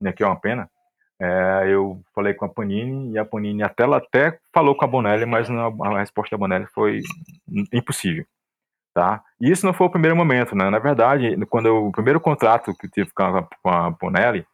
né, 0.00 0.12
que 0.12 0.22
é 0.22 0.26
uma 0.26 0.40
pena. 0.40 0.68
É, 1.18 1.64
eu 1.68 2.02
falei 2.14 2.34
com 2.34 2.44
a 2.44 2.48
Panini 2.48 3.12
e 3.12 3.18
a 3.18 3.24
Panini 3.24 3.62
até 3.62 3.84
ela 3.84 3.96
até 3.96 4.38
falou 4.52 4.74
com 4.74 4.84
a 4.84 4.88
Bonelli, 4.88 5.24
mas 5.24 5.48
a 5.50 5.98
resposta 5.98 6.36
da 6.36 6.38
Bonelli 6.38 6.66
foi 6.66 7.00
impossível. 7.72 8.26
Tá? 8.96 9.22
E 9.38 9.50
isso 9.50 9.66
não 9.66 9.74
foi 9.74 9.88
o 9.88 9.90
primeiro 9.90 10.16
momento, 10.16 10.56
né? 10.56 10.70
Na 10.70 10.78
verdade, 10.78 11.36
quando 11.50 11.66
eu, 11.66 11.88
o 11.88 11.92
primeiro 11.92 12.18
contrato 12.18 12.74
que 12.74 12.86
eu 12.86 12.90
tive 12.90 13.10
com 13.12 13.22
a, 13.24 13.46
com 13.62 13.68
a 13.68 13.90
Bonelli 13.90 14.46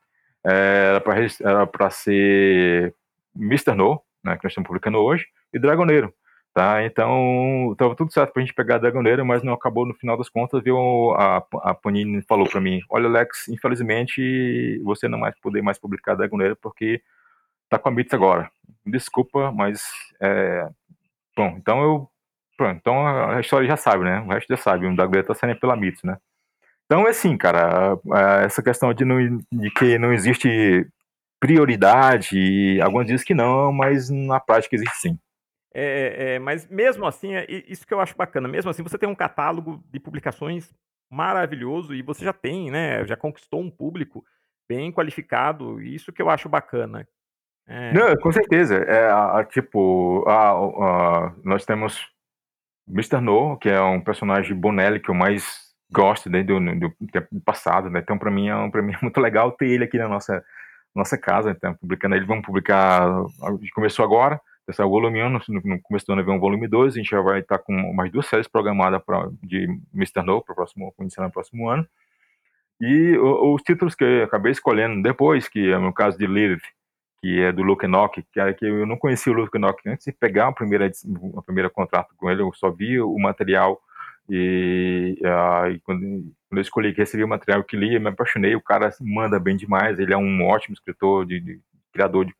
é, 0.45 1.01
era 1.40 1.64
para 1.64 1.90
ser 1.90 2.93
Mr. 3.36 3.72
No, 3.76 4.03
né, 4.24 4.36
que 4.36 4.43
nós 4.43 4.51
estamos 4.51 4.66
publicando 4.66 4.99
hoje, 4.99 5.28
e 5.55 5.61
Dragoneiro. 5.61 6.12
Tá? 6.53 6.84
Então, 6.84 7.70
estava 7.70 7.95
tudo 7.95 8.12
certo 8.12 8.32
para 8.32 8.43
a 8.43 8.45
gente 8.45 8.55
pegar 8.55 8.78
Dragoneiro, 8.78 9.24
mas 9.24 9.45
não 9.45 9.53
acabou 9.53 9.86
no 9.86 9.95
final 9.95 10.18
das 10.18 10.28
contas. 10.28 10.61
Viu, 10.61 10.76
a, 11.12 11.36
a 11.62 11.72
Panini 11.72 12.20
falou 12.22 12.49
para 12.49 12.61
mim: 12.61 12.80
Olha, 12.90 13.07
Alex, 13.07 13.47
infelizmente 13.49 14.80
você 14.82 15.07
não 15.07 15.20
vai 15.20 15.32
poder 15.40 15.62
mais 15.62 15.78
publicar 15.78 16.16
Dragoneiro 16.16 16.57
porque 16.61 17.01
tá 17.70 17.78
com 17.78 17.88
a 17.88 17.93
Mitos 17.93 18.12
agora. 18.12 18.51
Desculpa, 18.84 19.53
mas. 19.53 19.82
É... 20.20 20.68
Bom, 21.36 21.55
então 21.57 21.80
eu. 21.80 22.11
Pronto, 22.62 22.76
então 22.76 23.06
a 23.06 23.40
história 23.40 23.66
já 23.66 23.76
sabe, 23.76 24.04
né? 24.04 24.20
O 24.20 24.28
resto 24.28 24.48
já 24.48 24.56
sabe. 24.56 24.86
O 24.86 24.94
Dragoneiro 24.94 25.26
tá 25.26 25.34
saindo 25.34 25.58
pela 25.58 25.74
Mitos, 25.74 26.04
né? 26.04 26.16
Então, 26.84 27.08
é 27.08 27.10
assim, 27.10 27.36
cara, 27.36 27.98
essa 28.44 28.62
questão 28.62 28.94
de, 28.94 29.04
não, 29.04 29.18
de 29.52 29.70
que 29.70 29.98
não 29.98 30.12
existe 30.12 30.86
prioridade, 31.40 32.80
alguns 32.80 33.06
dizem 33.06 33.26
que 33.26 33.34
não, 33.34 33.72
mas 33.72 34.10
na 34.10 34.38
prática 34.38 34.76
existe 34.76 34.96
sim. 34.96 35.18
É, 35.74 36.34
é, 36.34 36.38
mas 36.38 36.68
mesmo 36.68 37.04
assim, 37.04 37.34
é 37.34 37.46
isso 37.48 37.84
que 37.84 37.92
eu 37.92 38.00
acho 38.00 38.16
bacana. 38.16 38.46
Mesmo 38.46 38.70
assim, 38.70 38.84
você 38.84 38.96
tem 38.96 39.08
um 39.08 39.14
catálogo 39.14 39.82
de 39.90 39.98
publicações 39.98 40.72
maravilhoso 41.10 41.92
e 41.92 42.00
você 42.00 42.24
já 42.24 42.32
tem, 42.32 42.70
né? 42.70 43.04
Já 43.06 43.16
conquistou 43.16 43.60
um 43.60 43.70
público 43.70 44.24
bem 44.68 44.92
qualificado. 44.92 45.80
Isso 45.80 46.12
que 46.12 46.22
eu 46.22 46.30
acho 46.30 46.48
bacana. 46.48 47.08
É... 47.66 47.92
Não, 47.92 48.14
com 48.18 48.30
certeza. 48.30 48.76
É, 48.76 49.44
tipo, 49.46 50.24
a, 50.28 50.50
a, 50.50 51.34
nós 51.42 51.64
temos 51.64 52.12
Mr. 52.89 53.20
No, 53.20 53.57
que 53.57 53.68
é 53.68 53.80
um 53.80 54.01
personagem 54.01 54.57
Bonelli 54.57 55.01
que 55.01 55.11
eu 55.11 55.14
mais 55.14 55.72
gosto 55.91 56.30
desde 56.30 56.53
o 56.53 56.61
tempo 57.12 57.41
passado, 57.45 57.91
né? 57.91 58.01
Então, 58.01 58.18
para 58.18 58.30
mim, 58.30 58.49
é 58.49 58.57
um, 58.57 58.70
mim 58.83 58.95
é 58.95 58.99
muito 59.03 59.20
legal 59.20 59.53
ter 59.53 59.68
ele 59.68 59.85
aqui 59.85 59.99
na 59.99 60.09
nossa, 60.09 60.45
nossa 60.95 61.18
casa. 61.18 61.51
Então, 61.51 61.74
publicando 61.74 62.14
ele, 62.14 62.26
vamos 62.26 62.45
publicar. 62.45 63.09
Começou 63.74 64.05
agora 64.05 64.41
esse 64.68 64.83
o 64.83 64.89
volume 64.89 65.22
1, 65.22 65.28
no 65.28 65.83
começo 65.83 66.07
do 66.07 66.12
ano 66.12 66.24
vem 66.24 66.35
um 66.35 66.41
volume 66.41 66.68
2, 66.68 66.95
a 66.95 66.97
gente 66.97 67.11
já 67.11 67.20
vai 67.20 67.41
estar 67.41 67.59
com 67.59 67.93
mais 67.93 68.12
duas 68.12 68.26
séries 68.26 68.47
programadas 68.47 69.03
pra, 69.05 69.28
de 69.43 69.64
Mr. 69.93 70.22
No 70.24 70.41
para 70.41 70.53
o 70.53 70.55
próximo, 70.55 70.95
iniciar 71.01 71.24
no 71.24 71.33
próximo 71.33 71.68
ano. 71.68 71.87
E 72.80 73.16
o, 73.18 73.55
os 73.55 73.62
títulos 73.62 73.95
que 73.95 74.05
eu 74.05 74.24
acabei 74.24 74.53
escolhendo 74.53 75.03
depois, 75.03 75.49
que 75.49 75.72
é 75.72 75.78
no 75.78 75.93
caso 75.93 76.16
de 76.16 76.26
Lilith, 76.26 76.62
que 77.23 77.41
é 77.41 77.53
do 77.53 77.62
Luke 77.62 77.87
que, 78.33 78.41
é, 78.41 78.53
que 78.53 78.66
eu 78.66 78.85
não 78.85 78.97
conhecia 78.97 79.33
o 79.33 79.37
Luke 79.37 79.57
Enoch 79.57 79.81
antes 79.87 80.05
de 80.05 80.12
pegar 80.12 80.49
a 80.49 80.53
primeira, 80.53 80.91
a 81.37 81.43
primeira 81.43 81.70
contrato 81.70 82.12
com 82.16 82.29
ele, 82.29 82.43
eu 82.43 82.53
só 82.53 82.68
vi 82.68 83.01
o 83.01 83.16
material 83.16 83.81
e, 84.29 85.16
uh, 85.20 85.70
e 85.70 85.79
quando, 85.81 86.01
quando, 86.01 86.59
eu 86.59 86.61
escolhi 86.61 86.93
que 86.93 87.01
recebi 87.01 87.23
o 87.23 87.29
material 87.29 87.62
que 87.62 87.77
li, 87.77 87.95
eu 87.95 88.01
me 88.01 88.09
apaixonei, 88.09 88.57
o 88.57 88.61
cara 88.61 88.91
manda 89.01 89.39
bem 89.39 89.57
demais, 89.57 90.01
ele 90.01 90.12
é 90.12 90.16
um 90.16 90.45
ótimo 90.45 90.75
escritor, 90.75 91.25
de, 91.25 91.39
de 91.39 91.61
criador 91.93 92.25
de 92.25 92.35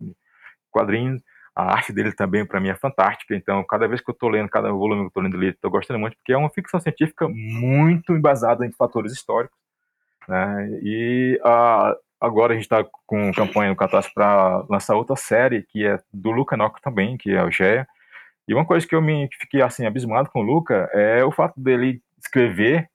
quadrinhos, 0.69 1.23
a 1.55 1.75
arte 1.75 1.93
dele 1.93 2.13
também, 2.13 2.47
para 2.47 2.59
mim, 2.59 2.71
é 2.71 2.75
fantástica. 2.75 3.37
Então, 3.37 3.63
cada 3.65 3.87
vez 3.87 4.01
que 4.01 4.11
eu 4.11 4.15
estou 4.15 4.31
lendo, 4.31 4.49
cada 4.49 4.73
volume 4.73 5.03
que 5.03 5.05
eu 5.05 5.09
estou 5.09 5.23
lendo 5.23 5.45
estou 5.45 5.71
gostando 5.71 6.01
muito, 6.01 6.17
porque 6.17 6.33
é 6.33 6.37
uma 6.37 6.51
ficção 6.51 6.81
científica 6.81 7.29
muito 7.29 8.15
embasada 8.15 8.65
em 8.65 8.73
fatores 8.73 9.13
históricos. 9.13 9.57
Né? 10.27 10.81
E 10.83 11.39
uh, 11.45 11.95
agora 12.23 12.53
a 12.53 12.55
gente 12.55 12.65
está 12.65 12.85
com 13.07 13.33
campanha 13.33 13.71
no 13.71 13.77
Catástrofe 13.77 14.15
para 14.15 14.65
lançar 14.71 14.97
outra 14.97 15.17
série, 15.17 15.63
que 15.63 15.87
é 15.87 15.99
do 16.13 16.31
Luca 16.31 16.57
Nock 16.57 16.81
também, 16.81 17.17
que 17.17 17.31
é 17.33 17.43
o 17.43 17.51
Gea. 17.51 17.87
E 18.47 18.55
uma 18.55 18.65
coisa 18.65 18.87
que 18.87 18.95
eu 18.95 19.03
me 19.03 19.29
fiquei 19.41 19.63
assim 19.63 19.87
abismado 19.87 20.31
com 20.31 20.41
o 20.41 20.43
Luca 20.43 20.89
é 20.93 21.25
o 21.25 21.31
fato 21.31 21.61
dele 21.61 22.01
escrever 22.19 22.89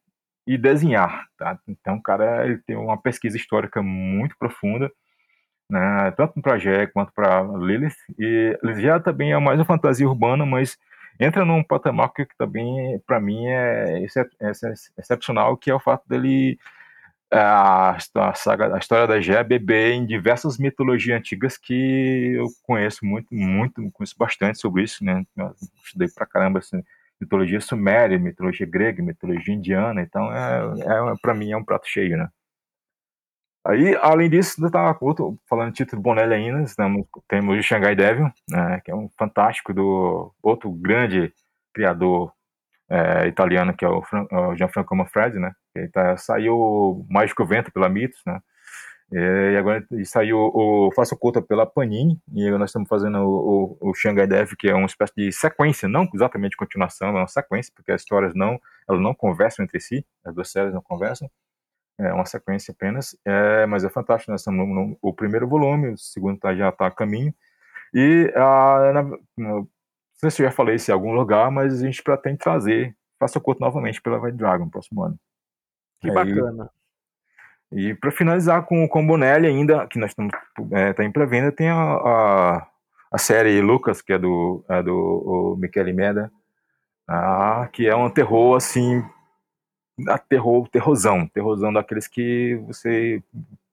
e 0.46 0.58
desenhar. 0.58 1.26
Tá? 1.38 1.58
Então, 1.68 1.96
o 1.96 2.02
cara 2.02 2.46
ele 2.46 2.58
tem 2.60 2.76
uma 2.76 2.98
pesquisa 2.98 3.38
histórica 3.38 3.82
muito 3.82 4.38
profunda 4.38 4.92
né, 5.70 6.12
tanto 6.16 6.42
para 6.42 6.58
Gé 6.58 6.88
quanto 6.88 7.12
para 7.14 7.44
Lilith. 7.44 7.96
E 8.18 8.58
já 8.82 9.00
também 9.00 9.34
é 9.34 9.40
mais 9.40 9.60
uma 9.60 9.66
fantasia 9.66 10.08
urbana, 10.08 10.46
mas 10.46 10.78
entra 11.20 11.46
num 11.46 11.64
patamar 11.64 12.12
que 12.14 12.26
também, 12.38 13.00
para 13.06 13.20
mim, 13.20 13.46
é, 13.48 14.04
excep 14.04 14.30
é 14.40 14.52
excepcional, 14.98 15.58
que 15.58 15.70
é 15.70 15.76
o 15.76 15.80
fato 15.80 16.08
dele 16.08 16.58
a, 17.32 17.98
a, 18.16 18.34
saga, 18.34 18.76
a 18.76 18.80
história 18.80 19.08
da 19.08 19.20
Gé 19.20 19.44
beber 19.44 19.94
em 19.94 20.06
diversas 20.06 20.58
mitologias 20.58 21.20
antigas 21.20 21.58
que 21.58 22.34
eu 22.36 22.48
conheço 22.64 23.06
muito, 23.06 23.34
muito, 23.34 23.92
conheço 23.92 24.16
bastante 24.18 24.60
sobre 24.60 24.84
isso, 24.84 25.04
né? 25.04 25.26
Eu 25.36 25.54
estudei 25.84 26.08
pra 26.10 26.26
caramba 26.26 26.60
assim, 26.60 26.82
mitologia 27.20 27.60
suméria, 27.60 28.18
mitologia 28.18 28.66
grega, 28.66 29.04
mitologia 29.04 29.54
indiana, 29.54 30.02
então 30.02 30.32
é, 30.32 30.80
é 30.80 31.16
para 31.22 31.34
mim 31.34 31.52
é 31.52 31.58
um 31.58 31.66
prato 31.66 31.88
cheio, 31.88 32.18
né? 32.18 32.30
Aí, 33.66 33.98
além 33.98 34.30
disso, 34.30 34.64
eu 34.64 34.72
tava 34.72 34.98
falando 35.50 35.72
de 35.72 35.78
título 35.78 36.02
Bonelli 36.02 36.34
ainda, 36.34 36.64
temos 37.28 37.60
o 37.60 37.62
Shanghai 37.62 37.96
Devil, 37.98 38.32
né, 38.50 38.80
que 38.80 38.90
é 38.90 38.96
um 38.96 39.10
fantástico 39.18 39.74
do 39.74 40.34
outro 40.42 40.72
grande 40.72 41.34
criador 41.74 42.32
é, 42.90 43.28
italiano, 43.28 43.76
que 43.76 43.86
é 43.86 43.90
o, 43.90 44.02
o 44.32 44.56
Gianfranco 44.56 44.96
Manfredi, 44.96 45.40
né, 45.40 45.54
que 45.74 45.88
tá, 45.90 46.18
saiu 46.18 47.06
Mágico 47.10 47.46
Vento 47.46 47.72
pela 47.72 47.90
Mitos, 47.90 48.22
né, 48.26 48.40
e 49.12 49.56
agora 49.58 49.86
saiu 50.04 50.38
o 50.38 50.92
Faça 50.94 51.16
Conta 51.16 51.42
pela 51.42 51.66
Panini, 51.66 52.20
e 52.34 52.50
nós 52.52 52.70
estamos 52.70 52.90
fazendo 52.90 53.20
o, 53.20 53.78
o, 53.80 53.90
o 53.90 53.94
Shanghai 53.94 54.28
Devil, 54.28 54.58
que 54.58 54.70
é 54.70 54.76
uma 54.76 54.86
espécie 54.86 55.14
de 55.16 55.32
sequência, 55.32 55.88
não 55.88 56.10
exatamente 56.14 56.58
continuação, 56.58 57.10
é 57.10 57.12
uma 57.12 57.28
sequência, 57.28 57.72
porque 57.76 57.92
as 57.92 58.02
histórias 58.02 58.34
não, 58.36 58.60
elas 58.88 59.02
não 59.02 59.14
conversam 59.14 59.64
entre 59.64 59.80
si, 59.80 60.06
as 60.26 60.36
duas 60.36 60.52
séries 60.52 60.74
não 60.74 60.82
conversam, 60.82 61.30
é 62.00 62.14
uma 62.14 62.26
sequência 62.26 62.72
apenas, 62.72 63.18
é, 63.26 63.66
mas 63.66 63.84
é 63.84 63.90
fantástico. 63.90 64.32
Nós 64.32 64.42
estamos 64.42 64.68
no, 64.68 64.74
no 64.74 64.98
o 65.02 65.14
primeiro 65.14 65.48
volume, 65.48 65.90
o 65.90 65.98
segundo 65.98 66.40
tá, 66.40 66.56
já 66.56 66.70
está 66.70 66.88
a 66.88 66.92
caminho. 66.92 67.34
E 67.94 68.32
a, 68.36 68.94
na, 68.94 69.64
não 70.22 70.30
sei 70.30 70.32
se 70.32 70.42
eu 70.42 70.48
já 70.48 70.52
falei 70.52 70.76
isso 70.76 70.90
em 70.90 70.94
algum 70.94 71.14
lugar, 71.14 71.52
mas 71.52 71.82
a 71.82 71.86
gente 71.86 72.02
pretende 72.02 72.38
trazer 72.38 72.96
Faça 73.20 73.40
Corto 73.40 73.62
novamente 73.62 74.02
pela 74.02 74.20
White 74.20 74.38
Dragon 74.38 74.66
no 74.66 74.72
próximo 74.72 75.04
ano. 75.04 75.20
Que 76.00 76.10
Aí, 76.10 76.14
bacana. 76.14 76.70
E 77.72 77.94
para 77.96 78.12
finalizar 78.12 78.64
com, 78.66 78.88
com 78.88 79.04
o 79.04 79.08
Bonelli 79.08 79.48
ainda, 79.48 79.88
que 79.88 80.00
nós 80.00 80.12
estamos 80.12 80.34
é, 80.72 80.94
tá 80.94 81.04
em 81.04 81.12
pré-venda, 81.12 81.52
tem 81.52 81.70
a, 81.70 81.76
a, 81.76 82.68
a, 83.12 83.18
série 83.18 83.62
Lucas, 83.62 84.02
que 84.02 84.14
é 84.14 84.18
do, 84.18 84.64
é 84.70 84.82
do 84.82 85.58
Michele 85.60 85.92
Meda, 85.92 86.32
ah, 87.08 87.68
que 87.74 87.88
é 87.88 87.96
um 87.96 88.10
terror 88.10 88.56
assim 88.56 89.04
a 90.08 90.18
terror, 90.18 90.68
terrorzão, 90.70 91.28
terrorzão 91.28 91.74
daqueles 91.74 92.08
que 92.08 92.56
você 92.68 93.22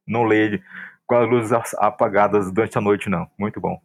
não 0.07 0.25
lê 0.25 0.61
com 1.07 1.17
as 1.17 1.29
luzes 1.29 1.53
apagadas 1.75 2.51
durante 2.51 2.79
a 2.79 2.81
noite, 2.81 3.11
não. 3.11 3.29
Muito 3.39 3.61
bom. 3.61 3.81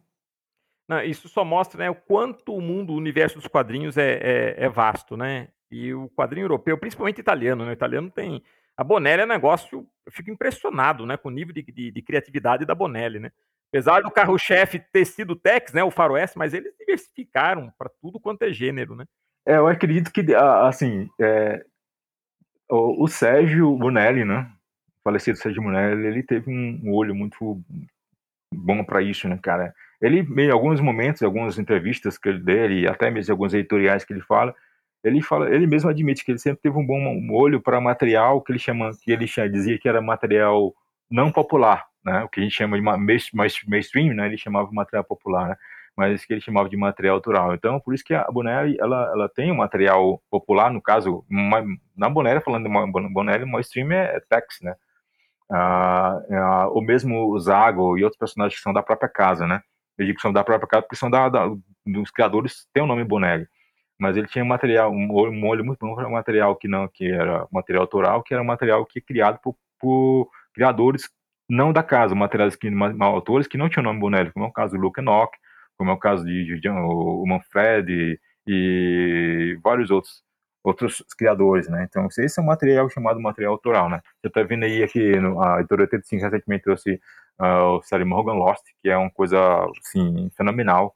Não, 0.90 1.00
isso 1.04 1.28
só 1.28 1.44
mostra 1.44 1.78
né, 1.78 1.88
o 1.88 1.94
quanto 1.94 2.52
o 2.52 2.60
mundo, 2.60 2.92
o 2.92 2.96
universo 2.96 3.36
dos 3.36 3.46
quadrinhos 3.46 3.96
é, 3.96 4.14
é, 4.14 4.64
é, 4.64 4.68
vasto, 4.68 5.16
né? 5.16 5.46
E 5.70 5.94
o 5.94 6.08
quadrinho 6.08 6.46
europeu, 6.46 6.76
principalmente 6.76 7.20
italiano, 7.20 7.64
né? 7.64 7.70
O 7.70 7.74
italiano 7.74 8.10
tem. 8.10 8.42
A 8.76 8.82
Bonelli 8.82 9.22
é 9.22 9.24
um 9.24 9.28
negócio. 9.28 9.86
Eu 10.04 10.10
fico 10.10 10.32
impressionado 10.32 11.06
né, 11.06 11.16
com 11.16 11.28
o 11.28 11.30
nível 11.30 11.54
de, 11.54 11.62
de, 11.62 11.92
de 11.92 12.02
criatividade 12.02 12.66
da 12.66 12.74
Bonelli, 12.74 13.20
né? 13.20 13.30
Apesar 13.68 14.00
do 14.00 14.10
carro-chefe 14.10 14.80
ter 14.80 15.04
sido 15.04 15.34
o 15.34 15.36
Tex, 15.36 15.72
né, 15.72 15.84
o 15.84 15.92
Faroeste, 15.92 16.36
mas 16.36 16.52
eles 16.54 16.74
diversificaram 16.76 17.72
para 17.78 17.88
tudo 18.02 18.18
quanto 18.18 18.42
é 18.42 18.52
gênero, 18.52 18.96
né? 18.96 19.04
É, 19.46 19.58
eu 19.58 19.68
acredito 19.68 20.10
que, 20.10 20.34
assim, 20.34 21.08
é, 21.20 21.64
o, 22.68 23.04
o 23.04 23.06
Sérgio 23.06 23.76
Bonelli, 23.76 24.24
né? 24.24 24.50
O 24.98 25.02
falecido 25.04 25.38
Sérgio 25.38 25.62
Bonelli, 25.62 26.04
ele 26.04 26.24
teve 26.24 26.50
um 26.50 26.92
olho 26.92 27.14
muito 27.14 27.62
bom 28.52 28.82
para 28.82 29.00
isso, 29.00 29.28
né, 29.28 29.38
cara? 29.40 29.72
Ele, 30.00 30.26
em 30.38 30.50
alguns 30.50 30.80
momentos, 30.80 31.22
em 31.22 31.26
algumas 31.26 31.58
entrevistas 31.58 32.16
que 32.18 32.28
ele 32.28 32.40
dele, 32.40 32.88
até 32.88 33.10
mesmo 33.10 33.30
em 33.30 33.34
alguns 33.34 33.54
editoriais 33.54 34.04
que 34.04 34.12
ele 34.12 34.22
fala, 34.22 34.54
ele 35.04 35.22
fala, 35.22 35.52
ele 35.54 35.66
mesmo 35.66 35.90
admite 35.90 36.24
que 36.24 36.30
ele 36.32 36.38
sempre 36.38 36.60
teve 36.62 36.76
um 36.78 36.86
bom 36.86 37.30
olho 37.32 37.60
para 37.60 37.80
material 37.80 38.40
que 38.42 38.52
ele 38.52 38.58
chama, 38.58 38.90
que 39.02 39.12
ele 39.12 39.26
dizia 39.50 39.78
que 39.78 39.88
era 39.88 40.00
material 40.00 40.74
não 41.10 41.32
popular, 41.32 41.86
né? 42.04 42.22
O 42.24 42.28
que 42.28 42.40
a 42.40 42.42
gente 42.42 42.54
chama 42.54 42.76
de 42.78 42.82
mainstream, 43.66 44.14
né? 44.14 44.26
Ele 44.26 44.38
chamava 44.38 44.68
de 44.68 44.74
material 44.74 45.04
popular, 45.04 45.48
né? 45.50 45.56
mas 45.96 46.24
que 46.24 46.32
ele 46.32 46.40
chamava 46.40 46.68
de 46.68 46.76
material 46.76 47.16
autoral. 47.16 47.54
Então, 47.54 47.80
por 47.80 47.94
isso 47.94 48.04
que 48.04 48.14
a 48.14 48.24
Bonelli, 48.30 48.76
ela, 48.80 49.10
ela 49.12 49.28
tem 49.28 49.52
um 49.52 49.56
material 49.56 50.22
popular, 50.30 50.72
no 50.72 50.80
caso, 50.80 51.24
uma, 51.28 51.62
na 51.96 52.08
Bonelli, 52.08 52.40
falando 52.40 52.64
de 52.64 53.12
Bonelli, 53.12 53.44
uma 53.44 53.60
stream 53.60 53.92
é, 53.92 54.16
é 54.16 54.20
Tex, 54.20 54.60
né? 54.62 54.74
Ah, 55.50 56.20
ah, 56.30 56.68
o 56.70 56.80
mesmo 56.80 57.38
Zago 57.40 57.98
e 57.98 58.04
outros 58.04 58.18
personagens 58.18 58.56
que 58.56 58.62
são 58.62 58.72
da 58.72 58.82
própria 58.82 59.08
casa, 59.08 59.46
né? 59.46 59.60
Eu 60.00 60.06
digo 60.06 60.16
que 60.16 60.22
são 60.22 60.32
da 60.32 60.42
própria 60.42 60.66
casa 60.66 60.82
porque 60.82 60.96
são 60.96 61.10
da, 61.10 61.28
da 61.28 61.46
dos 61.86 62.10
criadores, 62.10 62.66
tem 62.72 62.82
o 62.82 62.86
nome 62.86 63.04
Bonelli. 63.04 63.46
Mas 63.98 64.16
ele 64.16 64.26
tinha 64.26 64.44
material, 64.44 64.90
um 64.90 65.12
olho, 65.12 65.30
um 65.30 65.46
olho 65.46 65.64
muito 65.64 65.78
bom 65.80 65.94
para 65.94 66.08
material 66.08 66.56
que 66.56 66.66
não, 66.66 66.88
que 66.88 67.06
era 67.06 67.46
material 67.52 67.82
autoral, 67.82 68.22
que 68.22 68.32
era 68.32 68.42
um 68.42 68.46
material 68.46 68.86
que 68.86 68.98
é 68.98 69.02
criado 69.02 69.38
por, 69.42 69.54
por 69.78 70.30
criadores 70.54 71.10
não 71.46 71.72
da 71.72 71.82
casa, 71.82 72.14
materiais 72.14 72.56
que, 72.56 72.70
autores 73.00 73.46
que 73.46 73.58
não 73.58 73.68
tinham 73.68 73.84
nome 73.84 74.00
Bonelli, 74.00 74.32
como 74.32 74.46
é 74.46 74.48
o 74.48 74.52
caso 74.52 74.74
do 74.74 74.80
Luke 74.80 75.00
Enoch, 75.00 75.36
como 75.76 75.90
é 75.90 75.94
o 75.94 75.98
caso 75.98 76.24
de, 76.24 76.58
de 76.60 76.68
o 76.68 77.26
Manfred 77.26 78.18
e 78.46 79.58
vários 79.62 79.90
outros 79.90 80.22
outros 80.62 81.02
criadores, 81.16 81.68
né? 81.68 81.86
Então, 81.88 82.06
esse 82.18 82.38
é 82.38 82.42
um 82.42 82.46
material 82.46 82.88
chamado 82.90 83.20
material 83.20 83.52
autoral, 83.52 83.88
né? 83.88 84.00
Você 84.20 84.28
está 84.28 84.42
vendo 84.42 84.64
aí 84.64 84.82
aqui, 84.82 85.16
no, 85.16 85.42
a 85.42 85.60
editora 85.60 85.82
85 85.82 86.22
recentemente 86.24 86.64
trouxe 86.64 87.00
uh, 87.40 87.76
o 87.78 87.82
série 87.82 88.04
Morgan 88.04 88.34
Lost, 88.34 88.64
que 88.82 88.88
é 88.88 88.96
uma 88.96 89.10
coisa, 89.10 89.38
assim, 89.78 90.30
fenomenal. 90.36 90.94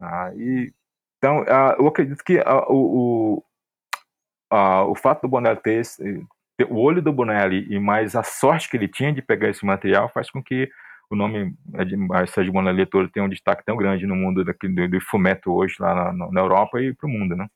Uh, 0.00 0.38
e, 0.40 0.72
então, 1.18 1.42
uh, 1.42 1.74
eu 1.78 1.86
acredito 1.86 2.22
que 2.24 2.38
o, 2.68 3.42
o, 4.50 4.90
o 4.90 4.94
fato 4.96 5.22
do 5.22 5.28
Bonelli 5.28 5.60
ter, 5.60 5.82
ter, 6.56 6.64
o 6.70 6.76
olho 6.76 7.00
do 7.02 7.12
Bonelli 7.12 7.66
e 7.70 7.78
mais 7.78 8.16
a 8.16 8.22
sorte 8.22 8.68
que 8.68 8.76
ele 8.76 8.88
tinha 8.88 9.12
de 9.12 9.22
pegar 9.22 9.48
esse 9.48 9.64
material 9.64 10.08
faz 10.08 10.30
com 10.30 10.42
que 10.42 10.68
o 11.10 11.16
nome 11.16 11.54
é 11.74 12.26
Sérgio 12.26 12.52
Bonelli 12.52 12.76
Leitor 12.78 13.08
tenha 13.10 13.24
um 13.24 13.28
destaque 13.28 13.64
tão 13.64 13.76
grande 13.76 14.06
no 14.06 14.14
mundo 14.14 14.44
daquele, 14.44 14.74
do, 14.74 14.88
do 14.88 15.00
fumeto 15.00 15.52
hoje 15.52 15.74
lá 15.78 16.12
na, 16.12 16.30
na 16.30 16.40
Europa 16.40 16.80
e 16.82 16.92
para 16.92 17.06
o 17.06 17.10
mundo, 17.10 17.34
né? 17.34 17.48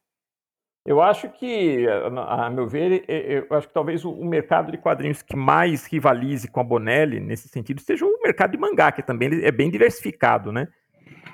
Eu 0.84 1.00
acho 1.00 1.28
que, 1.28 1.86
a 1.88 2.50
meu 2.50 2.66
ver, 2.66 3.04
eu 3.08 3.46
acho 3.56 3.68
que 3.68 3.74
talvez 3.74 4.04
o 4.04 4.24
mercado 4.24 4.72
de 4.72 4.78
quadrinhos 4.78 5.22
que 5.22 5.36
mais 5.36 5.86
rivalize 5.86 6.50
com 6.50 6.60
a 6.60 6.64
Bonelli, 6.64 7.20
nesse 7.20 7.48
sentido, 7.48 7.80
seja 7.80 8.04
o 8.04 8.20
mercado 8.22 8.50
de 8.50 8.58
mangá, 8.58 8.90
que 8.90 9.00
também 9.00 9.44
é 9.44 9.52
bem 9.52 9.70
diversificado, 9.70 10.50
né? 10.50 10.66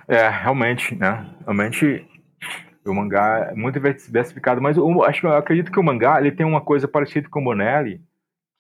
É, 0.07 0.29
realmente, 0.29 0.95
né? 0.95 1.27
Realmente, 1.41 2.07
o 2.87 2.93
mangá 2.95 3.49
é 3.51 3.55
muito 3.55 3.81
diversificado, 3.81 4.61
mas 4.61 4.77
eu 4.77 5.03
acho 5.03 5.27
eu 5.27 5.33
acredito 5.33 5.73
que 5.73 5.81
o 5.81 5.83
mangá 5.83 6.21
ele 6.21 6.31
tem 6.31 6.45
uma 6.45 6.61
coisa 6.61 6.87
parecida 6.87 7.27
com 7.31 7.41
o 7.41 7.45
Bonelli, 7.45 8.03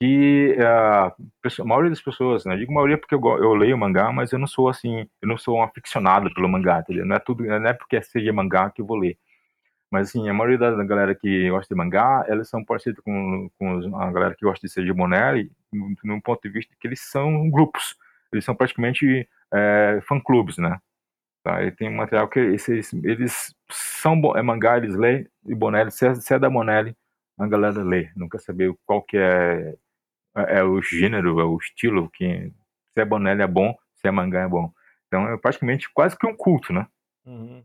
que 0.00 0.56
uh, 0.58 1.62
a 1.62 1.64
maioria 1.64 1.90
das 1.90 2.00
pessoas, 2.00 2.46
né? 2.46 2.54
Eu 2.54 2.60
digo 2.60 2.72
maioria 2.72 2.96
porque 2.96 3.14
eu, 3.14 3.20
eu 3.20 3.52
leio 3.52 3.76
mangá, 3.76 4.10
mas 4.10 4.32
eu 4.32 4.38
não 4.38 4.46
sou 4.46 4.70
assim, 4.70 5.06
eu 5.20 5.28
não 5.28 5.36
sou 5.36 5.58
um 5.58 5.62
aficionado 5.62 6.32
pelo 6.32 6.48
mangá, 6.48 6.80
entendeu? 6.80 7.04
Não 7.04 7.16
é 7.16 7.18
tudo, 7.18 7.44
não 7.44 7.68
é 7.68 7.74
porque 7.74 8.00
seja 8.00 8.32
mangá 8.32 8.70
que 8.70 8.80
eu 8.80 8.86
vou 8.86 8.96
ler. 8.96 9.18
Mas, 9.90 10.08
assim, 10.08 10.28
a 10.28 10.34
maioria 10.34 10.58
da 10.58 10.84
galera 10.84 11.14
que 11.14 11.48
gosta 11.50 11.74
de 11.74 11.78
mangá, 11.78 12.24
elas 12.28 12.48
são 12.48 12.62
parecidas 12.64 13.00
com, 13.02 13.50
com 13.58 13.96
a 13.96 14.12
galera 14.12 14.34
que 14.34 14.44
gosta 14.44 14.66
de 14.66 14.72
Sergio 14.72 14.94
Bonelli, 14.94 15.50
no 16.04 16.20
ponto 16.20 16.42
de 16.42 16.50
vista 16.50 16.74
que 16.78 16.86
eles 16.86 17.00
são 17.00 17.50
grupos. 17.50 17.96
Eles 18.30 18.44
são 18.44 18.54
praticamente 18.54 19.26
é, 19.52 20.00
fã-clubes, 20.06 20.58
né? 20.58 20.78
Tá? 21.42 21.62
E 21.64 21.70
tem 21.70 21.90
material 21.90 22.28
que 22.28 22.38
esses, 22.38 22.92
eles 22.92 23.54
são 23.70 24.20
é 24.36 24.42
mangá, 24.42 24.76
eles 24.76 24.94
leem, 24.94 25.26
e 25.46 25.54
Bonelli, 25.54 25.90
se 25.90 26.06
é, 26.06 26.14
se 26.14 26.34
é 26.34 26.38
da 26.38 26.50
Bonelli, 26.50 26.94
a 27.38 27.46
galera 27.46 27.82
lê. 27.82 28.10
Nunca 28.14 28.38
saber 28.38 28.74
qual 28.84 29.02
que 29.02 29.16
é, 29.16 29.74
é, 30.36 30.58
é 30.58 30.62
o 30.64 30.82
gênero, 30.82 31.40
é 31.40 31.44
o 31.44 31.56
estilo, 31.56 32.10
que 32.10 32.52
se 32.92 33.00
é 33.00 33.04
Bonelli 33.04 33.42
é 33.42 33.46
bom, 33.46 33.74
se 33.94 34.08
é 34.08 34.10
mangá 34.10 34.42
é 34.42 34.48
bom. 34.48 34.70
Então 35.06 35.26
é 35.28 35.36
praticamente 35.38 35.88
quase 35.90 36.18
que 36.18 36.26
um 36.26 36.36
culto, 36.36 36.72
né? 36.72 36.86
Uhum. 37.24 37.64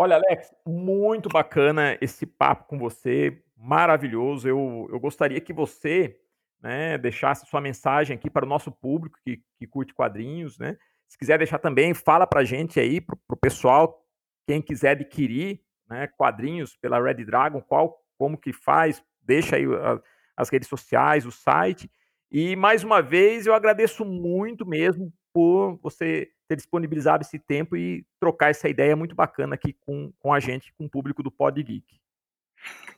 Olha, 0.00 0.14
Alex, 0.14 0.54
muito 0.64 1.28
bacana 1.28 1.98
esse 2.00 2.24
papo 2.24 2.68
com 2.68 2.78
você, 2.78 3.42
maravilhoso. 3.56 4.46
Eu, 4.46 4.86
eu 4.92 5.00
gostaria 5.00 5.40
que 5.40 5.52
você 5.52 6.16
né, 6.62 6.96
deixasse 6.96 7.44
sua 7.46 7.60
mensagem 7.60 8.14
aqui 8.16 8.30
para 8.30 8.46
o 8.46 8.48
nosso 8.48 8.70
público 8.70 9.18
que, 9.24 9.42
que 9.56 9.66
curte 9.66 9.92
quadrinhos, 9.92 10.56
né? 10.56 10.76
Se 11.08 11.18
quiser 11.18 11.36
deixar 11.36 11.58
também, 11.58 11.94
fala 11.94 12.28
para 12.28 12.42
a 12.42 12.44
gente 12.44 12.78
aí, 12.78 13.00
para 13.00 13.16
o 13.28 13.36
pessoal, 13.36 14.06
quem 14.46 14.62
quiser 14.62 14.90
adquirir 14.90 15.60
né, 15.90 16.06
quadrinhos 16.16 16.76
pela 16.76 17.02
Red 17.02 17.24
Dragon, 17.24 17.60
qual, 17.60 18.00
como 18.16 18.38
que 18.38 18.52
faz, 18.52 19.02
deixa 19.20 19.56
aí 19.56 19.64
a, 19.64 20.00
as 20.36 20.48
redes 20.48 20.68
sociais, 20.68 21.26
o 21.26 21.32
site. 21.32 21.90
E 22.30 22.54
mais 22.54 22.84
uma 22.84 23.02
vez 23.02 23.48
eu 23.48 23.54
agradeço 23.54 24.04
muito 24.04 24.64
mesmo 24.64 25.12
por 25.38 25.78
você 25.80 26.28
ter 26.48 26.56
disponibilizado 26.56 27.22
esse 27.22 27.38
tempo 27.38 27.76
e 27.76 28.04
trocar 28.18 28.50
essa 28.50 28.68
ideia 28.68 28.96
muito 28.96 29.14
bacana 29.14 29.54
aqui 29.54 29.72
com, 29.72 30.12
com 30.18 30.34
a 30.34 30.40
gente, 30.40 30.74
com 30.76 30.86
o 30.86 30.90
público 30.90 31.22
do 31.22 31.30
Pod 31.30 31.62
Geek. 31.62 31.84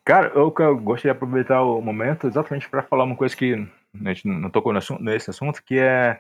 Cara, 0.03 0.29
eu, 0.29 0.51
eu 0.59 0.79
gostaria 0.79 1.13
de 1.13 1.19
aproveitar 1.19 1.61
o 1.61 1.83
momento 1.83 2.27
exatamente 2.27 2.67
para 2.67 2.83
falar 2.83 3.05
uma 3.05 3.15
coisa 3.15 3.37
que 3.37 3.53
a 3.95 4.09
gente 4.09 4.27
não 4.27 4.49
tocou 4.49 4.73
nesse 4.73 5.29
assunto, 5.29 5.63
que 5.63 5.79
é, 5.79 6.19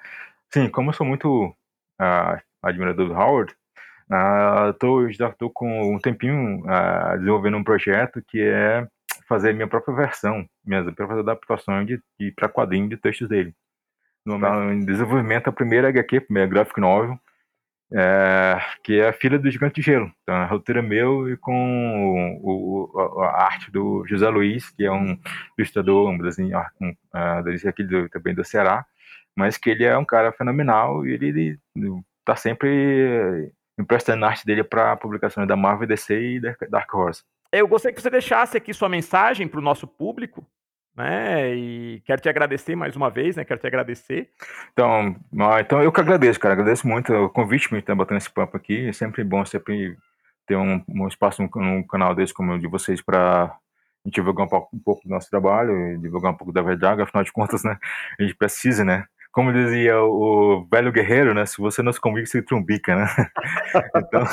sim, 0.52 0.68
como 0.68 0.90
eu 0.90 0.92
sou 0.92 1.06
muito 1.06 1.46
uh, 1.46 2.42
admirador 2.62 3.08
do 3.08 3.14
Howard, 3.14 3.56
uh, 4.10 5.10
já 5.10 5.30
estou 5.30 5.48
com 5.48 5.94
um 5.94 5.98
tempinho 5.98 6.60
uh, 6.66 7.16
desenvolvendo 7.16 7.56
um 7.56 7.64
projeto 7.64 8.22
que 8.28 8.42
é 8.42 8.86
fazer 9.26 9.54
minha 9.54 9.66
própria 9.66 9.96
versão, 9.96 10.46
minhas 10.62 10.84
próprias 10.94 11.20
adaptações 11.20 11.86
de, 11.86 11.98
de 12.20 12.30
para 12.32 12.46
quadrinho 12.46 12.90
de 12.90 12.98
textos 12.98 13.26
dele 13.26 13.54
no, 14.24 14.72
em 14.72 14.84
desenvolvimento 14.84 15.48
a 15.48 15.52
primeira 15.52 15.88
HQ, 15.88 16.16
a 16.16 16.20
primeira 16.20 16.48
graphic 16.48 16.80
novel, 16.80 17.18
é, 17.92 18.58
que 18.84 19.00
é 19.00 19.08
a 19.08 19.12
Filha 19.12 19.38
do 19.38 19.50
Gigante 19.50 19.80
de 19.80 19.82
Gelo. 19.82 20.12
Então, 20.22 20.34
a 20.34 20.44
roteiro 20.44 20.78
é 20.78 20.82
meu 20.82 21.28
e 21.28 21.36
com 21.36 22.40
o, 22.42 22.90
o, 22.94 23.20
a 23.22 23.44
arte 23.44 23.70
do 23.70 24.04
José 24.06 24.28
Luiz, 24.28 24.70
que 24.70 24.84
é 24.84 24.92
um 24.92 25.18
ilustrador, 25.58 26.08
um 26.08 26.18
desenho 26.18 26.56
um, 26.80 26.90
uh, 26.90 27.68
aqui 27.68 27.82
do, 27.82 28.08
também 28.08 28.34
do 28.34 28.44
Ceará, 28.44 28.86
mas 29.36 29.56
que 29.56 29.70
ele 29.70 29.84
é 29.84 29.96
um 29.96 30.04
cara 30.04 30.32
fenomenal 30.32 31.04
e 31.06 31.12
ele 31.12 31.58
está 32.20 32.36
sempre 32.36 33.52
emprestando 33.78 34.24
a 34.24 34.28
arte 34.28 34.46
dele 34.46 34.62
para 34.62 34.96
publicações 34.96 35.48
da 35.48 35.56
Marvel, 35.56 35.88
DC 35.88 36.14
e 36.14 36.40
Dark 36.40 36.94
Horse. 36.94 37.24
Eu 37.52 37.66
gostaria 37.66 37.94
que 37.94 38.02
você 38.02 38.10
deixasse 38.10 38.56
aqui 38.56 38.72
sua 38.72 38.88
mensagem 38.88 39.48
para 39.48 39.58
o 39.58 39.62
nosso 39.62 39.86
público, 39.86 40.46
né? 40.96 41.54
E 41.54 42.02
quero 42.04 42.20
te 42.20 42.28
agradecer 42.28 42.74
mais 42.74 42.96
uma 42.96 43.10
vez, 43.10 43.36
né? 43.36 43.44
Quero 43.44 43.60
te 43.60 43.66
agradecer. 43.66 44.28
Então, 44.72 45.16
então 45.60 45.82
eu 45.82 45.92
que 45.92 46.00
agradeço, 46.00 46.38
cara. 46.40 46.54
Agradeço 46.54 46.86
muito 46.86 47.12
o 47.12 47.30
convite, 47.30 47.72
me 47.72 47.80
estar 47.80 47.94
batendo 47.94 48.18
esse 48.18 48.30
papo 48.30 48.56
aqui. 48.56 48.88
É 48.88 48.92
sempre 48.92 49.24
bom 49.24 49.44
sempre 49.44 49.96
ter 50.46 50.56
um, 50.56 50.82
um 50.88 51.06
espaço 51.06 51.42
num, 51.42 51.82
canal 51.84 52.14
desse 52.14 52.34
como 52.34 52.52
o 52.52 52.58
de 52.58 52.66
vocês 52.66 53.00
para 53.00 53.56
divulgar 54.04 54.46
um 54.46 54.48
pouco, 54.48 54.76
um 54.76 54.80
pouco, 54.80 55.02
do 55.04 55.10
nosso 55.10 55.30
trabalho, 55.30 55.98
divulgar 56.00 56.32
um 56.32 56.36
pouco 56.36 56.52
da 56.52 56.62
verdade, 56.62 57.02
afinal 57.02 57.22
de 57.22 57.32
contas, 57.32 57.62
né? 57.62 57.78
A 58.18 58.22
gente 58.22 58.34
precisa, 58.34 58.84
né? 58.84 59.04
Como 59.32 59.52
dizia 59.52 60.00
o 60.02 60.66
velho 60.70 60.90
guerreiro, 60.90 61.32
né? 61.32 61.46
Se 61.46 61.58
você 61.58 61.82
não 61.82 61.92
se 61.92 62.00
comigo, 62.00 62.26
se 62.26 62.42
trumbica, 62.42 62.96
né? 62.96 63.06
então, 63.96 64.24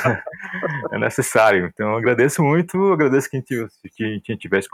é 0.92 0.98
necessário. 0.98 1.66
Então, 1.66 1.96
agradeço 1.96 2.42
muito, 2.42 2.92
agradeço 2.92 3.30
quem, 3.30 3.40
quem, 3.42 3.70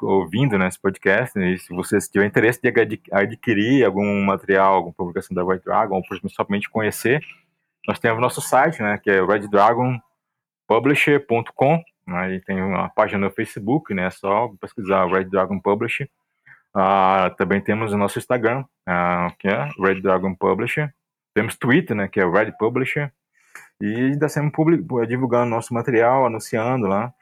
ouvindo 0.03 0.57
né, 0.57 0.69
esse 0.69 0.81
podcast, 0.81 1.39
né? 1.39 1.51
e 1.51 1.59
se 1.59 1.75
você 1.75 1.99
tiver 1.99 2.25
interesse 2.27 2.59
de 2.63 2.73
adquirir 3.13 3.85
algum 3.85 4.25
material, 4.25 4.73
alguma 4.75 4.95
publicação 4.95 5.35
da 5.35 5.45
Red 5.45 5.59
Dragon, 5.59 5.97
ou 5.97 6.03
principalmente 6.03 6.71
conhecer, 6.71 7.23
nós 7.87 7.99
temos 7.99 8.19
nosso 8.21 8.41
site, 8.41 8.83
né? 8.83 8.97
Que 8.97 9.11
é 9.11 9.23
reddragonpublisher.com, 9.23 11.85
né? 12.07 12.35
E 12.35 12.41
tem 12.41 12.63
uma 12.63 12.89
página 12.89 13.27
no 13.27 13.31
Facebook, 13.31 13.93
né? 13.93 14.07
É 14.07 14.11
só 14.11 14.49
pesquisar 14.59 15.07
Red 15.07 15.25
Dragon 15.25 15.61
Publisher 15.61 16.09
Uh, 16.75 17.35
também 17.37 17.61
temos 17.61 17.93
o 17.93 17.99
nosso 17.99 18.19
Instagram, 18.19 18.65
uh, 18.89 19.35
que 19.39 19.47
é 19.49 19.69
Red 19.79 20.01
Dragon 20.01 20.35
Publisher. 20.35 20.93
Temos 21.35 21.57
Twitter, 21.57 21.97
né, 21.97 22.09
que 22.09 22.21
é 22.21 22.29
Red 22.29 22.53
Publisher. 22.59 23.13
E 23.81 24.11
está 24.11 24.29
sempre 24.29 24.53
public, 24.53 24.85
divulgando 25.07 25.51
nosso 25.51 25.75
material, 25.75 26.27
anunciando 26.27 26.87
lá. 26.87 27.13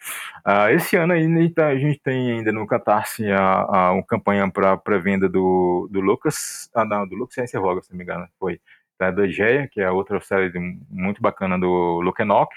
Uh, 0.46 0.68
esse 0.70 0.96
ano 0.96 1.12
ainda 1.12 1.66
a 1.66 1.76
gente 1.76 1.98
tem 2.00 2.32
ainda 2.32 2.52
no 2.52 2.66
Catarse 2.66 3.30
a, 3.30 3.62
a 3.62 3.92
uma 3.92 4.04
campanha 4.04 4.50
para 4.50 4.76
pré-venda 4.76 5.28
do, 5.28 5.88
do 5.90 6.00
Lucas, 6.00 6.70
ah 6.74 6.84
não, 6.84 7.06
do 7.06 7.16
Lucas 7.16 7.34
Ciência 7.34 7.60
Voga, 7.60 7.82
se 7.82 7.90
não 7.90 7.98
me 7.98 8.04
engano, 8.04 8.28
foi. 8.38 8.60
Da, 8.98 9.26
Geia, 9.26 9.66
que 9.66 9.80
é 9.80 9.90
outra 9.90 10.20
série 10.20 10.52
muito 10.88 11.20
bacana 11.20 11.58
do 11.58 12.00
Luke 12.00 12.22
Enoch 12.22 12.54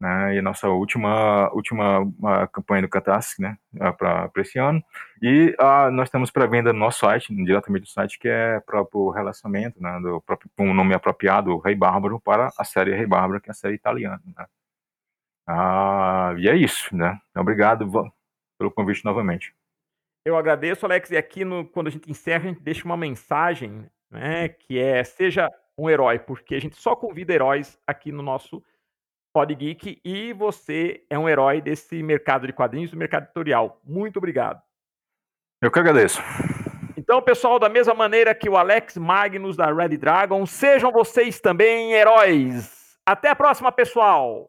né, 0.00 0.34
e 0.34 0.38
a 0.38 0.42
nossa 0.42 0.68
última, 0.68 1.52
última 1.52 2.10
campanha 2.48 2.82
do 2.82 2.88
Catarse, 2.88 3.40
né, 3.40 3.58
para 3.98 4.30
esse 4.38 4.58
ano. 4.58 4.82
E 5.20 5.54
uh, 5.60 5.90
nós 5.90 6.08
temos 6.08 6.30
para 6.30 6.46
venda 6.46 6.72
no 6.72 6.78
nosso 6.78 7.00
site, 7.00 7.34
diretamente 7.44 7.82
do 7.82 7.90
site, 7.90 8.18
que 8.18 8.26
é 8.26 8.60
próprio 8.60 9.10
relacionamento, 9.10 9.80
né, 9.80 10.00
do 10.00 10.20
próprio, 10.22 10.50
um 10.58 10.72
nome 10.72 10.94
apropriado, 10.94 11.58
Rei 11.58 11.74
Bárbaro, 11.74 12.18
para 12.18 12.50
a 12.58 12.64
série 12.64 12.96
Rei 12.96 13.06
Bárbaro, 13.06 13.40
que 13.40 13.50
é 13.50 13.52
a 13.52 13.54
série 13.54 13.74
italiana. 13.74 14.22
Né. 14.24 14.46
Ah, 15.46 16.34
e 16.38 16.48
é 16.48 16.56
isso, 16.56 16.96
né. 16.96 17.20
Obrigado 17.36 17.86
pelo 18.58 18.70
convite 18.70 19.04
novamente. 19.04 19.54
Eu 20.24 20.36
agradeço, 20.36 20.86
Alex, 20.86 21.10
e 21.10 21.16
aqui 21.16 21.44
no, 21.44 21.66
quando 21.66 21.88
a 21.88 21.90
gente 21.90 22.10
encerra, 22.10 22.44
a 22.44 22.48
gente 22.48 22.62
deixa 22.62 22.84
uma 22.84 22.96
mensagem, 22.96 23.86
né, 24.10 24.48
que 24.48 24.78
é 24.78 25.04
seja 25.04 25.50
um 25.76 25.90
herói, 25.90 26.18
porque 26.18 26.54
a 26.54 26.60
gente 26.60 26.76
só 26.76 26.96
convida 26.96 27.32
heróis 27.32 27.78
aqui 27.86 28.12
no 28.12 28.22
nosso 28.22 28.62
Pod 29.32 29.54
Geek 29.54 30.00
e 30.04 30.32
você 30.32 31.04
é 31.08 31.18
um 31.18 31.28
herói 31.28 31.60
desse 31.60 32.02
mercado 32.02 32.46
de 32.46 32.52
quadrinhos, 32.52 32.90
do 32.90 32.96
mercado 32.96 33.24
editorial. 33.24 33.80
Muito 33.84 34.16
obrigado. 34.16 34.60
Eu 35.62 35.70
que 35.70 35.78
agradeço. 35.78 36.20
Então, 36.96 37.20
pessoal, 37.22 37.58
da 37.58 37.68
mesma 37.68 37.94
maneira 37.94 38.34
que 38.34 38.48
o 38.48 38.56
Alex 38.56 38.96
Magnus 38.96 39.56
da 39.56 39.72
Red 39.72 39.96
Dragon, 39.96 40.44
sejam 40.46 40.92
vocês 40.92 41.40
também 41.40 41.92
heróis. 41.92 42.96
Até 43.06 43.30
a 43.30 43.36
próxima, 43.36 43.72
pessoal. 43.72 44.46